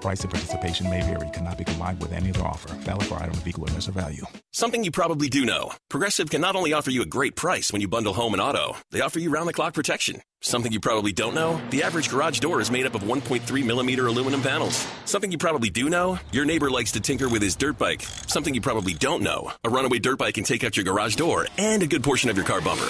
[0.00, 2.72] Price and participation may vary, cannot be combined with any other offer.
[2.74, 4.24] Valid for item of equal or lesser value.
[4.52, 7.82] Something you probably do know Progressive can not only offer you a great price when
[7.82, 10.22] you bundle home and auto, they offer you round the clock protection.
[10.42, 14.06] Something you probably don't know the average garage door is made up of 1.3 millimeter
[14.06, 14.86] aluminum panels.
[15.04, 18.02] Something you probably do know your neighbor likes to tinker with his dirt bike.
[18.26, 21.46] Something you probably don't know a runaway dirt bike can take out your garage door
[21.58, 22.88] and a good portion of your car bumper.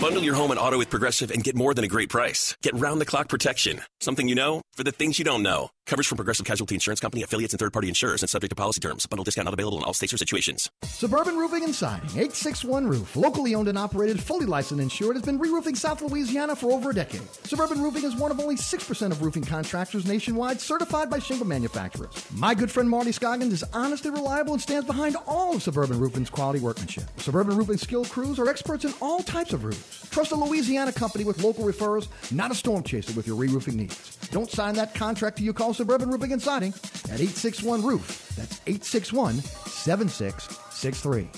[0.00, 2.56] Bundle your home and auto with Progressive and get more than a great price.
[2.62, 3.82] Get round the clock protection.
[4.00, 5.70] Something you know for the things you don't know.
[5.86, 8.80] Coverage from Progressive Casualty Insurance Company, affiliates, and third party insurers and subject to policy
[8.80, 9.04] terms.
[9.06, 10.70] Bundle discount not available in all states or situations.
[10.84, 15.24] Suburban Roofing and Siding, 861 Roof, locally owned and operated, fully licensed and insured, has
[15.24, 17.22] been re roofing South Louisiana for over a decade.
[17.44, 22.10] Suburban Roofing is one of only 6% of roofing contractors nationwide certified by shingle manufacturers.
[22.34, 26.00] My good friend Marty Scoggins is honest and reliable and stands behind all of Suburban
[26.00, 27.04] Roofing's quality workmanship.
[27.18, 30.08] Suburban Roofing skilled crews are experts in all types of roofs.
[30.10, 33.76] Trust a Louisiana company with local referrals, not a storm chaser with your re roofing
[33.76, 34.16] needs.
[34.30, 36.72] Don't sign that contract till you call Suburban Roofing and Siding
[37.04, 38.32] at 861 Roof.
[38.36, 41.28] That's 861 7663.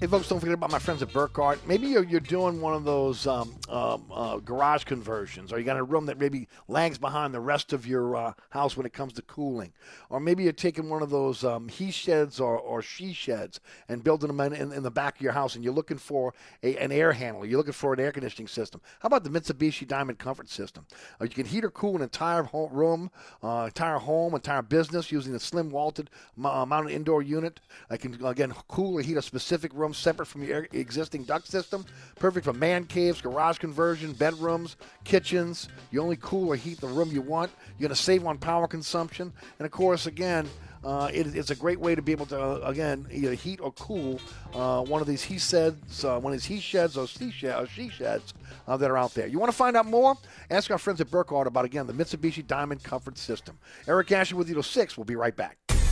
[0.00, 1.58] Hey, folks, don't forget about my friends at Burkhardt.
[1.66, 5.76] Maybe you're, you're doing one of those um, um, uh, garage conversions, or you got
[5.76, 9.12] a room that maybe lags behind the rest of your uh, house when it comes
[9.12, 9.74] to cooling.
[10.08, 14.02] Or maybe you're taking one of those um, he sheds or, or she sheds and
[14.02, 16.32] building them in, in, in the back of your house, and you're looking for
[16.62, 17.44] a, an air handler.
[17.44, 18.80] You're looking for an air conditioning system.
[19.00, 20.86] How about the Mitsubishi Diamond Comfort System?
[21.20, 23.10] Uh, you can heat or cool an entire home, room,
[23.42, 26.08] uh, entire home, entire business using a slim vaulted
[26.42, 27.60] uh, mounted indoor unit.
[27.90, 31.84] I can, again, cool or heat a specific room separate from your existing duct system.
[32.18, 35.68] Perfect for man caves, garage conversion, bedrooms, kitchens.
[35.90, 37.50] You only cool or heat the room you want.
[37.78, 39.32] You're going to save on power consumption.
[39.58, 40.48] And of course, again,
[40.82, 43.72] uh, it, it's a great way to be able to, uh, again, either heat or
[43.72, 44.18] cool
[44.54, 47.62] uh, one of these he sheds, uh, one of these he sheds or she, shed,
[47.62, 48.32] or she sheds
[48.66, 49.26] uh, that are out there.
[49.26, 50.16] You want to find out more?
[50.50, 53.58] Ask our friends at Burkhardt about, again, the Mitsubishi Diamond Comfort System.
[53.86, 54.96] Eric Asher with you till 6.
[54.96, 55.59] We'll be right back.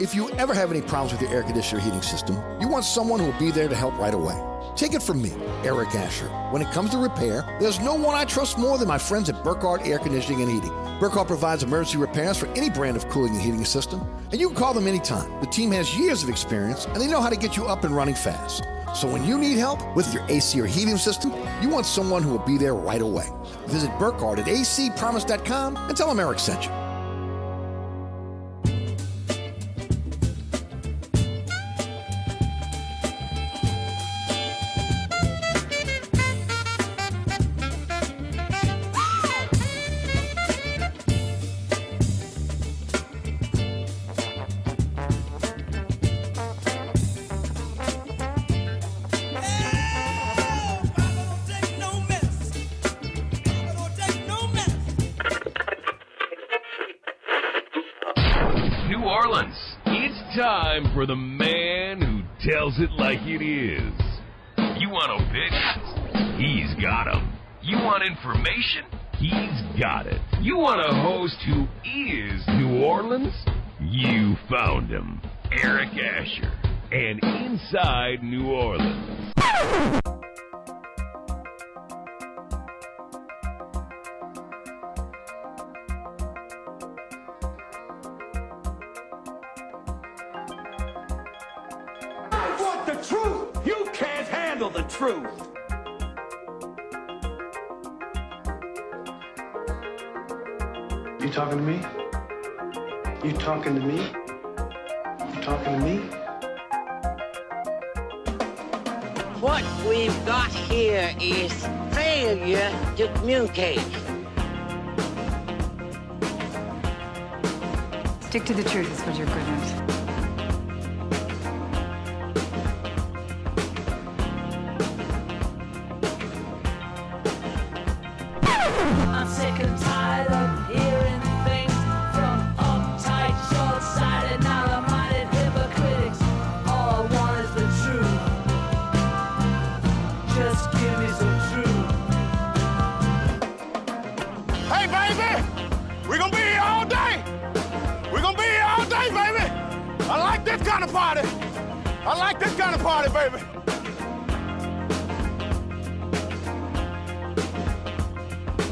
[0.00, 3.18] If you ever have any problems with your air conditioner heating system, you want someone
[3.18, 4.40] who will be there to help right away.
[4.76, 5.32] Take it from me,
[5.64, 6.28] Eric Asher.
[6.52, 9.42] When it comes to repair, there's no one I trust more than my friends at
[9.42, 10.72] Burkhardt Air Conditioning and Heating.
[11.00, 14.56] Burkhardt provides emergency repairs for any brand of cooling and heating system, and you can
[14.56, 15.40] call them anytime.
[15.40, 17.94] The team has years of experience, and they know how to get you up and
[17.94, 18.62] running fast.
[18.94, 22.30] So when you need help with your AC or heating system, you want someone who
[22.30, 23.28] will be there right away.
[23.66, 26.87] Visit Burkhardt at acpromise.com and tell them Eric sent you.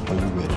[0.09, 0.56] Are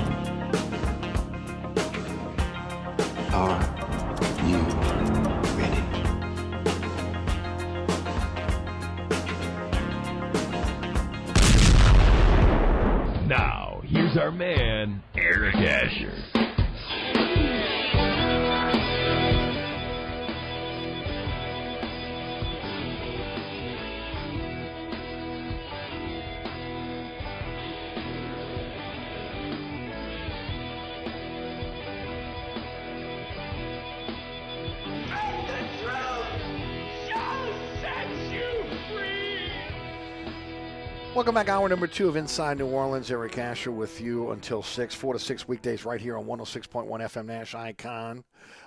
[41.21, 43.11] Welcome back, hour number two of Inside New Orleans.
[43.11, 47.27] Eric Asher with you until 6, 4 to 6 weekdays right here on 106.1 FM
[47.27, 48.25] Nash Icon.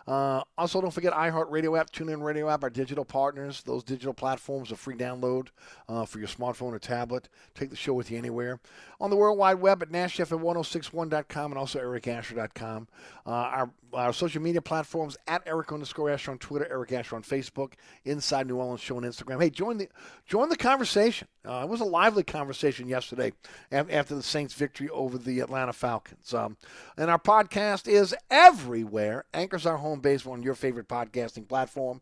[0.08, 3.64] Uh, also, don't forget iHeartRadio app, TuneIn Radio app, our digital partners.
[3.64, 5.48] Those digital platforms are free download
[5.88, 7.30] uh, for your smartphone or tablet.
[7.56, 8.60] Take the show with you anywhere.
[9.00, 12.88] On the World Wide Web at NashFM1061.com and also ericasher.com.
[13.26, 17.24] Uh, our, our social media platforms at Eric underscore Asher on Twitter, Eric Asher on
[17.24, 17.74] Facebook,
[18.06, 19.42] Inside New Orleans Show on Instagram.
[19.42, 19.88] Hey, join the
[20.26, 21.28] join the conversation.
[21.48, 23.34] Uh, it was a lively conversation yesterday
[23.72, 26.34] after the Saints' victory over the Atlanta Falcons.
[26.34, 26.58] Um,
[26.98, 29.26] and our podcast is everywhere.
[29.34, 32.02] Anchors our home base on your favorite podcasting platform.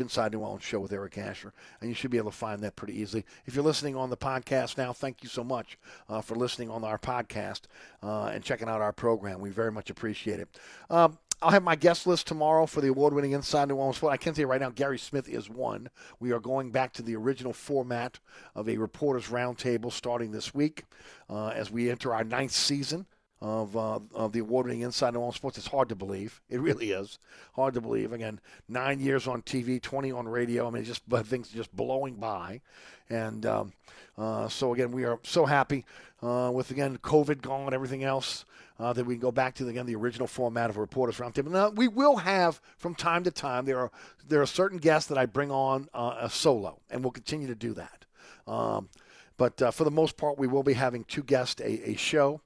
[0.00, 2.76] Inside New Orleans show with Eric Asher, and you should be able to find that
[2.76, 3.24] pretty easily.
[3.46, 5.76] If you're listening on the podcast now, thank you so much
[6.08, 7.62] uh, for listening on our podcast
[8.00, 9.40] uh, and checking out our program.
[9.40, 10.48] We very much appreciate it.
[10.88, 14.12] Um, I'll have my guest list tomorrow for the award-winning Inside New Orleans Sport.
[14.12, 15.88] I can tell you right now, Gary Smith is one.
[16.20, 18.20] We are going back to the original format
[18.54, 20.84] of a reporters' roundtable starting this week
[21.28, 23.06] uh, as we enter our ninth season
[23.40, 25.58] of uh, of the award-winning Inside New Orleans Sports.
[25.58, 26.40] It's hard to believe.
[26.48, 27.18] It really is
[27.54, 28.12] hard to believe.
[28.12, 30.66] Again, nine years on TV, 20 on radio.
[30.66, 32.60] I mean, just things just blowing by,
[33.08, 33.72] and um,
[34.16, 35.84] uh, so again, we are so happy
[36.22, 38.44] uh, with again COVID gone, everything else.
[38.80, 41.50] Uh, that we can go back to again the original format of a reporters roundtable.
[41.50, 43.90] Now we will have from time to time there are
[44.28, 47.56] there are certain guests that I bring on uh, a solo, and we'll continue to
[47.56, 48.04] do that.
[48.46, 48.88] Um,
[49.36, 52.40] but uh, for the most part, we will be having two guests a, a show.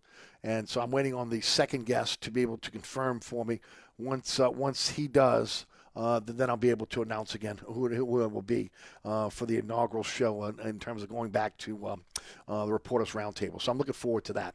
[0.44, 3.60] And so I'm waiting on the second guest to be able to confirm for me.
[3.98, 7.92] Once uh, once he does, uh, then, I'll be able to announce again who, it-
[7.94, 8.70] who it will be
[9.04, 12.04] uh, for the inaugural show in, in terms of going back to um,
[12.48, 13.60] uh, the Reporters Roundtable.
[13.60, 14.54] So I'm looking forward to that.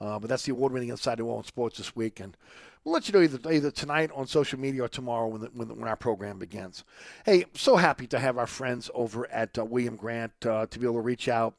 [0.00, 2.36] Uh, but that's the award-winning Inside New Orleans Sports this week, and
[2.84, 5.66] we'll let you know either, either tonight on social media or tomorrow when, the, when,
[5.68, 6.84] the, when our program begins.
[7.24, 10.86] Hey, so happy to have our friends over at uh, William Grant uh, to be
[10.86, 11.54] able to reach out.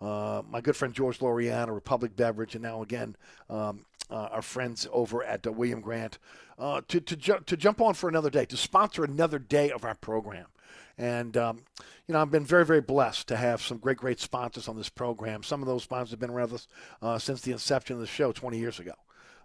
[0.00, 3.16] Uh, my good friend George Loriano, Republic Beverage, and now again
[3.48, 6.18] um, uh, our friends over at uh, William Grant
[6.58, 9.84] uh, to to, ju- to jump on for another day, to sponsor another day of
[9.84, 10.46] our program.
[11.00, 11.62] And, um,
[12.06, 14.90] you know, I've been very, very blessed to have some great, great sponsors on this
[14.90, 15.42] program.
[15.42, 16.68] Some of those sponsors have been around us
[17.00, 18.92] uh, since the inception of the show 20 years ago.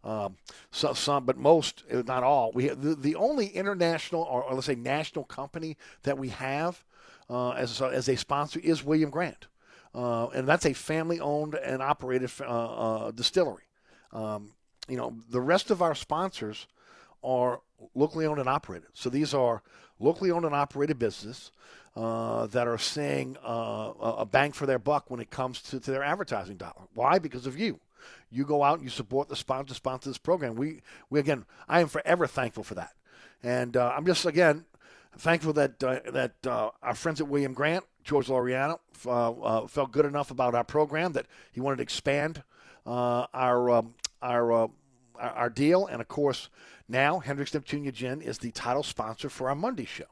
[0.04, 0.36] Um,
[0.72, 4.68] so, some, but most, not all, we have, the, the only international or, or let's
[4.68, 6.84] say national company that we have
[7.30, 9.48] uh, as, as a sponsor is William Grant.
[9.96, 13.64] Uh, and that's a family owned and operated uh, uh, distillery.
[14.12, 14.52] Um,
[14.90, 16.68] you know, the rest of our sponsors
[17.24, 17.62] are
[17.94, 18.90] locally owned and operated.
[18.94, 19.64] So these are
[20.00, 21.52] locally owned and operated business
[21.96, 25.80] uh, that are seeing uh, a a bang for their buck when it comes to,
[25.80, 26.88] to their advertising dollar.
[26.94, 27.18] Why?
[27.18, 27.80] Because of you.
[28.30, 30.56] You go out and you support the sponsor, sponsor this program.
[30.56, 32.92] We, we again, I am forever thankful for that.
[33.42, 34.66] And uh, I'm just again
[35.18, 39.92] thankful that uh, that uh, our friends at William Grant, George Loriano, uh, uh, felt
[39.92, 42.44] good enough about our program that he wanted to expand
[42.86, 44.68] uh, our um, our, uh,
[45.16, 45.88] our our deal.
[45.88, 46.50] And of course,
[46.88, 50.06] now Hendricks Neptunia Gin is the title sponsor for our Monday show.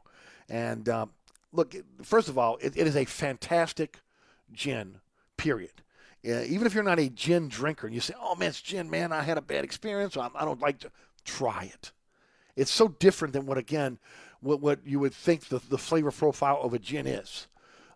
[0.50, 1.12] And um,
[1.52, 4.00] look, first of all, it, it is a fantastic
[4.52, 5.00] gin.
[5.38, 5.82] Period.
[6.24, 9.12] Even if you're not a gin drinker and you say, "Oh man, it's gin, man,
[9.12, 10.16] I had a bad experience.
[10.16, 10.92] I, I don't like to,"
[11.24, 11.92] try it.
[12.56, 13.98] It's so different than what again,
[14.44, 17.48] what what you would think the, the flavor profile of a gin is.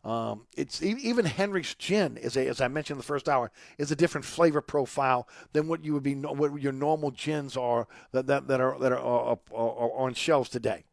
[0.04, 3.92] Um, it's even Hendrick's gin is a, as I mentioned in the first hour, is
[3.92, 8.28] a different flavor profile than what you would be what your normal gins are that
[8.28, 10.86] that, that are that are, are, are, on shelves today.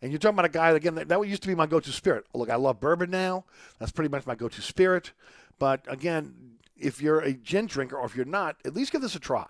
[0.00, 2.24] And you're talking about a guy again that, that used to be my go-to spirit.
[2.34, 3.44] Look, I love bourbon now.
[3.78, 5.12] That's pretty much my go-to spirit.
[5.58, 9.14] But again, if you're a gin drinker or if you're not, at least give this
[9.14, 9.46] a try.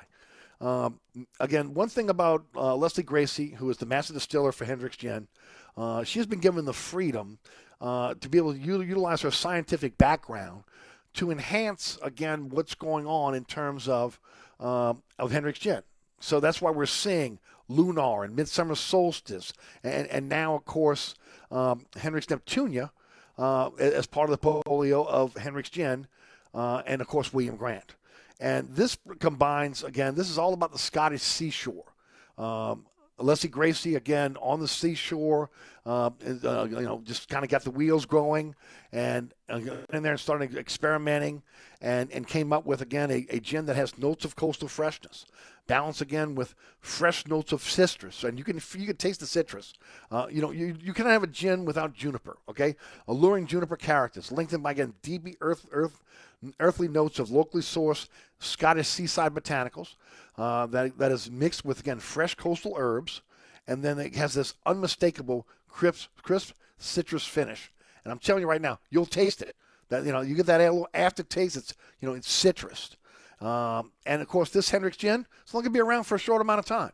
[0.61, 1.01] Um,
[1.41, 5.29] again, one thing about uh, Lesley Gracie, who is the master distiller for Hendricks Gin,
[5.77, 7.39] uh, she has been given the freedom
[7.81, 10.65] uh, to be able to utilize her scientific background
[11.15, 14.19] to enhance again what's going on in terms of
[14.61, 15.83] um, of Hendricks Gin.
[16.21, 19.53] So that's why we're seeing Lunar and Midsummer Solstice,
[19.83, 21.15] and, and now, of course,
[21.51, 22.91] um, Hendrick's Neptunia
[23.39, 26.07] uh, as part of the portfolio of Hendrick's Gin,
[26.55, 27.95] uh, and of course, William Grant.
[28.41, 31.93] And this combines, again, this is all about the Scottish seashore.
[32.37, 32.87] Um,
[33.19, 35.51] Alessi Gracie again on the seashore,
[35.87, 36.11] uh,
[36.45, 38.55] uh, you know, just kind of got the wheels growing,
[38.91, 39.61] and uh,
[39.93, 41.43] in there and started experimenting,
[41.81, 45.27] and and came up with again a, a gin that has notes of coastal freshness,
[45.67, 49.75] balance again with fresh notes of citrus, and you can you can taste the citrus.
[50.11, 52.37] Uh, you know, you you cannot have a gin without juniper.
[52.49, 52.77] Okay,
[53.09, 56.03] alluring juniper characters, lengthened by again deep earth earth
[56.61, 58.09] earthly notes of locally sourced
[58.39, 59.95] Scottish seaside botanicals
[60.37, 63.23] uh, that, that is mixed with, again, fresh coastal herbs.
[63.67, 67.73] And then it has this unmistakable crisp, crisp citrus finish.
[68.05, 69.57] And I'm telling you right now, you'll taste it.
[69.89, 71.57] That you know, you get that little aftertaste.
[71.57, 72.97] It's you know, it's citrus.
[73.45, 76.41] Um, and of course, this Hendrick's gin, it's only gonna be around for a short
[76.41, 76.93] amount of time.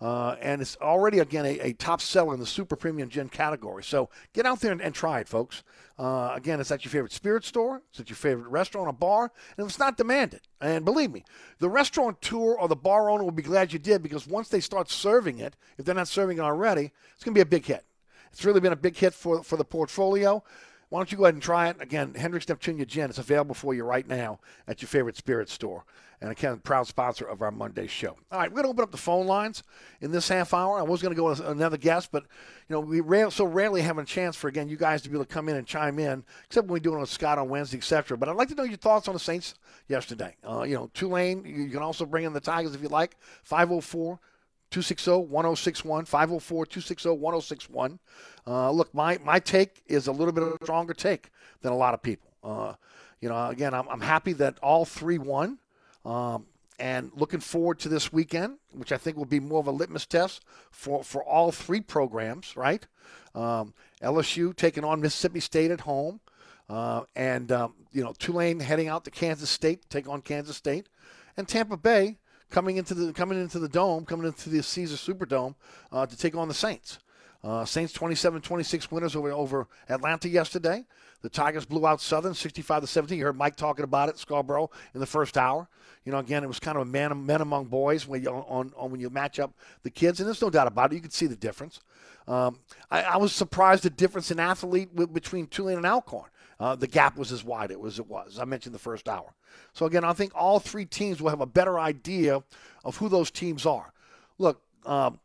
[0.00, 3.82] Uh, and it's already, again, a, a, top seller in the super premium gin category.
[3.82, 5.64] So get out there and, and try it, folks.
[5.98, 9.32] Uh, again, it's at your favorite spirit store, it's at your favorite restaurant or bar,
[9.56, 10.42] and it's not demanded.
[10.60, 11.24] And believe me,
[11.58, 14.60] the restaurant restaurateur or the bar owner will be glad you did because once they
[14.60, 17.64] start serving it, if they're not serving it already, it's going to be a big
[17.64, 17.84] hit.
[18.30, 20.44] It's really been a big hit for, for the portfolio.
[20.90, 21.76] Why don't you go ahead and try it?
[21.80, 23.10] Again, Hendrick's Neptunia Gin.
[23.10, 25.84] It's available for you right now at your favorite spirit store.
[26.20, 28.16] And again, proud sponsor of our Monday show.
[28.32, 29.62] All right, we're going to open up the phone lines
[30.00, 30.78] in this half hour.
[30.78, 32.24] I was going to go with another guest, but
[32.68, 35.26] you know we so rarely have a chance for again you guys to be able
[35.26, 37.76] to come in and chime in, except when we do it with Scott on Wednesday,
[37.76, 38.18] etc.
[38.18, 39.54] But I'd like to know your thoughts on the Saints
[39.86, 40.34] yesterday.
[40.42, 41.44] Uh, you know, Tulane.
[41.44, 43.14] You can also bring in the Tigers if you like.
[43.48, 44.18] 504-
[44.70, 47.98] 260-1061, 504-260-1061.
[48.46, 51.30] Uh, look, my, my take is a little bit of a stronger take
[51.62, 52.30] than a lot of people.
[52.42, 52.74] Uh,
[53.20, 55.58] you know, again, I'm, I'm happy that all three won.
[56.04, 56.46] Um,
[56.78, 60.06] and looking forward to this weekend, which I think will be more of a litmus
[60.06, 62.86] test for, for all three programs, right?
[63.34, 66.20] Um, LSU taking on Mississippi State at home.
[66.68, 70.88] Uh, and, um, you know, Tulane heading out to Kansas State, take on Kansas State.
[71.36, 72.18] And Tampa Bay
[72.50, 75.54] coming into the coming into the dome, coming into the Caesar Superdome
[75.92, 76.98] uh, to take on the Saints.
[77.44, 80.84] Uh, Saints 27-26 winners over over Atlanta yesterday.
[81.22, 83.18] The Tigers blew out Southern 65 to 17.
[83.18, 85.68] You heard Mike talking about it, Scarborough in the first hour.
[86.04, 88.72] You know, again, it was kind of a man men among boys when you on,
[88.76, 90.96] on when you match up the kids, and there's no doubt about it.
[90.96, 91.80] You can see the difference.
[92.26, 92.58] Um,
[92.90, 96.28] I, I, was surprised the difference in athlete between Tulane and Alcorn.
[96.60, 98.38] Uh, the gap was as wide as it was.
[98.38, 99.32] I mentioned the first hour.
[99.72, 102.42] So again, I think all three teams will have a better idea
[102.84, 103.92] of who those teams are.
[104.38, 105.20] Look, um,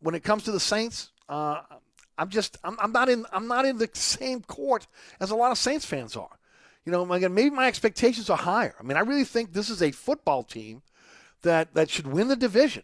[0.00, 1.60] when it comes to the Saints, uh,
[2.18, 4.86] I'm just I'm, I'm, not in I'm not in the same court
[5.20, 6.38] as a lot of Saints fans are.
[6.84, 8.74] You know, again, maybe my expectations are higher.
[8.78, 10.82] I mean, I really think this is a football team
[11.42, 12.82] that that should win the division.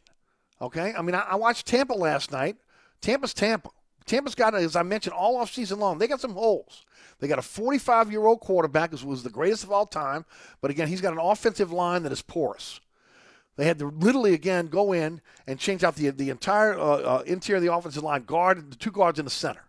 [0.63, 2.57] Okay, I mean, I, I watched Tampa last night.
[3.01, 3.71] Tampa's Tampa.
[4.11, 5.99] Tampa's got, as I mentioned, all off season long.
[5.99, 6.85] They got some holes.
[7.21, 10.25] They got a 45 year old quarterback who was the greatest of all time,
[10.61, 12.81] but again, he's got an offensive line that is porous.
[13.57, 17.23] They had to literally again go in and change out the the entire uh, uh,
[17.25, 19.63] interior of the offensive line, guard the two guards in the center.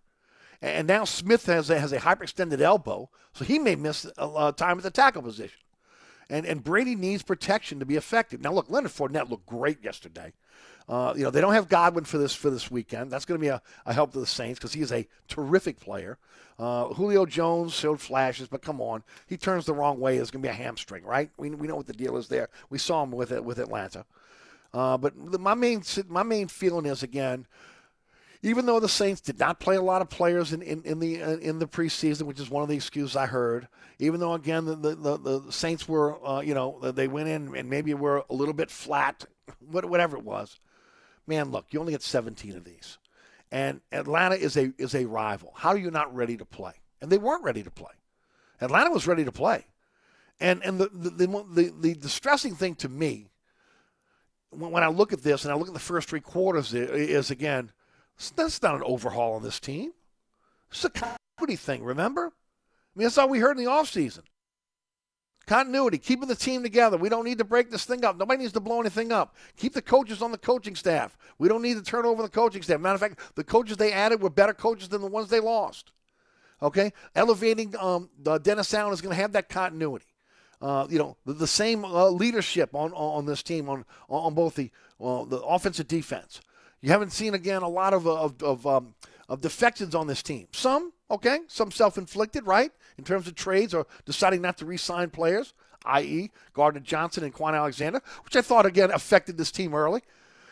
[0.59, 4.77] And now Smith has a, has a hyperextended elbow, so he may miss uh, time
[4.77, 5.59] at the tackle position.
[6.31, 8.41] And and Brady needs protection to be effective.
[8.41, 10.33] Now look, Leonard Fournette looked great yesterday.
[10.89, 13.11] Uh, you know, they don't have Godwin for this for this weekend.
[13.11, 15.79] That's going to be a, a help to the Saints because he is a terrific
[15.79, 16.17] player.
[16.59, 20.17] Uh, Julio Jones showed flashes, but come on, he turns the wrong way.
[20.17, 21.29] It's going to be a hamstring, right?
[21.37, 22.49] We, we know what the deal is there.
[22.69, 24.05] We saw him with it with Atlanta.
[24.73, 27.47] Uh, but the, my main my main feeling is again,
[28.43, 31.21] even though the Saints did not play a lot of players in, in, in the
[31.23, 33.67] uh, in the preseason, which is one of the excuses I heard.
[33.99, 37.69] Even though again the the, the Saints were uh, you know they went in and
[37.69, 39.25] maybe were a little bit flat,
[39.71, 40.59] whatever it was
[41.27, 42.97] man, look, you only get 17 of these.
[43.51, 45.53] And Atlanta is a is a rival.
[45.55, 46.73] How are you not ready to play?
[47.01, 47.91] And they weren't ready to play.
[48.61, 49.65] Atlanta was ready to play.
[50.39, 53.27] And and the the the, the, distressing thing to me
[54.51, 57.29] when, when I look at this and I look at the first three quarters is
[57.29, 57.71] again,
[58.35, 59.91] that's not an overhaul on this team.
[60.69, 62.27] It's a continuity thing, remember?
[62.27, 64.21] I mean, that's all we heard in the offseason.
[65.47, 66.97] Continuity, keeping the team together.
[66.97, 68.17] We don't need to break this thing up.
[68.17, 69.35] Nobody needs to blow anything up.
[69.57, 71.17] Keep the coaches on the coaching staff.
[71.39, 72.79] We don't need to turn over the coaching staff.
[72.79, 75.91] Matter of fact, the coaches they added were better coaches than the ones they lost.
[76.61, 80.05] Okay, elevating um, the Dennis Allen is going to have that continuity.
[80.61, 84.55] Uh, you know, the, the same uh, leadership on on this team on on both
[84.55, 84.69] the
[85.03, 86.39] uh, the offensive defense.
[86.81, 88.93] You haven't seen again a lot of of of, um,
[89.27, 90.47] of defections on this team.
[90.51, 92.71] Some okay, some self inflicted, right?
[93.01, 95.55] In terms of trades or deciding not to re sign players,
[95.85, 100.01] i.e., Gardner Johnson and Kwon Alexander, which I thought, again, affected this team early.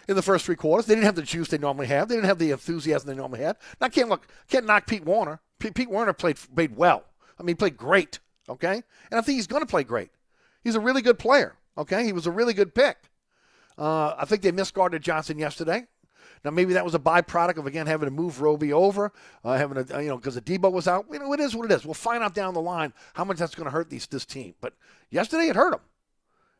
[0.07, 0.87] in the first three quarters.
[0.87, 2.07] They didn't have the juice they normally have.
[2.07, 3.55] They didn't have the enthusiasm they normally had.
[3.79, 5.41] Now, I can't look, can't knock Pete Werner.
[5.59, 7.03] Pete, Pete Werner played played well.
[7.39, 8.17] I mean, he played great.
[8.49, 8.81] Okay,
[9.11, 10.09] and I think he's going to play great.
[10.63, 11.55] He's a really good player.
[11.77, 12.97] Okay, he was a really good pick.
[13.77, 15.85] Uh, I think they missed Gardner Johnson yesterday.
[16.43, 19.11] Now maybe that was a byproduct of again having to move Roby over,
[19.43, 21.05] uh, having a you know because the Debo was out.
[21.11, 21.85] You know it is what it is.
[21.85, 24.53] We'll find out down the line how much that's going to hurt these this team.
[24.61, 24.73] But
[25.09, 25.81] yesterday it hurt them,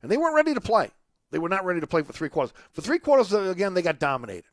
[0.01, 0.91] and they weren't ready to play.
[1.31, 2.53] They were not ready to play for three quarters.
[2.73, 4.45] For three quarters uh, again they got dominated.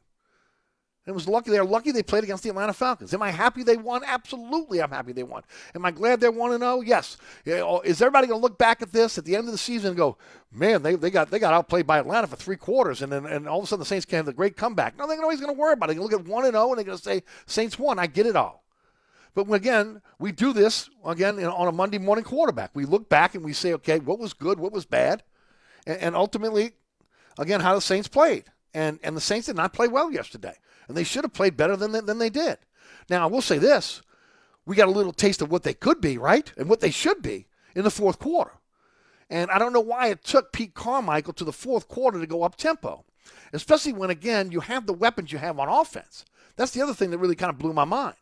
[1.06, 1.52] It was lucky.
[1.52, 3.14] They're lucky they played against the Atlanta Falcons.
[3.14, 4.02] Am I happy they won?
[4.04, 5.44] Absolutely, I'm happy they won.
[5.72, 6.80] Am I glad they're one and zero?
[6.80, 7.16] Yes.
[7.46, 9.88] Oh, is everybody going to look back at this at the end of the season
[9.90, 10.18] and go,
[10.50, 13.48] "Man, they, they got they got outplayed by Atlanta for three quarters, and then and
[13.48, 14.98] all of a sudden the Saints can have the great comeback"?
[14.98, 15.94] No, they're always going to worry about it.
[15.94, 18.00] They look at one and zero and they're going to say Saints won.
[18.00, 18.64] I get it all.
[19.36, 22.70] But again, we do this again on a Monday morning quarterback.
[22.74, 25.22] We look back and we say, okay, what was good, what was bad,
[25.86, 26.72] and, and ultimately,
[27.38, 28.46] again, how the Saints played.
[28.74, 30.56] And and the Saints did not play well yesterday
[30.88, 32.58] and they should have played better than they, than they did.
[33.08, 34.02] Now, I will say this:
[34.64, 37.22] we got a little taste of what they could be, right, and what they should
[37.22, 38.52] be in the fourth quarter.
[39.28, 42.42] And I don't know why it took Pete Carmichael to the fourth quarter to go
[42.42, 43.04] up tempo,
[43.52, 46.24] especially when again you have the weapons you have on offense.
[46.56, 48.16] That's the other thing that really kind of blew my mind.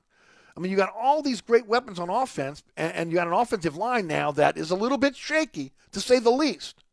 [0.57, 3.33] I mean, you got all these great weapons on offense, and, and you got an
[3.33, 6.85] offensive line now that is a little bit shaky, to say the least.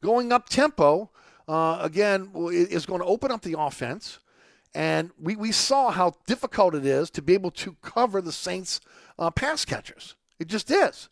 [0.00, 1.10] Going up tempo,
[1.46, 4.18] uh, again, is going to open up the offense.
[4.76, 8.78] And we, we saw how difficult it is to be able to cover the Saints'
[9.18, 10.16] uh, pass catchers.
[10.38, 11.08] It just is.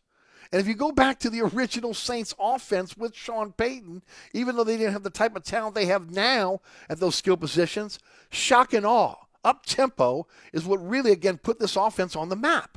[0.52, 4.02] And if you go back to the original Saints offense with Sean Payton,
[4.34, 6.60] even though they didn't have the type of talent they have now
[6.90, 11.74] at those skill positions, shock and awe, up tempo is what really, again, put this
[11.74, 12.76] offense on the map.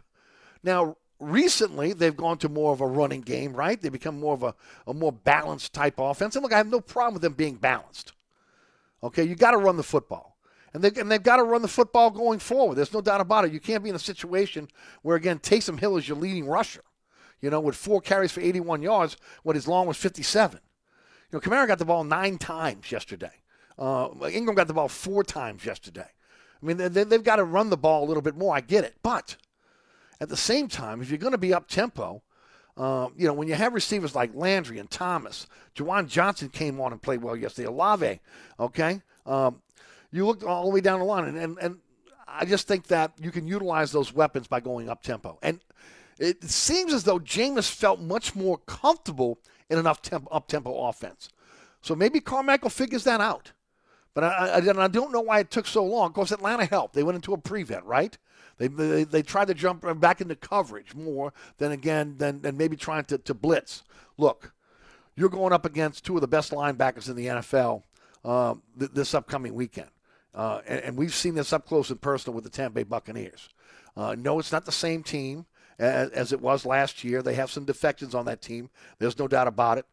[0.64, 3.82] Now, recently, they've gone to more of a running game, right?
[3.82, 4.56] They become more of a,
[4.88, 6.38] a more balanced type offense.
[6.38, 8.14] And look, I have no problem with them being balanced.
[9.04, 10.37] Okay, you got to run the football.
[10.73, 12.76] And, they, and they've got to run the football going forward.
[12.76, 13.53] There's no doubt about it.
[13.53, 14.68] You can't be in a situation
[15.02, 16.84] where, again, Taysom Hill is your leading rusher,
[17.41, 20.60] you know, with four carries for 81 yards when his long was 57.
[21.31, 23.31] You know, Kamara got the ball nine times yesterday.
[23.77, 26.07] Uh, Ingram got the ball four times yesterday.
[26.61, 28.56] I mean, they, they've got to run the ball a little bit more.
[28.56, 28.95] I get it.
[29.03, 29.38] But
[30.19, 32.23] at the same time, if you're going to be up tempo,
[32.76, 36.91] uh, you know, when you have receivers like Landry and Thomas, Juwan Johnson came on
[36.91, 37.68] and played well yesterday.
[37.68, 38.19] Olave,
[38.60, 39.02] okay?
[39.26, 39.61] Um,
[40.12, 41.78] you look all the way down the line, and, and, and
[42.28, 45.40] I just think that you can utilize those weapons by going up tempo.
[45.42, 45.60] And
[46.20, 49.40] it seems as though Jameis felt much more comfortable
[49.70, 50.02] in an up
[50.48, 51.30] tempo offense.
[51.82, 53.52] So maybe Carmichael figures that out.
[54.14, 56.08] But I, I, I, don't know why it took so long.
[56.08, 56.96] Of course, Atlanta helped.
[56.96, 58.18] They went into a prevent, right?
[58.58, 62.76] They, they, they tried to jump back into coverage more than again than, than maybe
[62.76, 63.84] trying to, to blitz.
[64.18, 64.54] Look,
[65.16, 67.84] you're going up against two of the best linebackers in the NFL
[68.26, 69.90] uh, th- this upcoming weekend.
[70.38, 73.50] Uh, and, and, we've seen this up close and personal with the Tampa Bay Buccaneers.
[73.96, 75.48] Uh, no, it's not the same team
[75.80, 77.24] as, as, it was last year.
[77.24, 78.70] They have some defections on that team.
[79.00, 79.88] There's no doubt about it.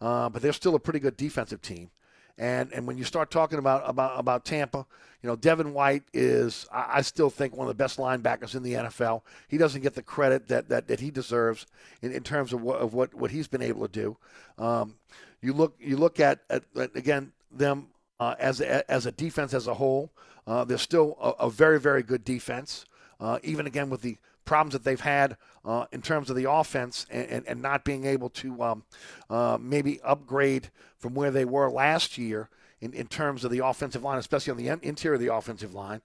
[0.00, 1.90] Uh, but they're still a pretty good defensive team.
[2.38, 4.86] And and when you start talking about about about Tampa,
[5.22, 8.62] you know Devin White is I, I still think one of the best linebackers in
[8.62, 9.20] the NFL.
[9.48, 11.66] He doesn't get the credit that that, that he deserves
[12.00, 14.16] in, in terms of what of what, what he's been able to do.
[14.56, 14.94] Um,
[15.42, 17.88] you look you look at, at, at again them
[18.20, 20.12] uh, as, a, as a defense as a whole.
[20.46, 22.84] Uh, they're still a, a, very, very good defense,
[23.18, 27.06] uh, even again with the problems that they've had uh, in terms of the offense
[27.10, 28.82] and, and, and not being able to um,
[29.28, 32.48] uh, maybe upgrade from where they were last year
[32.80, 36.00] in, in terms of the offensive line, especially on the interior of the offensive line.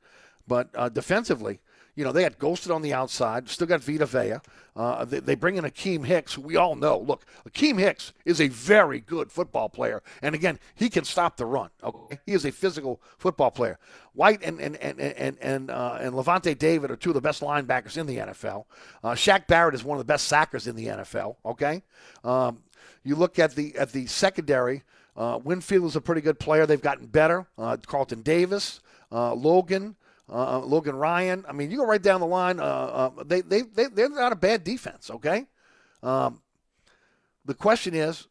[0.47, 1.59] But uh, defensively,
[1.95, 4.39] you know, they got ghosted on the outside, still got Vita Vea.
[4.75, 6.99] Uh, they, they, bring in Akiem Hicks, who we all know.
[6.99, 10.03] Look, Akiem Hicks is a very good football player.
[10.21, 11.69] And again, he can stop the run.
[11.81, 12.19] Okay?
[12.25, 13.79] He is a physical football player.
[14.13, 17.41] White and and and and and, uh, and Lavonte David are two of the best
[17.41, 18.65] linebackers in the NFL.
[19.01, 21.37] Uh, Shaq Barrett is one of the best sackers in the NFL.
[21.45, 21.81] Okay,
[22.25, 22.59] um,
[23.03, 24.83] you look at the at the secondary.
[25.15, 26.65] Uh, Winfield is a pretty good player.
[26.65, 27.47] They've gotten better.
[27.57, 28.81] Uh, Carlton Davis,
[29.11, 29.95] uh, Logan,
[30.29, 31.45] uh, uh, Logan Ryan.
[31.47, 32.59] I mean, you go right down the line.
[32.59, 35.45] Uh, uh, they, they, they, they're not a bad defense, okay?
[36.01, 36.41] Um,
[37.45, 38.27] the question is,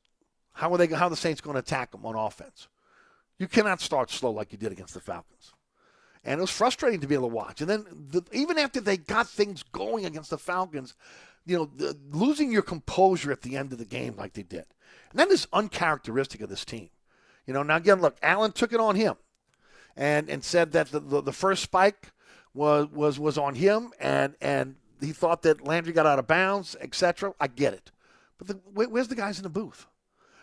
[0.52, 0.86] how are they?
[0.88, 2.68] How are the Saints going to attack them on offense?
[3.38, 5.52] You cannot start slow like you did against the Falcons,
[6.24, 7.60] and it was frustrating to be able to watch.
[7.60, 10.94] And then the, even after they got things going against the Falcons,
[11.44, 14.66] you know, the, losing your composure at the end of the game like they did,
[15.10, 16.90] and that is uncharacteristic of this team.
[17.46, 19.16] You know, now again, look, Allen took it on him
[19.96, 22.12] and and said that the, the, the first spike
[22.52, 26.76] was was was on him, and and he thought that Landry got out of bounds,
[26.80, 27.34] etc.
[27.40, 27.90] I get it,
[28.38, 29.86] but the, where's the guys in the booth?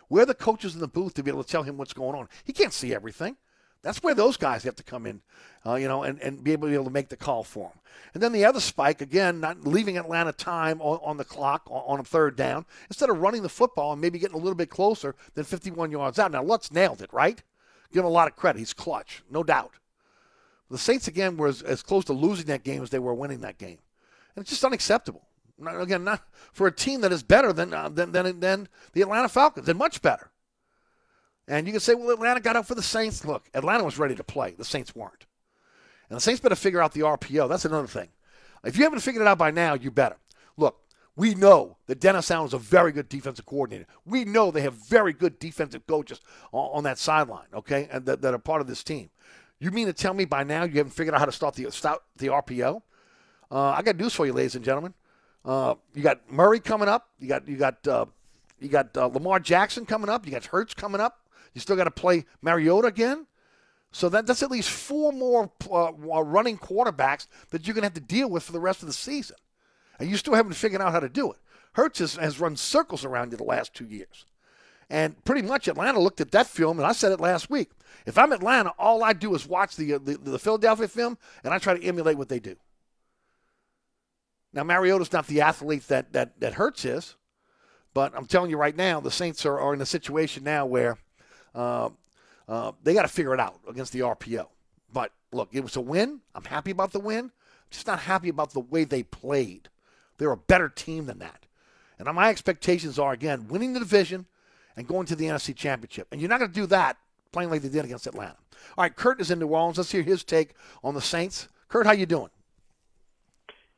[0.08, 2.16] Where are the coaches in the booth to be able to tell him what's going
[2.18, 2.28] on?
[2.44, 3.38] He can't see everything.
[3.82, 5.22] That's where those guys have to come in,
[5.66, 7.70] uh, you know, and, and be able to be able to make the call for
[7.70, 7.80] them.
[8.14, 11.82] And then the other spike, again, not leaving Atlanta time on, on the clock on,
[11.88, 14.70] on a third down, instead of running the football and maybe getting a little bit
[14.70, 16.32] closer than 51 yards out.
[16.32, 17.42] Now, Lutz nailed it, right?
[17.92, 18.60] Give him a lot of credit.
[18.60, 19.74] He's clutch, no doubt.
[20.70, 23.42] The Saints, again, were as, as close to losing that game as they were winning
[23.42, 23.80] that game.
[24.36, 25.24] And it's just unacceptable.
[25.60, 26.24] Not, again, not
[26.54, 29.78] for a team that is better than, uh, than, than, than the Atlanta Falcons, and
[29.78, 30.32] much better.
[31.48, 33.26] And you can say, well, Atlanta got up for the Saints.
[33.26, 34.52] Look, Atlanta was ready to play.
[34.52, 35.26] The Saints weren't.
[36.10, 37.50] And the Saints better figure out the RPO.
[37.50, 38.10] That's another thing.
[38.64, 40.18] If you haven't figured it out by now, you better.
[41.16, 43.86] We know that Dennis Allen is a very good defensive coordinator.
[44.06, 46.22] We know they have very good defensive coaches
[46.52, 49.10] on, on that sideline, okay, and that, that, are part of this team.
[49.60, 51.70] You mean to tell me by now you haven't figured out how to start the,
[51.72, 52.82] start the RPO?
[53.52, 54.94] Uh, I got news for you, ladies and gentlemen.
[55.44, 57.10] Uh, you got Murray coming up.
[57.20, 58.06] You got you got uh,
[58.60, 60.26] you got uh, Lamar Jackson coming up.
[60.26, 61.20] You got Hurts coming up.
[61.54, 63.28] You still got to play Mariota again.
[63.92, 67.94] So that, that's at least four more uh, running quarterbacks that you're going to have
[67.96, 69.36] to deal with for the rest of the season.
[70.02, 71.38] And you still haven't figured out how to do it.
[71.74, 74.26] Hurts has, has run circles around you the last two years.
[74.90, 77.72] And pretty much Atlanta looked at that film, and I said it last week.
[78.06, 81.60] If I'm Atlanta, all I do is watch the, the, the Philadelphia film, and I
[81.60, 82.58] try to emulate what they do.
[84.52, 87.16] Now, Mariota's not the athlete that, that, that Hurts is,
[87.94, 90.98] but I'm telling you right now, the Saints are, are in a situation now where–
[91.54, 91.90] uh,
[92.48, 94.48] uh, they got to figure it out against the RPO.
[94.92, 96.22] But look, it was a win.
[96.36, 97.26] I'm happy about the win.
[97.26, 97.32] I'm
[97.70, 99.70] just not happy about the way they played.
[100.22, 101.48] They're a better team than that.
[101.98, 104.28] And my expectations are, again, winning the division
[104.78, 106.10] and going to the NFC Championship.
[106.12, 106.98] And you're not going to do that
[107.32, 108.36] playing like they did against Atlanta.
[108.78, 109.80] All right, Kurt is in New Orleans.
[109.80, 110.54] Let's hear his take
[110.84, 111.48] on the Saints.
[111.70, 112.30] Kurt, how you doing?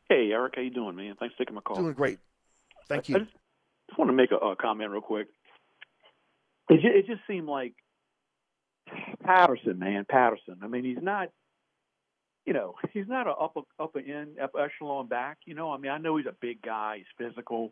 [0.10, 1.16] Hey, Eric, how you doing, man?
[1.18, 1.78] Thanks for taking my call.
[1.78, 2.20] Doing great.
[2.90, 3.16] Thank you.
[3.16, 3.32] I just,
[3.88, 5.28] just want to make a, a comment real quick.
[6.68, 7.74] It just, it just seemed like
[9.24, 10.58] Patterson, man, Patterson.
[10.62, 11.30] I mean, he's not,
[12.46, 15.40] you know, he's not an upper upper end upper echelon back.
[15.46, 17.72] You know, I mean, I know he's a big guy, he's physical.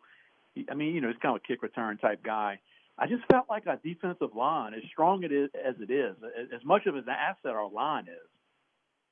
[0.53, 2.59] He, I mean, you know, he's kind of a kick return type guy.
[2.97, 6.15] I just felt like our defensive line, as strong it is as it is,
[6.53, 8.29] as much of an asset our line is,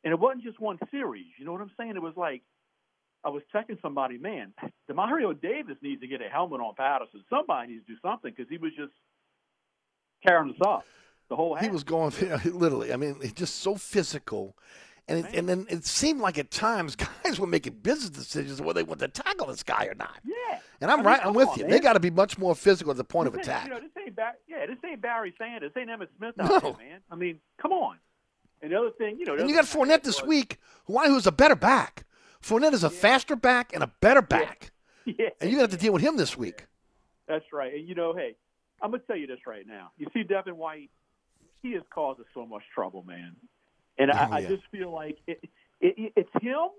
[0.03, 1.27] and it wasn't just one series.
[1.37, 1.95] You know what I'm saying?
[1.95, 2.43] It was like
[3.23, 4.53] I was texting somebody, man,
[4.89, 7.23] Demario Davis needs to get a helmet on Patterson.
[7.29, 8.93] Somebody needs to do something because he was just
[10.25, 10.85] tearing us up
[11.29, 11.63] the whole half.
[11.63, 12.13] He was going
[12.45, 12.93] literally.
[12.93, 14.55] I mean, just so physical.
[15.09, 18.79] And, it, and then it seemed like at times guys were making business decisions whether
[18.79, 20.17] they want to tackle this guy or not.
[20.23, 20.59] Yeah.
[20.81, 21.25] And I'm I mean, right.
[21.25, 21.63] I'm with on, you.
[21.63, 21.71] Man.
[21.71, 23.63] They got to be much more physical at the point this of attack.
[23.65, 25.71] You know, this ain't Bar- yeah, this ain't Barry Sanders.
[25.73, 26.59] This ain't Emmitt Smith out No.
[26.77, 26.99] there, man.
[27.11, 27.97] I mean, come on.
[28.61, 31.31] And the other thing, you know, and you got Fournette this week, who who's a
[31.31, 32.05] better back.
[32.41, 34.71] Fournette is a faster back and a better back.
[35.05, 35.29] Yeah.
[35.41, 36.67] And you're to have to deal with him this week.
[37.27, 37.73] That's right.
[37.73, 38.35] And you know, hey,
[38.79, 39.89] I'm gonna tell you this right now.
[39.97, 40.91] You see, Devin White,
[41.63, 43.35] he has caused us so much trouble, man.
[43.99, 44.47] And I, Oh, I yeah.
[44.49, 45.39] just feel like it,
[45.81, 46.69] it, it, it's him.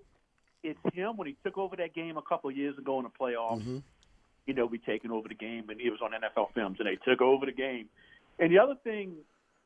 [0.64, 3.10] It's him when he took over that game a couple of years ago in the
[3.10, 3.60] playoffs.
[3.60, 3.78] Mm-hmm.
[4.47, 6.97] You know, we taking over the game, and he was on NFL Films, and they
[7.09, 7.86] took over the game.
[8.38, 9.12] And the other thing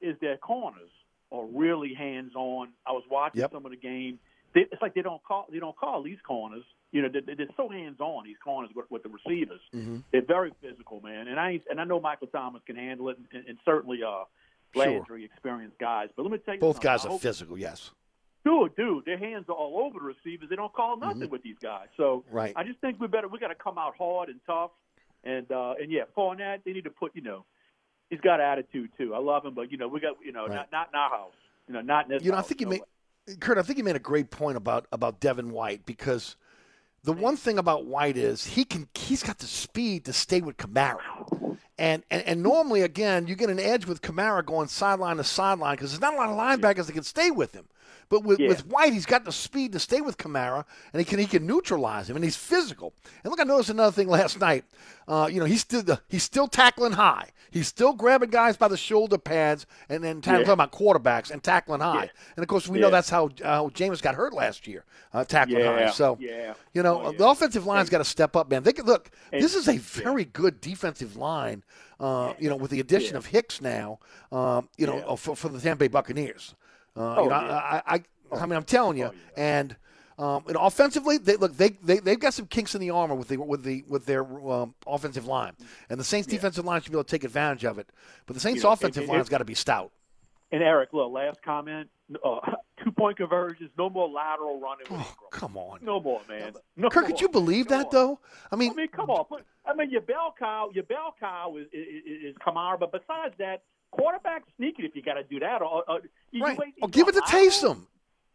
[0.00, 0.90] is that corners
[1.32, 2.68] are really hands on.
[2.86, 3.52] I was watching Yep.
[3.52, 4.18] some of the game.
[4.54, 6.64] They, it's like they don't call they don't call these corners.
[6.92, 9.60] You know, they're, they're so hands on these corners with, with the receivers.
[9.74, 9.98] Mm-hmm.
[10.12, 11.26] They're very physical, man.
[11.28, 14.24] And I and I know Michael Thomas can handle it, and, and certainly uh,
[14.74, 14.84] Sure.
[14.86, 16.08] Landry, experienced guys.
[16.16, 16.90] But let me tell you, Both something.
[16.90, 17.90] guys are physical, yes.
[18.44, 20.50] Dude, dude, their hands are all over the receivers.
[20.50, 21.86] They don't call nothing with these guys.
[21.96, 22.36] So Mm-hmm.
[22.36, 22.52] Right.
[22.56, 24.70] I just think we better we got to come out hard and tough.
[25.24, 27.46] And uh, and yeah, Fournette, they need to put you know,
[28.10, 29.14] he's got attitude too.
[29.14, 30.56] I love him, but you know we got you know Right.
[30.56, 31.32] not not in our house.
[31.68, 33.56] You know, not in this You know, I think you no made Kurt.
[33.56, 36.36] I think you made a great point about about Devin White because
[37.04, 40.58] the one thing about White is he can he's got the speed to stay with
[40.58, 40.98] Kamara.
[41.76, 45.74] And, and and normally again you get an edge with Kamara going sideline to sideline
[45.74, 47.66] because there's not a lot of linebackers that can stay with him.
[48.08, 48.48] But with, Yeah.
[48.48, 51.46] with White, he's got the speed to stay with Kamara, and he can he can
[51.46, 52.92] neutralize him, and he's physical.
[53.22, 54.64] And look, I noticed another thing last night.
[55.08, 57.28] Uh, you know, he's still he's still tackling high.
[57.50, 60.38] He's still grabbing guys by the shoulder pads, and then Yeah.
[60.38, 62.10] talking about quarterbacks and tackling high.
[62.36, 65.64] And of course, we know that's how uh, Jameis got hurt last year, uh, tackling
[65.64, 65.90] high.
[65.90, 66.54] So yeah.
[66.72, 68.62] you know, the offensive line's got to step up, man.
[68.64, 69.10] They could look.
[69.32, 71.62] And- this is a very good defensive line.
[72.00, 74.00] Uh, you know, with the addition of Hicks now,
[74.32, 76.54] um, you know, uh, for, for the Tampa Bay Buccaneers.
[76.96, 77.52] Uh, Oh, you know, yeah.
[77.56, 77.94] I, I,
[78.32, 79.76] I, I mean, I'm telling you, and.
[80.16, 83.26] Um, and offensively, they look they, they they've got some kinks in the armor with
[83.26, 85.54] the with the with their um, offensive line,
[85.90, 87.90] and the Saints defensive line should be able to take advantage of it.
[88.26, 89.90] But the Saints You know, offensive line's got to be stout.
[90.52, 91.90] And Eric, look, last comment:
[92.24, 92.38] uh,
[92.84, 94.86] two point conversions, no more lateral running.
[94.88, 95.04] Ingram.
[95.32, 96.52] Come on, no more, man.
[96.76, 97.10] No Kurt, more.
[97.10, 98.20] could you believe that though?
[98.52, 99.42] I mean, I mean, come on.
[99.66, 103.62] I mean, your bell cow, your bell cow is, is, is Kamara, but besides that,
[103.94, 105.62] quarterback sneak it if you got to do that.
[105.62, 106.00] Or, or
[106.30, 106.58] you, Right.
[106.58, 107.86] wait, Or give it to Taysom.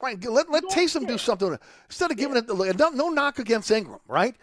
[0.01, 0.23] Right.
[0.23, 1.57] Let let Taysom do something.
[1.87, 4.35] Instead of giving it, no, no knock against Ingram, right?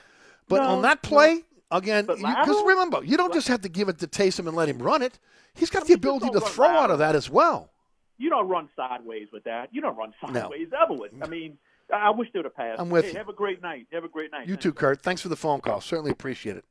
[0.48, 1.08] But No, on that no.
[1.08, 4.68] play, again, because remember, you don't just have to give it to Taysom and let
[4.68, 5.18] him run it.
[5.54, 7.70] He's got the ability to throw out of that as well.
[8.18, 9.68] You don't run sideways with that.
[9.72, 10.40] You don't run No.
[10.40, 11.12] sideways ever with.
[11.22, 11.58] I mean,
[11.92, 12.80] I I wish they would have passed.
[12.80, 13.18] I'm with hey, you.
[13.18, 13.86] Have a great night.
[13.92, 14.48] Have a great night.
[14.48, 15.02] You too, Kurt.
[15.02, 15.80] Thanks for the phone call.
[15.80, 16.64] Certainly appreciate it.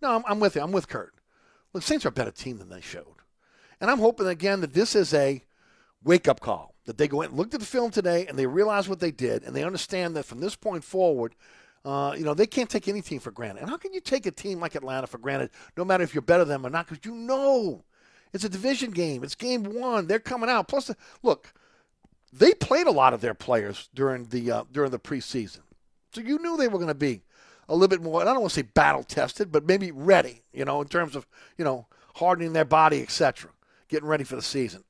[0.00, 0.62] No, I'm, I'm with you.
[0.62, 1.14] I'm with Kurt.
[1.72, 3.19] Look, Saints are a better team than they showed.
[3.80, 5.42] And I'm hoping, again, that this is a
[6.02, 8.46] wake up call, that they go in and looked at the film today and they
[8.46, 11.34] realize what they did and they understand that from this point forward,
[11.84, 13.62] uh, you know, they can't take any team for granted.
[13.62, 16.22] And how can you take a team like Atlanta for granted, no matter if you're
[16.22, 16.88] better than them or not?
[16.88, 17.84] Because you know
[18.32, 19.24] it's a division game.
[19.24, 20.06] It's game one.
[20.06, 20.68] They're coming out.
[20.68, 20.90] Plus,
[21.22, 21.52] look,
[22.32, 25.62] they played a lot of their players during the uh, during the preseason,
[26.12, 27.22] so you knew they were going to be
[27.68, 28.20] a little bit more.
[28.20, 30.42] I don't want to say battle tested, but maybe ready.
[30.52, 31.26] You know, in terms of
[31.58, 33.50] you know hardening their body, etc.,
[33.90, 34.84] getting ready for the season.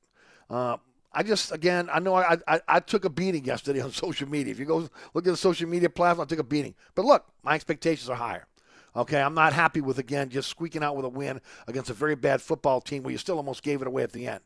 [0.49, 0.77] Uh,
[1.11, 4.51] I just again, I know I, I I took a beating yesterday on social media.
[4.51, 6.75] If you go look at the social media platform, I took a beating.
[6.95, 8.47] But look, my expectations are higher.
[8.95, 12.15] Okay, I'm not happy with again just squeaking out with a win against a very
[12.15, 14.41] bad football team where you still almost gave it away at the end.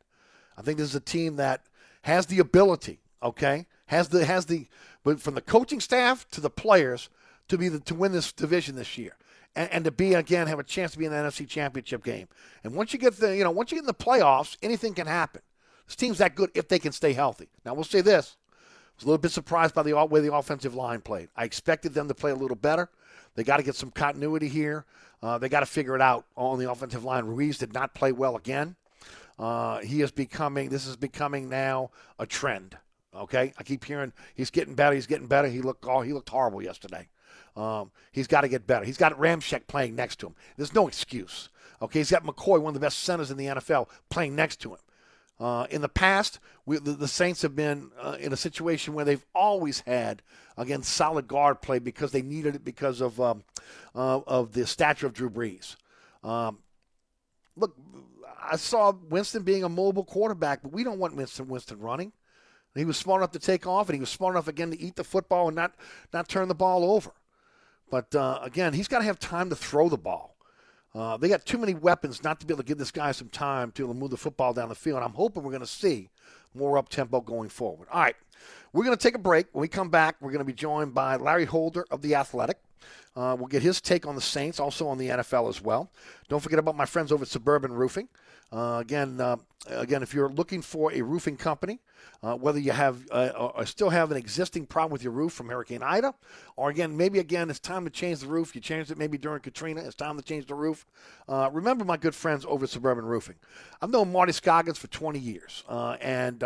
[0.57, 1.65] I think this is a team that
[2.03, 4.67] has the ability, okay, has the has the,
[5.03, 7.09] but from the coaching staff to the players
[7.47, 9.17] to be the, to win this division this year,
[9.55, 12.27] and, and to be again have a chance to be in the NFC Championship game.
[12.63, 15.07] And once you get the, you know, once you get in the playoffs, anything can
[15.07, 15.41] happen.
[15.87, 17.49] This team's that good if they can stay healthy.
[17.65, 20.75] Now we'll say this: I was a little bit surprised by the way the offensive
[20.75, 21.29] line played.
[21.35, 22.89] I expected them to play a little better.
[23.35, 24.85] They got to get some continuity here.
[25.21, 27.25] Uh, they got to figure it out on the offensive line.
[27.25, 28.75] Ruiz did not play well again.
[29.37, 30.69] Uh, he is becoming.
[30.69, 32.77] This is becoming now a trend.
[33.13, 34.95] Okay, I keep hearing he's getting better.
[34.95, 35.47] He's getting better.
[35.47, 35.85] He looked.
[35.87, 37.07] Oh, he looked horrible yesterday.
[37.55, 38.85] Um, he's got to get better.
[38.85, 40.35] He's got Ramczyk playing next to him.
[40.57, 41.49] There's no excuse.
[41.81, 44.71] Okay, he's got McCoy, one of the best centers in the NFL, playing next to
[44.71, 44.79] him.
[45.37, 49.03] Uh, in the past, we, the, the Saints have been uh, in a situation where
[49.03, 50.21] they've always had,
[50.57, 53.43] again, solid guard play because they needed it because of um,
[53.93, 55.75] uh, of the stature of Drew Brees.
[56.23, 56.59] Um,
[57.57, 57.75] look,
[58.41, 62.13] I saw Winston being a mobile quarterback, but we don't want Winston Winston running.
[62.73, 64.95] He was smart enough to take off, and he was smart enough again to eat
[64.95, 65.75] the football and not
[66.13, 67.11] not turn the ball over.
[67.89, 70.35] But uh, again, he's got to have time to throw the ball.
[70.93, 73.27] Uh, they got too many weapons not to be able to give this guy some
[73.27, 75.03] time to move the football down the field.
[75.03, 76.09] I'm hoping we're going to see
[76.53, 77.89] more up tempo going forward.
[77.91, 78.15] All right,
[78.71, 79.47] we're going to take a break.
[79.51, 82.59] When we come back, we're going to be joined by Larry Holder of the Athletic.
[83.15, 85.89] Uh, we'll get his take on the Saints, also on the NFL as well.
[86.27, 88.09] Don't forget about my friends over at Suburban Roofing.
[88.51, 89.35] Uh, again, uh,
[89.67, 91.79] again, if you're looking for a roofing company,
[92.21, 95.49] uh, whether you have uh, or still have an existing problem with your roof from
[95.49, 96.13] Hurricane Ida,
[96.55, 98.55] or again, maybe again it's time to change the roof.
[98.55, 99.81] You changed it maybe during Katrina.
[99.81, 100.85] It's time to change the roof.
[101.27, 103.35] Uh, remember my good friends over at Suburban Roofing.
[103.81, 106.43] I've known Marty Scoggins for 20 years, uh, and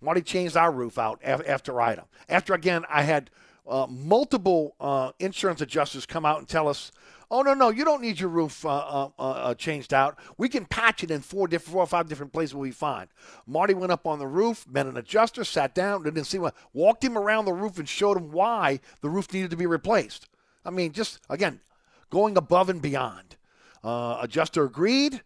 [0.00, 2.04] Marty changed our roof out af- after Ida.
[2.28, 3.30] After again, I had
[3.68, 6.90] uh, multiple uh, insurance adjusters come out and tell us,
[7.30, 10.18] "Oh no, no, you don't need your roof uh, uh, uh, changed out.
[10.38, 12.54] We can patch it in four different, four or five different places.
[12.54, 13.08] We'll be fine."
[13.46, 17.04] Marty went up on the roof, met an adjuster, sat down, didn't see what, walked
[17.04, 20.28] him around the roof, and showed him why the roof needed to be replaced.
[20.64, 21.60] I mean, just again,
[22.10, 23.36] going above and beyond.
[23.84, 25.22] Uh, adjuster agreed,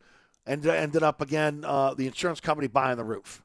[0.46, 3.42] and ended up again uh, the insurance company buying the roof.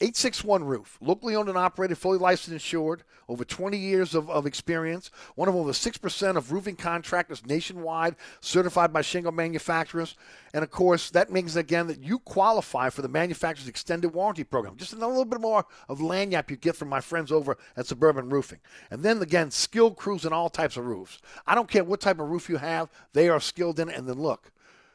[0.00, 4.28] Uh, 861 Roof, locally owned and operated, fully licensed and insured, over 20 years of,
[4.28, 10.16] of experience, one of over 6% of roofing contractors nationwide, certified by shingle manufacturers.
[10.52, 14.76] And of course, that means again that you qualify for the manufacturer's extended warranty program.
[14.76, 18.30] Just a little bit more of lagniappe you get from my friends over at Suburban
[18.30, 18.58] Roofing.
[18.90, 21.18] And then again, skilled crews in all types of roofs.
[21.46, 23.96] I don't care what type of roof you have, they are skilled in it.
[23.96, 24.50] And then look,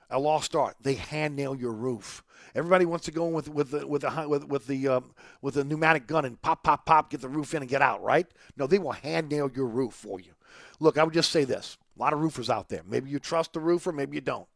[0.10, 2.24] a lost art, they hand nail your roof.
[2.56, 5.12] Everybody wants to go in with with the with the with, with the um,
[5.42, 8.02] with a pneumatic gun and pop pop pop get the roof in and get out,
[8.02, 8.26] right?
[8.56, 10.32] No, they will hand nail your roof for you.
[10.80, 12.82] Look, I would just say this: a lot of roofers out there.
[12.88, 14.48] Maybe you trust the roofer, maybe you don't.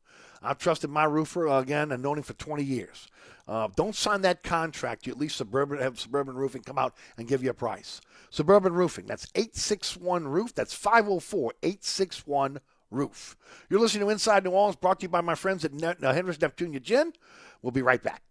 [0.41, 3.07] I've trusted my roofer uh, again and known him for 20 years.
[3.47, 5.05] Uh, don't sign that contract.
[5.05, 7.99] You at least suburban have suburban roofing come out and give you a price.
[8.29, 9.05] Suburban roofing.
[9.05, 10.53] That's 861 roof.
[10.53, 12.59] That's 504 861
[12.91, 13.37] roof.
[13.69, 16.13] You're listening to Inside New Orleans, brought to you by my friends at ne- uh,
[16.13, 17.13] Hendrick's Neptunia Gin.
[17.61, 18.21] We'll be right back.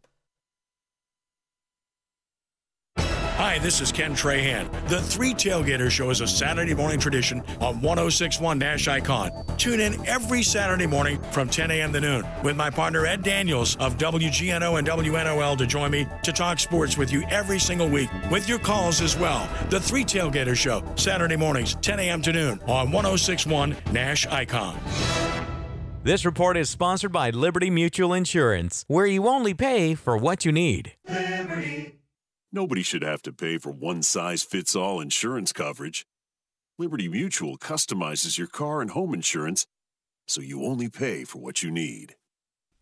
[3.38, 4.68] Hi, this is Ken Trahan.
[4.88, 9.30] The Three Tailgater Show is a Saturday morning tradition on 1061 Nash Icon.
[9.56, 11.92] Tune in every Saturday morning from 10 a.m.
[11.92, 16.32] to noon with my partner Ed Daniels of WGNO and WNOL to join me to
[16.32, 19.48] talk sports with you every single week with your calls as well.
[19.70, 22.20] The Three Tailgater Show, Saturday mornings, 10 a.m.
[22.22, 24.76] to noon on 1061 Nash Icon.
[26.02, 30.50] This report is sponsored by Liberty Mutual Insurance, where you only pay for what you
[30.50, 30.94] need.
[32.58, 36.04] Nobody should have to pay for one size fits all insurance coverage.
[36.76, 39.64] Liberty Mutual customizes your car and home insurance
[40.26, 42.16] so you only pay for what you need.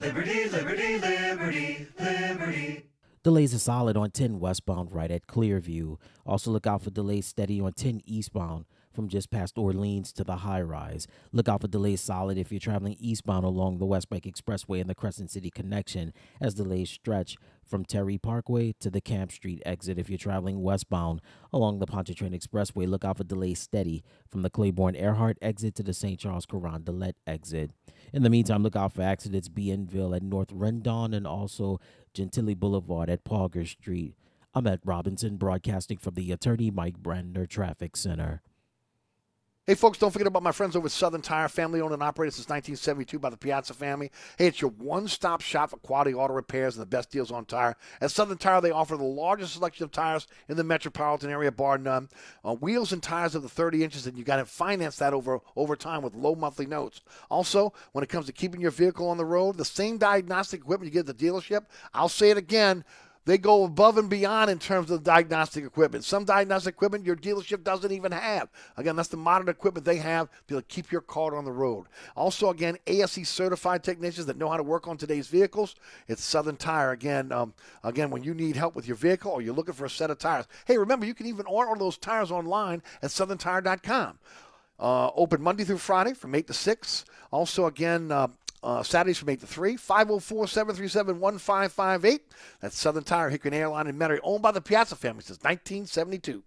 [0.00, 2.86] Liberty, liberty, liberty, liberty.
[3.22, 5.98] Delays are solid on 10 westbound right at Clearview.
[6.24, 8.64] Also, look out for delays steady on 10 eastbound
[8.97, 11.06] from just past Orleans to the high rise.
[11.31, 14.90] Look out for delays solid if you're traveling eastbound along the West Bank Expressway and
[14.90, 19.98] the Crescent City connection, as delays stretch from Terry Parkway to the Camp Street exit.
[19.98, 21.20] If you're traveling westbound
[21.52, 25.82] along the Pontchartrain Expressway, look out for delays steady from the Claiborne Earhart exit to
[25.82, 26.18] the St.
[26.18, 27.70] Charles Carondelet exit.
[28.12, 31.78] In the meantime, look out for accidents Bienville at North Rendon and also
[32.14, 34.14] Gentilly Boulevard at Pauger Street.
[34.55, 38.40] I'm at Robinson, broadcasting from the Attorney Mike Brandner Traffic Center.
[39.68, 42.34] Hey, folks, don't forget about my friends over at Southern Tire, family owned and operated
[42.34, 44.12] since 1972 by the Piazza family.
[44.38, 47.47] Hey, it's your one stop shop for quality auto repairs and the best deals on
[47.47, 47.74] tire.
[48.01, 51.78] At Southern Tire, they offer the largest selection of tires in the metropolitan area, bar
[51.78, 52.09] none.
[52.44, 55.40] Uh, wheels and tires of the 30 inches, and you got to finance that over,
[55.56, 57.01] over time with low monthly notes.
[57.28, 60.94] Also, when it comes to keeping your vehicle on the road, the same diagnostic equipment
[60.94, 62.84] you get at the dealership, I'll say it again
[63.26, 66.04] they go above and beyond in terms of diagnostic equipment.
[66.04, 68.48] Some diagnostic equipment your dealership doesn't even have.
[68.76, 71.86] Again, that's the modern equipment they have to keep your car on the road.
[72.16, 75.74] Also, again, ASE certified technicians that know how to work on today's vehicles.
[76.06, 76.92] It's Southern Tire.
[76.92, 79.90] Again, um, again, when you need help with your vehicle or you're looking for a
[79.90, 80.46] set of tires.
[80.64, 84.18] Hey, remember you can even order those tires online at southerntire.com.
[84.78, 87.04] Uh, open Monday through Friday from 8 to 6.
[87.32, 88.28] Also, again, uh,
[88.66, 89.76] uh, Saturdays from 8 to 3.
[89.76, 92.22] 504 737 1558.
[92.60, 96.43] That's Southern Tire, Hickory Airline, and Metairie, owned by the Piazza family since 1972.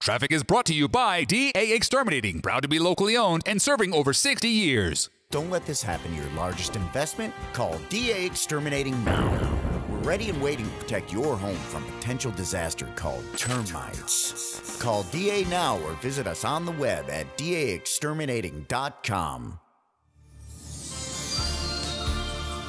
[0.00, 3.94] Traffic is brought to you by DA Exterminating, proud to be locally owned and serving
[3.94, 5.08] over 60 years.
[5.30, 7.32] Don't let this happen to your largest investment.
[7.52, 9.30] Call DA Exterminating now.
[9.88, 14.76] We're ready and waiting to protect your home from potential disaster called termites.
[14.82, 19.60] Call DA now or visit us on the web at daexterminating.com.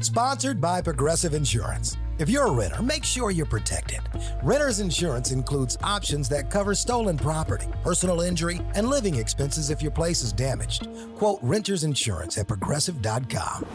[0.00, 1.96] Sponsored by Progressive Insurance.
[2.18, 4.00] If you're a renter, make sure you're protected.
[4.42, 9.90] Renter's insurance includes options that cover stolen property, personal injury, and living expenses if your
[9.90, 10.88] place is damaged.
[11.16, 13.66] Quote Renter's Insurance at progressive.com.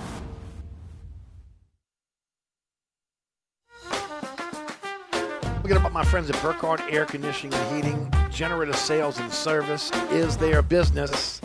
[5.69, 8.11] forget about my friends at Burkhardt Air Conditioning and Heating.
[8.31, 11.39] Generator sales and service is their business.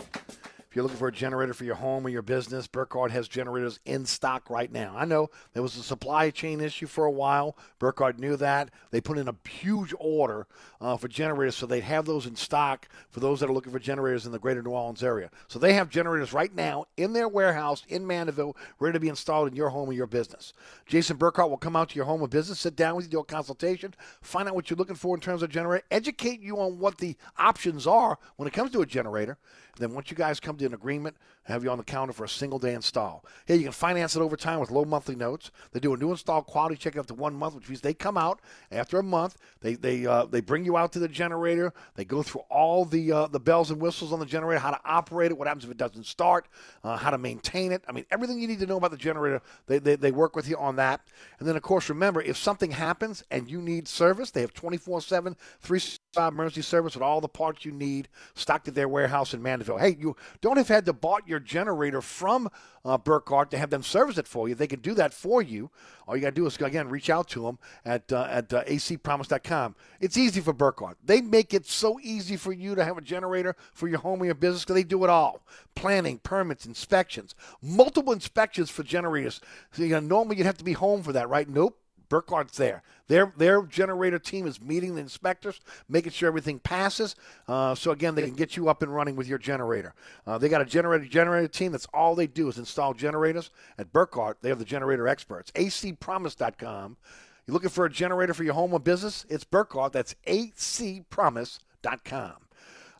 [0.75, 4.05] You're looking for a generator for your home or your business, Burkhardt has generators in
[4.05, 4.93] stock right now.
[4.93, 7.57] I know there was a supply chain issue for a while.
[7.79, 8.71] Burkhardt knew that.
[8.91, 10.47] They put in a huge order
[10.81, 13.79] uh, for generators so they'd have those in stock for those that are looking for
[13.79, 15.29] generators in the greater New Orleans area.
[15.47, 19.47] So they have generators right now in their warehouse in Mandeville ready to be installed
[19.47, 20.51] in your home or your business.
[20.85, 23.19] Jason Burkhardt will come out to your home or business, sit down with you, do
[23.19, 26.79] a consultation, find out what you're looking for in terms of generator, educate you on
[26.79, 29.37] what the options are when it comes to a generator.
[29.77, 32.29] Then once you guys come to an agreement, have you on the counter for a
[32.29, 33.23] single day install.
[33.45, 35.51] Hey, you can finance it over time with low monthly notes.
[35.71, 38.41] They do a new install quality check to one month, which means they come out
[38.71, 39.37] after a month.
[39.61, 41.71] They they uh, they bring you out to the generator.
[41.95, 44.79] They go through all the uh, the bells and whistles on the generator, how to
[44.85, 46.47] operate it, what happens if it doesn't start,
[46.83, 47.83] uh, how to maintain it.
[47.87, 50.49] I mean, everything you need to know about the generator, they, they they work with
[50.49, 51.01] you on that.
[51.39, 55.35] And then of course, remember if something happens and you need service, they have 24/7,
[55.61, 59.77] 365 emergency service with all the parts you need stocked at their warehouse in Mandeville.
[59.77, 62.49] Hey, you don't have had to bought your generator from
[62.83, 64.55] uh, Burkhardt to have them service it for you.
[64.55, 65.71] They can do that for you.
[66.07, 68.63] All you got to do is again reach out to them at uh, at uh,
[68.63, 69.75] acpromise.com.
[69.99, 70.97] It's easy for Burkhardt.
[71.03, 74.25] They make it so easy for you to have a generator for your home or
[74.25, 75.41] your business because they do it all:
[75.75, 79.41] planning, permits, inspections, multiple inspections for generators.
[79.71, 81.49] So, you know, normally you'd have to be home for that, right?
[81.49, 81.79] Nope.
[82.15, 82.81] Burkhardt's there.
[83.07, 85.59] Their their generator team is meeting the inspectors,
[85.89, 87.15] making sure everything passes.
[87.47, 89.93] Uh, so again, they can get you up and running with your generator.
[90.25, 91.73] Uh, they got a generator generator team.
[91.73, 93.51] That's all they do is install generators.
[93.77, 95.51] At Burkhardt, they have the generator experts.
[95.51, 96.97] acpromise.com.
[97.45, 99.25] You're looking for a generator for your home or business?
[99.29, 99.91] It's Burkhardt.
[99.91, 102.33] That's acpromise.com.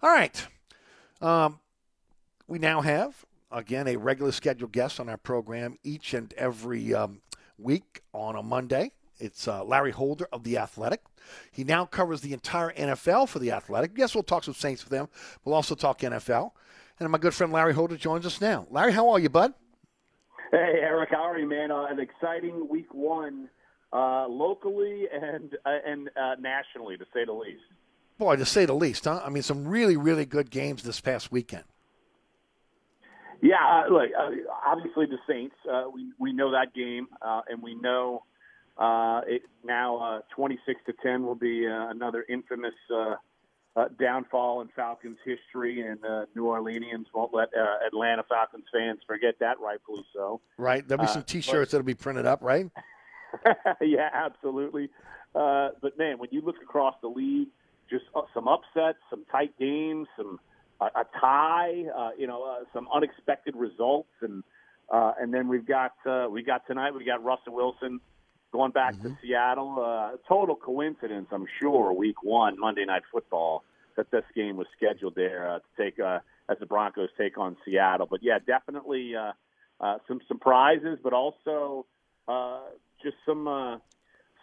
[0.04, 0.48] All right.
[1.22, 1.60] Um,
[2.48, 7.22] we now have again a regular scheduled guest on our program each and every um,
[7.58, 8.92] week on a Monday.
[9.20, 11.02] It's uh, Larry Holder of The Athletic.
[11.52, 13.92] He now covers the entire NFL for The Athletic.
[13.96, 15.08] Yes, we'll talk some Saints with them.
[15.44, 16.52] We'll also talk NFL.
[17.00, 18.68] And my good friend Larry Holder joins us now.
[18.70, 19.54] Larry, how are you, bud?
[20.52, 21.72] Hey, Eric, how are you, man?
[21.72, 23.50] Uh, an exciting week one,
[23.92, 27.64] uh, locally and uh, and uh, nationally, to say the least.
[28.18, 29.22] Boy, to say the least, huh?
[29.26, 31.64] I mean, some really, really good games this past weekend.
[33.42, 34.30] Yeah, uh, look, uh,
[34.66, 35.56] obviously the Saints.
[35.70, 38.24] Uh, we we know that game, uh, and we know
[38.78, 39.98] uh, it now.
[39.98, 43.16] Uh, Twenty six to ten will be uh, another infamous uh,
[43.76, 49.00] uh, downfall in Falcons history, and uh, New Orleanians won't let uh, Atlanta Falcons fans
[49.06, 49.60] forget that.
[49.60, 50.42] Rightfully so.
[50.58, 50.88] Right?
[50.88, 52.70] There'll be some T-shirts that'll be printed up, right?
[53.82, 54.90] yeah, absolutely.
[55.34, 57.50] Uh, but man, when you look across the league,
[57.90, 60.40] just uh, some upsets, some tight games, some
[60.82, 64.44] a tie, uh, you know, uh, some unexpected results, and
[64.90, 68.00] uh, and then we've got uh, we got tonight we got Russell Wilson
[68.56, 69.76] going back to Seattle.
[69.84, 71.92] Uh, total coincidence, I'm sure.
[71.94, 73.64] Week one, Monday Night Football,
[73.98, 76.20] that this game was scheduled there uh, to take uh,
[76.50, 78.08] as the Broncos take on Seattle.
[78.10, 79.34] But yeah, definitely uh,
[79.82, 81.86] uh, some surprises, but also
[82.28, 82.62] uh,
[83.04, 83.78] just some uh,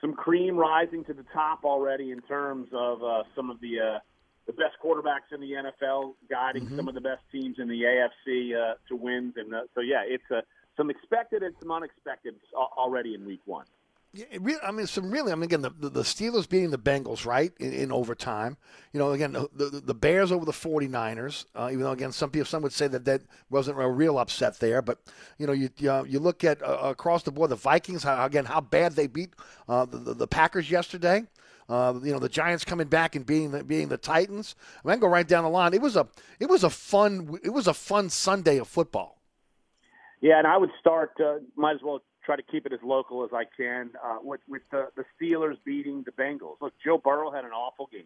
[0.01, 3.99] some cream rising to the top already in terms of uh, some of the uh,
[4.47, 8.53] the best quarterbacks in the NFL guiding some of the best teams in the AFC
[8.55, 10.41] uh, to wins, and uh, so yeah, it's uh,
[10.77, 13.67] some expected and some unexpected already in Week One.
[14.15, 15.33] I mean, some really.
[15.33, 18.59] I mean, again, the, the, Steelers beating the Bengals, right, in, in overtime.
[18.93, 21.47] You know, again, the, the, Bears over the 49ers.
[21.55, 24.61] Uh, even though, again, some people, some would say that that wasn't a real upset
[24.61, 24.83] there.
[24.83, 24.99] But
[25.39, 28.03] you know, you you, uh, you look at uh, across the board, the Vikings.
[28.03, 29.33] How, again, how bad they beat
[29.67, 31.25] uh, the, the Packers yesterday.
[31.67, 34.57] Uh, you know, the Giants coming back and beating the, beating the Titans.
[34.85, 35.73] I mean, I go right down the line.
[35.73, 36.07] It was a
[36.39, 39.23] it was a fun it was a fun Sunday of football.
[40.21, 41.13] Yeah, and I would start.
[41.19, 44.41] Uh, might as well try to keep it as local as I can uh, with
[44.49, 46.57] with the, the Steelers beating the Bengals.
[46.61, 48.05] Look, Joe Burrow had an awful game,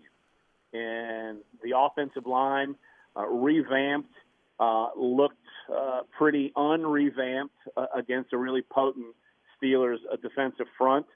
[0.72, 2.76] and the offensive line
[3.16, 4.12] uh, revamped,
[4.60, 5.36] uh, looked
[5.74, 9.14] uh, pretty unrevamped uh, against a really potent
[9.62, 11.06] Steelers uh, defensive front.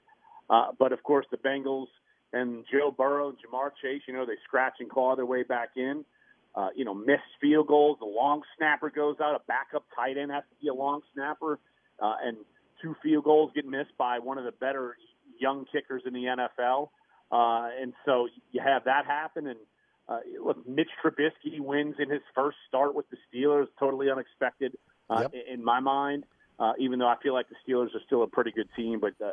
[0.49, 1.87] Uh, but of course, the Bengals
[2.33, 6.05] and Joe Burrow, Ja'Marr Chase, you know, they scratch and claw their way back in.
[6.53, 7.97] Uh, you know, missed field goals.
[7.99, 9.35] The long snapper goes out.
[9.35, 11.59] A backup tight end has to be a long snapper,
[12.01, 12.35] uh, and
[12.81, 14.95] two field goals get missed by one of the better
[15.39, 16.89] young kickers in the NFL.
[17.31, 19.47] Uh, and so you have that happen.
[19.47, 19.59] And
[20.07, 24.75] uh, look, Mitch Trubisky wins in his first start with the Steelers, totally unexpected
[25.09, 25.33] uh, Yep.
[25.53, 26.25] in my mind.
[26.59, 29.13] Uh, even though I feel like the Steelers are still a pretty good team, but
[29.25, 29.31] uh,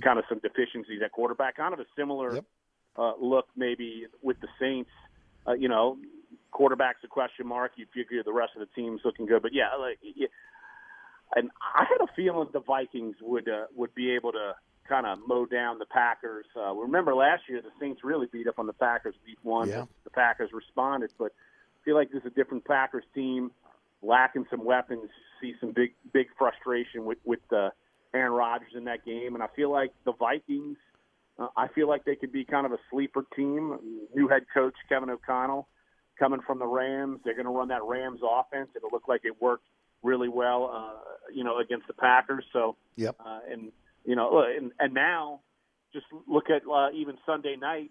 [0.00, 1.56] kind of some deficiencies at quarterback.
[1.56, 2.40] Kind of a similar
[2.96, 4.90] uh, look maybe with the Saints.
[5.46, 5.96] Uh, you know,
[6.50, 7.72] quarterback's a question mark.
[7.76, 10.26] You figure the rest of the team's looking good, but yeah, like, yeah.
[11.36, 14.54] And I had a feling the Vikings would uh, would be able to
[14.88, 16.46] kind of mow down the Packers.
[16.56, 19.68] Uh, remember last year the Saints really beat up on the Packers week one.
[19.68, 19.84] Yeah.
[20.04, 23.50] The Packers responded, but I feel like this is a different Packers team,
[24.02, 25.10] lacking some weapons.
[25.40, 27.70] See some big big frustration with with uh,
[28.14, 30.78] Aaron Rodgers in that game, and I feel like the Vikings.
[31.38, 33.78] Uh, I feel like they could be kind of a sleeper team.
[34.14, 35.68] New head coach Kevin O'Connell
[36.18, 37.20] coming from the Rams.
[37.24, 38.70] They're going to run that Rams offense.
[38.74, 39.68] It'll look like it worked
[40.02, 40.92] really well, uh,
[41.32, 42.44] you know, against the Packers.
[42.52, 43.16] So, Yep.
[43.24, 43.72] uh, and
[44.04, 45.40] you know, and, and now
[45.92, 47.90] just look at uh, even Sunday night.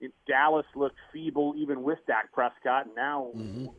[0.00, 3.30] It, Dallas looked feeble even with Dak Prescott, and now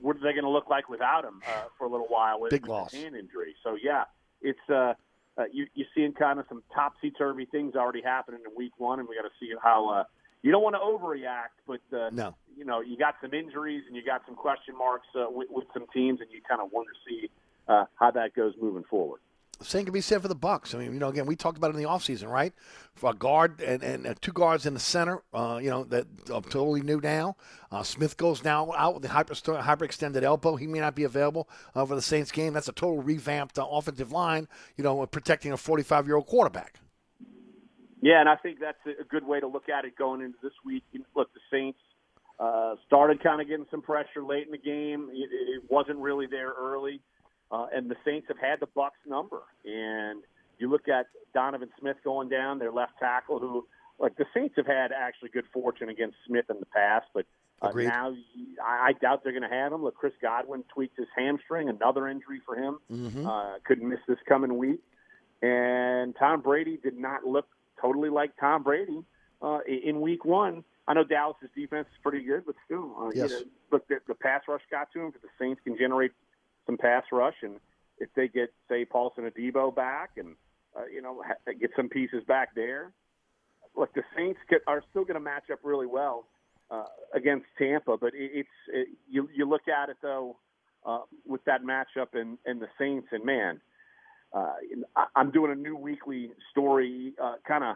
[0.01, 2.51] what are they going to look like without him uh, for a little while with,
[2.51, 2.93] Big loss.
[2.93, 3.55] hand injury?
[3.63, 4.05] So yeah,
[4.41, 4.93] it's uh,
[5.37, 8.99] uh, you you're seeing kind of some topsy turvy things already happening in Week One,
[8.99, 9.89] and we got to see how.
[9.89, 10.03] Uh,
[10.45, 12.35] you don't want to overreact, but uh, No.
[12.57, 15.65] you know you got some injuries and you got some question marks uh, with, with
[15.73, 17.29] some teams, and you kind of want to see
[17.67, 19.19] uh, how that goes moving forward.
[19.61, 20.75] Same can be said for the Bucs.
[20.75, 22.53] I mean, you know, again, we talked about it in the offseason, right?
[22.95, 26.05] For a guard and, and uh, two guards in the center, uh, you know, that
[26.31, 27.37] are totally new now.
[27.71, 30.55] Uh, Smith goes now out with the hyper, hyperextended elbow.
[30.55, 32.53] He may not be available uh, for the Saints game.
[32.53, 36.79] That's a total revamped uh, offensive line, you know, protecting a 45 year old quarterback.
[38.01, 40.37] Yeah, and I think that's a a good way to look at it going into
[40.43, 40.83] this week.
[41.15, 41.79] Look, the Saints
[42.37, 45.09] uh, started kind of getting some pressure late in the game.
[45.13, 46.99] It, it wasn't really there early,
[47.53, 49.41] uh, and the Saints have had the Bucs number.
[49.63, 50.23] And
[50.57, 53.65] you look at Donovan Smith going down, their left tackle, who
[53.99, 57.25] like the Saints have had actually good fortune against Smith in the past, but
[57.61, 57.85] uh, Agreed.
[57.87, 58.13] now
[58.65, 59.83] I, I doubt they're going to have him.
[59.83, 62.79] Look, Chris Godwin tweaked his hamstring, another injury for him.
[62.91, 63.25] Mhm.
[63.25, 64.81] Uh, couldn't miss this coming week.
[65.41, 67.47] And Tom Brady did not look
[67.79, 69.03] totally like Tom Brady
[69.41, 70.63] uh, in Week One.
[70.87, 73.29] I know Dallas's defense is pretty good, but still, uh, Yes.
[73.31, 75.11] you know, look, the, the pass rush got to him.
[75.11, 76.11] But the Saints can generate
[76.65, 77.55] some pass rush, and
[77.99, 80.35] if they get say Paulson Adebo back, and
[80.77, 82.91] uh, you know ha- get some pieces back there,
[83.75, 86.25] look, the Saints get, are still going to match up really well
[86.71, 87.97] uh, against Tampa.
[87.97, 90.37] But it, it's it, you you look at it though
[90.85, 93.61] uh, with that matchup and and the Saints, and man,
[94.33, 94.53] uh,
[95.15, 97.75] I'm doing a new weekly story, uh, kind of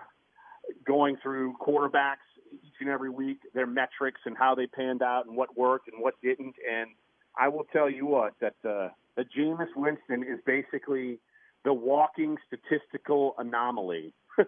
[0.86, 5.36] going through quarterbacks each and every week, their metrics and how they panned out and
[5.36, 6.56] what worked and what didn't.
[6.70, 6.92] And
[7.40, 11.20] I will tell you what that uh, that Jameis Winston is basically
[11.64, 14.14] the walking statistical anomaly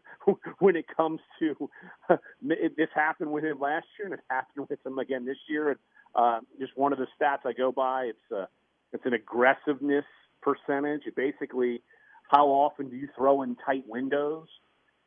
[0.60, 1.70] when it comes to
[2.41, 5.70] this happened with him last year and it happened with him again this year.
[5.70, 5.80] And
[6.16, 8.45] uh, just one of the stats I go by, it's uh,
[8.94, 10.06] it's an aggressiveness
[10.41, 11.02] percentage.
[11.06, 11.82] It basically
[12.30, 14.48] how often do you throw in tight windows?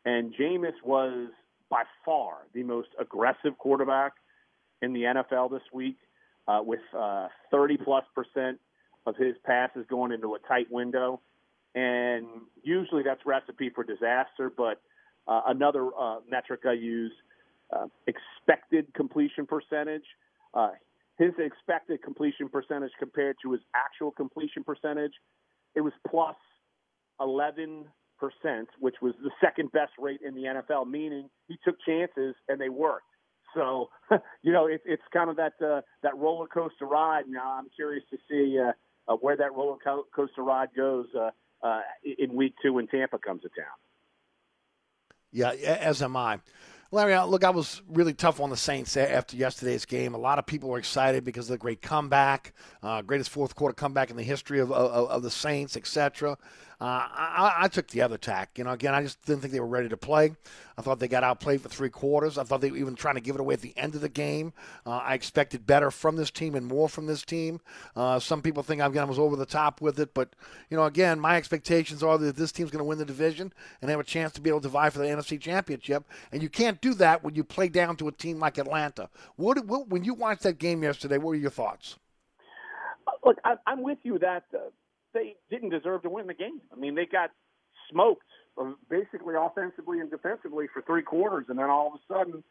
[0.04, 1.28] And Jameis was
[1.70, 4.12] by far the most aggressive quarterback
[4.82, 5.96] in the NFL this week,
[6.48, 8.58] uh, with uh, 30 plus percent
[9.06, 11.20] of his passes going into a tight window.
[11.74, 12.26] And
[12.62, 14.52] usually that's recipe for disaster.
[14.54, 14.80] But
[15.26, 17.12] uh, another uh, metric I use,
[18.06, 20.04] expected completion percentage.
[21.18, 25.12] His expected completion percentage compared to his actual completion percentage,
[25.74, 26.36] it was plus
[27.20, 27.84] 11
[28.18, 30.88] percent, which was the second best rate in the NFL.
[30.88, 33.11] Meaning he took chances and they worked.
[33.54, 33.90] So
[34.42, 37.24] you know it, it's kind of that uh, that roller coaster ride.
[37.28, 38.72] Now I'm curious to see uh,
[39.10, 41.30] uh, where that roller co- coaster ride goes uh,
[41.66, 41.80] uh,
[42.18, 43.66] in week two when Tampa comes to town.
[45.32, 46.40] Yeah, as am I.
[46.94, 50.12] Larry, uh, look, I was really tough on the Saints after yesterday's game.
[50.12, 52.52] A lot of people were excited because of the great comeback,
[52.82, 56.36] uh, greatest fourth quarter comeback in the history of, of, of the Saints, etc.
[56.82, 58.58] Uh, I, I took the other tack.
[58.58, 60.34] You know, again, I just didn't think they were ready to play.
[60.76, 62.38] I thought they got outplayed for three quarters.
[62.38, 64.08] I thought they were even trying to give it away at the end of the
[64.08, 64.52] game.
[64.84, 67.60] Uh, I expected better from this team and more from this team.
[67.94, 70.34] Uh, some people think I was over the top with it, but
[70.70, 73.88] you know, again, my expectations are that this team's going to win the division and
[73.88, 76.02] have a chance to be able to vie for the NFC Championship.
[76.32, 79.08] And you can't do that when you play down to a team like Atlanta.
[79.36, 81.18] What, what when you watched that game yesterday?
[81.18, 81.96] What were your thoughts?
[83.24, 84.70] Look, I, I'm with you that uh,
[85.14, 86.60] they didn't deserve to win the game.
[86.72, 87.30] I mean, they got
[87.90, 88.26] smoked
[88.60, 92.44] uh, basically offensively and defensively for three quarters, and then all of a sudden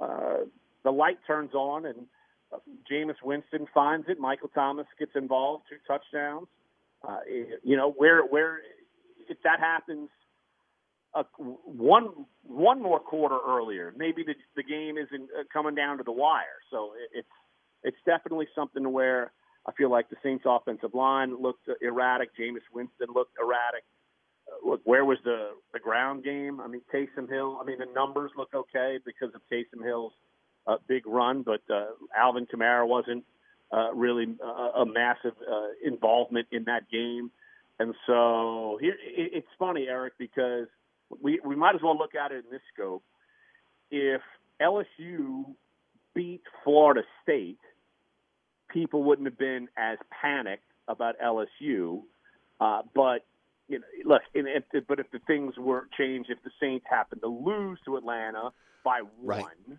[0.00, 0.44] uh,
[0.84, 2.06] the light turns on and
[2.52, 2.58] uh,
[2.90, 4.18] Jameis Winston finds it.
[4.20, 6.46] Michael Thomas gets involved, two touchdowns.
[7.06, 7.18] Uh,
[7.62, 8.60] you know where where
[9.28, 10.08] if that happens
[11.14, 16.04] uh, one one more quarter earlier, maybe the the game isn't uh, coming down to
[16.04, 16.60] the wire.
[16.70, 17.28] So it, it's
[17.82, 19.32] it's definitely something where
[19.66, 22.30] I feel like the Saints offensive line looked erratic.
[22.38, 23.84] Jameis Winston looked erratic.
[24.46, 26.60] Uh, look, where was the the ground game?
[26.60, 27.58] I mean, Taysom Hill.
[27.60, 30.12] I mean, the numbers look okay because of Taysom Hill's
[30.66, 31.86] uh, big run, but uh,
[32.16, 33.24] Alvin Kamara wasn't
[33.72, 37.30] uh, really uh, a massive uh, involvement in that game.
[37.78, 40.68] And so here, it, it's funny, Eric, because
[41.20, 43.02] we we might as well look at it in this scope.
[43.90, 44.22] If
[44.60, 45.44] LSU
[46.14, 47.58] beat Florida State,
[48.76, 52.02] people wouldn't have been as panicked about LSU.
[52.60, 53.24] Uh, but
[53.68, 57.22] you know, look, and if, but if the things weren't changed, if the Saints happened
[57.22, 58.50] to lose to Atlanta
[58.84, 59.78] by one, Right.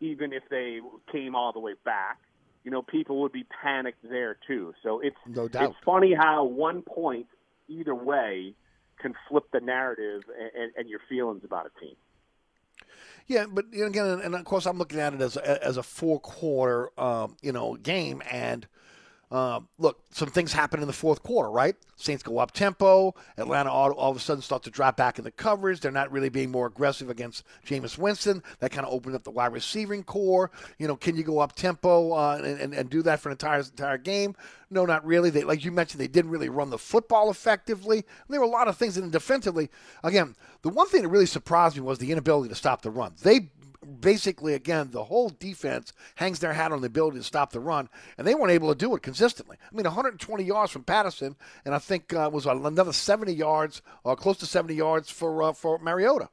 [0.00, 2.18] even if they came all the way back,
[2.64, 4.74] you know, people would be panicked there too.
[4.82, 5.70] So it's No doubt.
[5.70, 7.26] it's funny how one point
[7.68, 8.54] either way
[9.00, 11.94] can flip the narrative and, and, and your feelings about a team.
[13.26, 16.20] Yeah, but again, and of course, I'm looking at it as a, as a four
[16.20, 18.22] quarter, um, you know, game.
[18.30, 18.66] And
[19.32, 21.74] um, look, some things happen in the fourth quarter, right?
[21.96, 23.14] Saints go up tempo.
[23.38, 25.80] Atlanta all, all of a sudden start to drop back in the coverage.
[25.80, 28.42] They're not really being more aggressive against Jameis Winston.
[28.60, 30.50] That kind of opened up the wide receiving core.
[30.78, 33.32] You know, can you go up tempo uh, and, and, and do that for an
[33.32, 34.36] entire entire game?
[34.68, 35.30] No, not really.
[35.30, 37.98] They, like you mentioned, they didn't really run the football effectively.
[37.98, 38.98] And There were a lot of things.
[38.98, 39.70] And defensively,
[40.04, 43.14] again, the one thing that really surprised me was the inability to stop the run.
[43.22, 43.48] They
[44.00, 47.88] basically, again, the whole defense hangs their hat on the ability to stop the run,
[48.16, 49.56] and they weren't able to do it consistently.
[49.60, 54.16] I mean, 120 yards from Patterson, and I think uh, was another 70 yards, or
[54.16, 56.28] close to 70 yards for uh, for Mariota.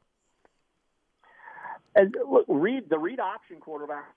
[1.95, 4.13] And look, read the read option quarterback.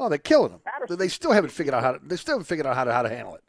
[0.00, 0.96] Oh, they're killing them.
[0.96, 2.00] They still haven't figured out how to.
[2.02, 3.42] They still haven't figured out how to how to handle it.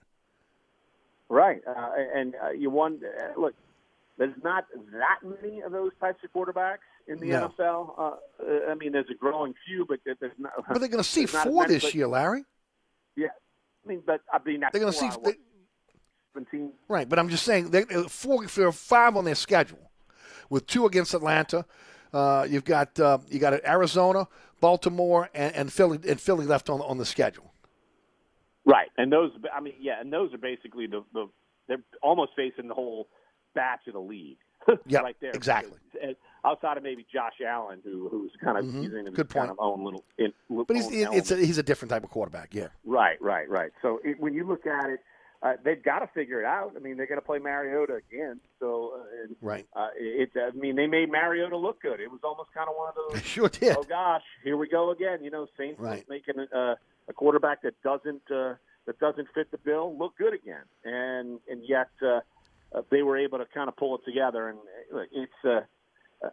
[1.29, 2.99] Right, uh, and uh, you won.
[3.03, 3.53] Uh, look,
[4.19, 6.77] there's not that many of those types of quarterbacks
[7.07, 7.47] in the No.
[7.57, 7.95] NFL.
[7.97, 10.51] Uh, I mean, there's a growing few, but there- there's not.
[10.67, 12.43] But they're going to see there's not as four this but- year, Larry.
[13.15, 13.29] Yeah,
[13.83, 15.35] I mean, but I mean, They're going to see what,
[16.33, 16.71] 17.
[16.87, 18.45] right, but I'm just saying they uh, four.
[18.45, 19.89] There are five on their schedule,
[20.49, 21.65] with two against Atlanta.
[22.13, 24.27] Uh, you've got uh, you got Arizona,
[24.61, 27.51] Baltimore, and, and Philly, and Philly left on on the schedule.
[28.65, 29.31] Right, and those.
[29.55, 31.27] I mean, yeah, and those are basically the the.
[31.67, 33.07] They're almost facing the whole
[33.53, 34.37] batch of the league.
[34.87, 35.31] yeah, right there.
[35.31, 35.77] exactly.
[35.93, 36.13] Because, uh,
[36.47, 38.83] Outside of maybe Josh Allen, who who's kind of Mhm.
[38.83, 39.51] using his Good kind point.
[39.51, 40.05] of own little.
[40.17, 42.53] In, But he's it's a, he's a different type of quarterback.
[42.55, 42.69] Yeah.
[42.85, 43.71] Right, right, right.
[43.81, 45.01] So it, when you look at it,
[45.43, 46.73] uh, they've got to figure it out.
[46.77, 48.39] I mean, they're going to play Mariota again.
[48.59, 49.67] So, uh, and, Right.
[49.75, 51.99] uh, it, I mean, they made Mariota look good.
[51.99, 53.21] It was almost kind of one of those.
[53.25, 53.75] Sure did.
[53.75, 55.21] Oh gosh, here we go again.
[55.21, 56.05] You know, Saints Right.
[56.07, 56.77] making a,
[57.09, 58.53] a quarterback that doesn't uh,
[58.85, 62.21] that doesn't fit the bill look good again, and and yet uh,
[62.73, 64.49] uh, they were able to kind of pull it together.
[64.49, 64.59] And
[64.91, 65.31] look, it's.
[65.43, 65.61] Uh,
[66.25, 66.29] uh,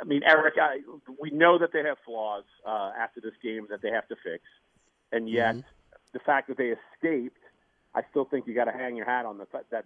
[0.00, 0.78] I mean, Eric, I,
[1.20, 4.44] we know that they have flaws uh, after this game that they have to fix,
[5.12, 5.56] and yet
[6.12, 7.40] the fact that they escaped,
[7.94, 9.84] I still think you got to hang your hat on the fact that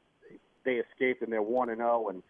[0.64, 2.22] they escaped and they're one and zero, and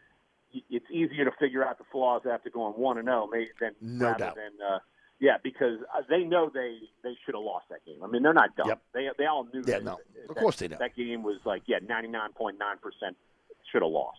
[0.71, 3.29] it's easier to figure out the flaws after going one and zero
[3.61, 4.37] than No rather doubt.
[4.37, 4.79] than uh,
[5.21, 8.03] yeah, because uh, they know they they should have lost that game.
[8.03, 8.69] I mean, they're not dumb.
[8.69, 8.81] Yep.
[8.95, 9.63] They they all knew.
[9.67, 9.95] Yeah, that, no.
[9.95, 10.77] Of that- course they know.
[10.79, 13.17] That game was like yeah, ninety nine point nine percent
[13.71, 14.19] should have lost.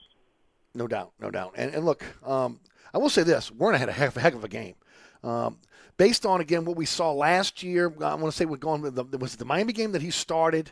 [0.74, 1.54] No doubt, no doubt.
[1.56, 2.60] And, and look, um,
[2.94, 4.76] I will say this: Werner had a heck, a heck of a game.
[5.24, 5.60] Um,
[5.98, 8.82] based on again what we saw last year, I want to say we're going.
[8.82, 10.72] with The, was it the Miami game that he started,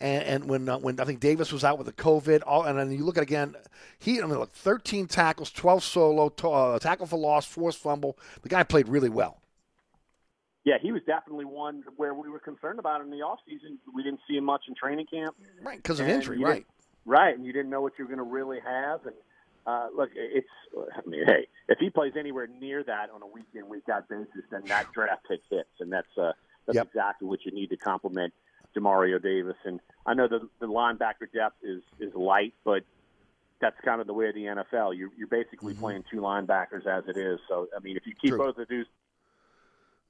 [0.00, 2.78] and, and when uh, when I think Davis was out with the COVID, all, and
[2.78, 3.54] then you look at again,
[3.98, 8.18] he I mean, look, 13 tackles, 12 solo, t- uh, tackle for loss, forced fumble.
[8.42, 9.40] The guy played really well.
[10.64, 13.78] Yeah, he was definitely one where we were concerned about him in the off season.
[13.94, 15.78] We didn't see him much in training camp, right?
[15.78, 16.66] Because of injury, right?
[17.06, 19.00] Right, and you didn't know what you were going to really have.
[19.06, 19.14] And
[19.66, 20.46] uh, look, it's
[20.76, 24.08] I mean, hey, if he plays anywhere near that on a week in week out
[24.08, 26.32] basis, then that draft pick hits, and that's uh,
[26.66, 26.86] that's Yep.
[26.88, 28.32] exactly what you need to complement
[28.76, 29.56] Demario Davis.
[29.64, 32.82] And I know the the linebacker depth is is light, but
[33.60, 34.96] that's kind of the way of the NFL.
[34.96, 37.40] You're you're basically playing two linebackers as it is.
[37.48, 38.40] So I mean, if you keep Mm-hmm.
[38.40, 38.52] True.
[38.52, 38.86] both of these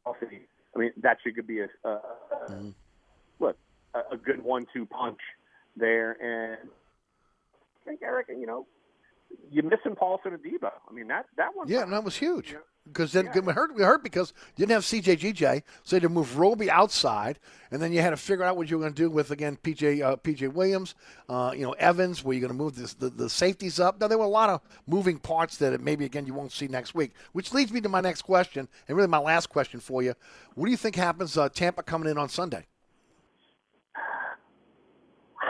[0.05, 0.41] healthy,
[0.75, 2.01] I mean that should be a, a, a
[2.51, 2.71] Mm-hmm.
[3.39, 3.57] look
[3.95, 5.19] a, a good one-two punch
[5.77, 6.12] there.
[6.21, 6.69] And
[7.85, 8.66] think Eric, you know,
[9.51, 10.70] you're missing Paulson and Debo.
[10.89, 11.69] I mean that that one.
[11.69, 12.55] Yeah, and that was huge.
[12.86, 16.09] Because then we hurt, we hurt because you didn't have CJGJ, so you had to
[16.09, 17.39] move Roby outside,
[17.70, 19.59] and then you had to figure out what you were going to do with again
[19.62, 20.94] PJ uh, PJ Williams,
[21.28, 22.24] uh, you know Evans.
[22.24, 24.01] Were you going to move this, the the safeties up?
[24.01, 26.94] Now there were a lot of moving parts that maybe again you won't see next
[26.94, 30.15] week, which leads me to my next question, and really my last question for you.
[30.55, 31.36] What do you think happens?
[31.36, 32.66] Uh, Tampa coming in on Sunday.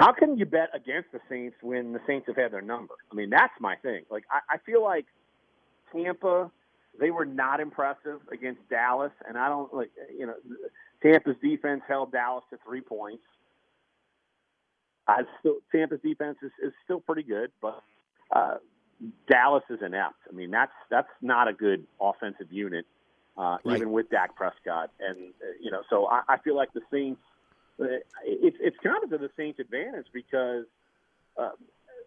[0.00, 2.94] How can you bet against the Saints when the Saints have had their number?
[3.12, 4.04] I mean, that's my thing.
[4.10, 5.04] Like, I, I feel like
[5.94, 6.50] Tampa,
[6.98, 10.34] they were not impressive against Dallas, and I don't like, you know,
[11.02, 13.22] Tampa's defense held Dallas to three points.
[15.06, 17.82] I still Tampa's defense is, is still pretty good, but
[18.34, 18.54] uh,
[19.30, 20.16] Dallas is inept.
[20.30, 22.86] I mean, that's that's not a good offensive unit,
[23.36, 23.76] uh, Right.
[23.76, 27.20] even with Dak Prescott, and uh, you know, so I, I feel like the Saints
[28.24, 30.64] it's it's kind of to the Saints' advantage because
[31.38, 31.50] uh,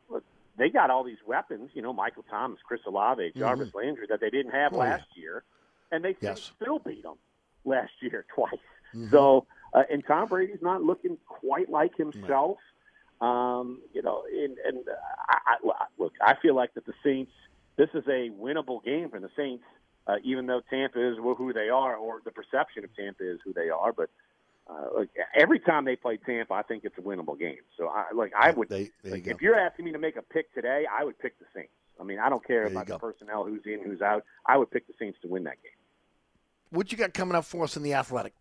[0.09, 0.23] look,
[0.57, 1.71] they got all these weapons.
[1.73, 3.77] You know, Michael Thomas, Chris Olave, Jarvis Mm-hmm.
[3.77, 4.91] Landry that they didn't have Oh, yeah.
[4.91, 5.43] last year,
[5.91, 6.51] and they Yes.
[6.61, 7.17] still beat them
[7.65, 8.51] last year twice.
[8.95, 9.11] Mhm.
[9.11, 12.57] So, uh, and Tom Brady's not looking quite like himself.
[13.21, 14.91] Um, you know, and, and uh,
[15.29, 17.31] I, I, look, I feel like that the Saints.
[17.75, 19.63] This is a winnable game for the Saints,
[20.05, 23.51] uh, even though Tampa is who they are, or the perception of Tampa is who
[23.51, 23.91] they are.
[23.91, 24.11] But
[24.69, 27.57] uh, look, every time they play Tampa, I think it's a winnable game.
[27.77, 28.69] So, I like I would.
[28.69, 31.37] there you like, if you're asking me to make a pick today, I would pick
[31.39, 31.73] the Saints.
[31.99, 34.23] I mean, I don't care There about the personnel, who's in, who's out.
[34.45, 35.71] I would pick the Saints to win that game.
[36.69, 38.33] What you got coming up for us in the athletic?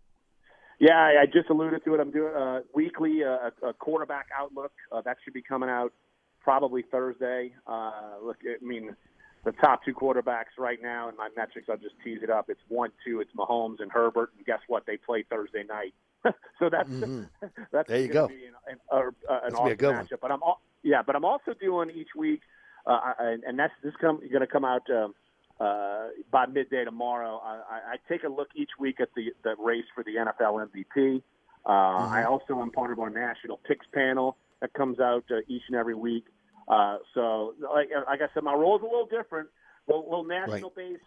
[0.78, 2.01] Yeah, I, I just alluded to it.
[2.01, 4.73] I'm doing uh, weekly uh, a quarterback outlook.
[4.90, 5.93] Uh, that should be coming out
[6.40, 7.53] probably Thursday.
[7.66, 8.97] Uh, look, I mean,
[9.44, 11.69] the top two quarterbacks right now in my metrics.
[11.70, 12.47] I'll just tease it up.
[12.49, 13.20] It's one, two.
[13.20, 14.31] It's Mahomes and Herbert.
[14.36, 14.86] And guess what?
[14.86, 15.94] They play Thursday night.
[16.59, 17.28] so that's Mhm.
[17.73, 18.28] that's There you go.
[18.28, 20.07] Be an, an, uh, an That's be a awesome good one.
[20.07, 20.20] matchup.
[20.20, 22.40] But I'm al- yeah, but I'm also doing each week,
[22.86, 24.89] uh, and, and that's this come going to come out.
[24.90, 25.15] Um,
[25.61, 29.85] uh, by midday tomorrow, I, I, take a look each week at the, the race
[29.94, 31.23] for the NFL MVP.
[31.65, 35.62] Uh, I also am part of our national picks panel that comes out uh, each
[35.69, 36.24] and every week.
[36.66, 39.51] Uh, so, like, like I said, my role is a little different,
[39.86, 40.99] a little, little national base,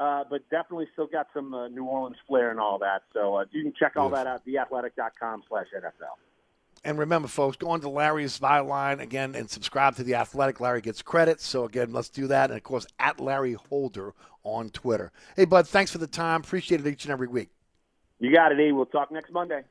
[0.00, 3.02] uh, but definitely still got some uh, New Orleans flair and all that.
[3.12, 6.16] So uh, you can check all that out, theathletic.com slash NFL.
[6.82, 10.58] And remember, folks, go on to Larry's Byline again and subscribe to The Athletic.
[10.58, 11.42] Larry gets credit.
[11.42, 12.48] So, again, let's do that.
[12.48, 15.12] And, of course, at Larry Holder on Twitter.
[15.36, 16.40] Hey, Bud, thanks for the time.
[16.40, 17.50] Appreciate it each and every week.
[18.18, 18.72] You got it, E.
[18.72, 19.64] We'll talk next Monday.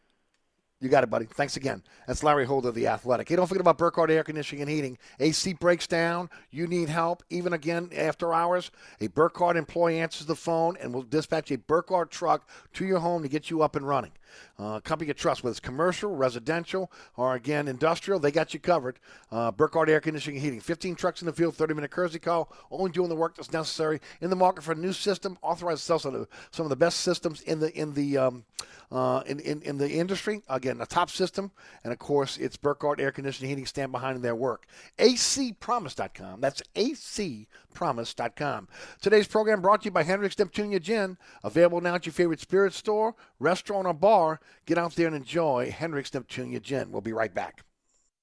[0.81, 1.25] You got it, buddy.
[1.25, 1.83] Thanks again.
[2.07, 3.27] That's Larry Holder, The Athletic.
[3.27, 4.97] Hey, don't forget about Burkhardt Air Conditioning and Heating.
[5.19, 6.29] AC breaks down.
[6.51, 8.71] You need help, even again after hours.
[9.01, 13.23] A Burkhardt employee answers the phone and will dispatch a Burkhardt truck to your home
[13.23, 14.11] to get you up and running.
[14.57, 18.99] Uh, company you trust, whether it's commercial, residential, or again industrial, they got you covered.
[19.31, 20.59] Uh, Burkhardt Air Conditioning and Heating.
[20.59, 23.99] 15 trucks in the field, 30 minute courtesy call, only doing the work that's necessary.
[24.21, 27.41] In the market for a new system, authorized sell some of the, of best systems
[27.41, 28.43] in the in the um,
[28.91, 30.41] uh, in, in in the industry.
[30.49, 31.51] Again, a top system,
[31.83, 34.67] and of course, it's Burkhardt Air Conditioning and Heating stand behind their work.
[34.97, 36.41] ACPromise.com.
[36.41, 38.67] That's ACPromise.com.
[39.01, 42.73] Today's program brought to you by Hendricks Neptunia Gin, available now at your favorite spirit
[42.73, 44.18] store, restaurant, or bar.
[44.65, 46.91] Get out there and enjoy Hendricks Neptunia Gin.
[46.91, 47.63] We'll be right back.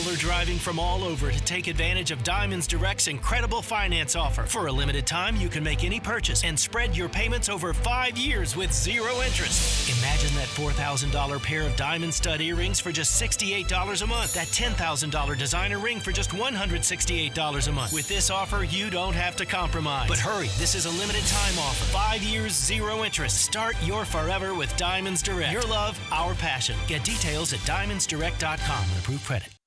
[0.00, 4.44] People are driving from all over to take advantage of Diamonds Direct's incredible finance offer.
[4.44, 8.16] For a limited time, you can make any purchase and spread your payments over five
[8.16, 9.90] years with zero interest.
[9.98, 14.32] Imagine that $4,000 pair of diamond stud earrings for just $68 a month.
[14.32, 17.92] That $10,000 designer ring for just $168 a month.
[17.92, 20.08] With this offer, you don't have to compromise.
[20.08, 21.84] But hurry, this is a limited time offer.
[21.92, 23.42] Five years, zero interest.
[23.42, 25.52] Start your forever with Diamonds Direct.
[25.52, 26.76] Your love, our passion.
[26.86, 29.59] Get details at diamondsdirect.com approved credit.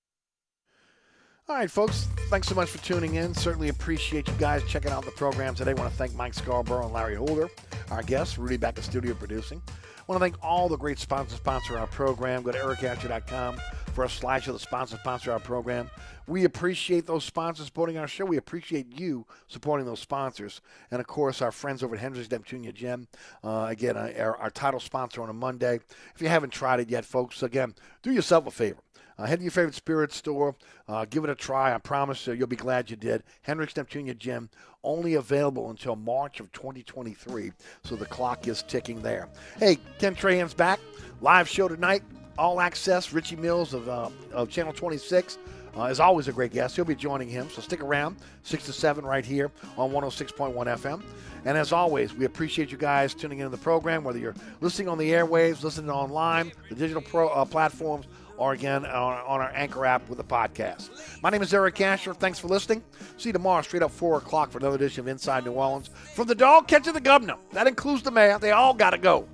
[1.49, 2.07] All right, folks.
[2.29, 3.33] Thanks so much for tuning in.
[3.33, 5.73] Certainly appreciate you guys checking out the program today.
[5.73, 7.49] want to thank Mike Scarborough and Larry Holder,
[7.91, 8.37] our guests.
[8.37, 9.61] Rudy back in studio producing.
[10.07, 12.43] want to thank all the great sponsors sponsor our program.
[12.43, 13.57] Go to ericasher.com
[13.93, 15.89] for a slideshow of the sponsor sponsor our program.
[16.27, 18.23] We appreciate those sponsors supporting our show.
[18.23, 20.61] We appreciate you supporting those sponsors.
[20.91, 23.05] And of course, our friends over at Hendricks Neptunia Gin.
[23.43, 25.81] Uh, again, uh, our, our title sponsor on a Monday.
[26.15, 28.79] If you haven't tried it yet, folks, again, do yourself a favor.
[29.17, 30.55] Uh, head to your favorite spirit store.
[30.87, 31.73] Uh, give it a try.
[31.73, 33.23] I promise you, you'll be glad you did.
[33.41, 34.49] Hendricks Neptunia Gin,
[34.83, 37.51] only available until March of 2023.
[37.83, 39.29] So the clock is ticking there.
[39.57, 40.79] Hey, Ken Trahan's back.
[41.21, 42.03] Live show tonight.
[42.37, 43.13] All access.
[43.13, 45.37] Richie Mills of, uh, of Channel 26.
[45.75, 46.75] Uh, is always a great guest.
[46.75, 51.01] He'll be joining him, so stick around, 6 to 7 right here on 106.1 FM.
[51.45, 54.99] And as always, we appreciate you guys tuning into the program, whether you're listening on
[54.99, 58.05] the airwaves, listening online, the digital pro, uh, platforms,
[58.37, 60.89] or again on, our Anchor app with the podcast.
[61.21, 62.13] My name is Eric Asher.
[62.13, 62.83] Thanks for listening.
[63.17, 65.89] See you tomorrow, straight up 4 o'clock for another edition of Inside New Orleans.
[66.15, 68.97] From the dog catcher to the governor, that includes the mayor, they all got to
[68.97, 69.27] go.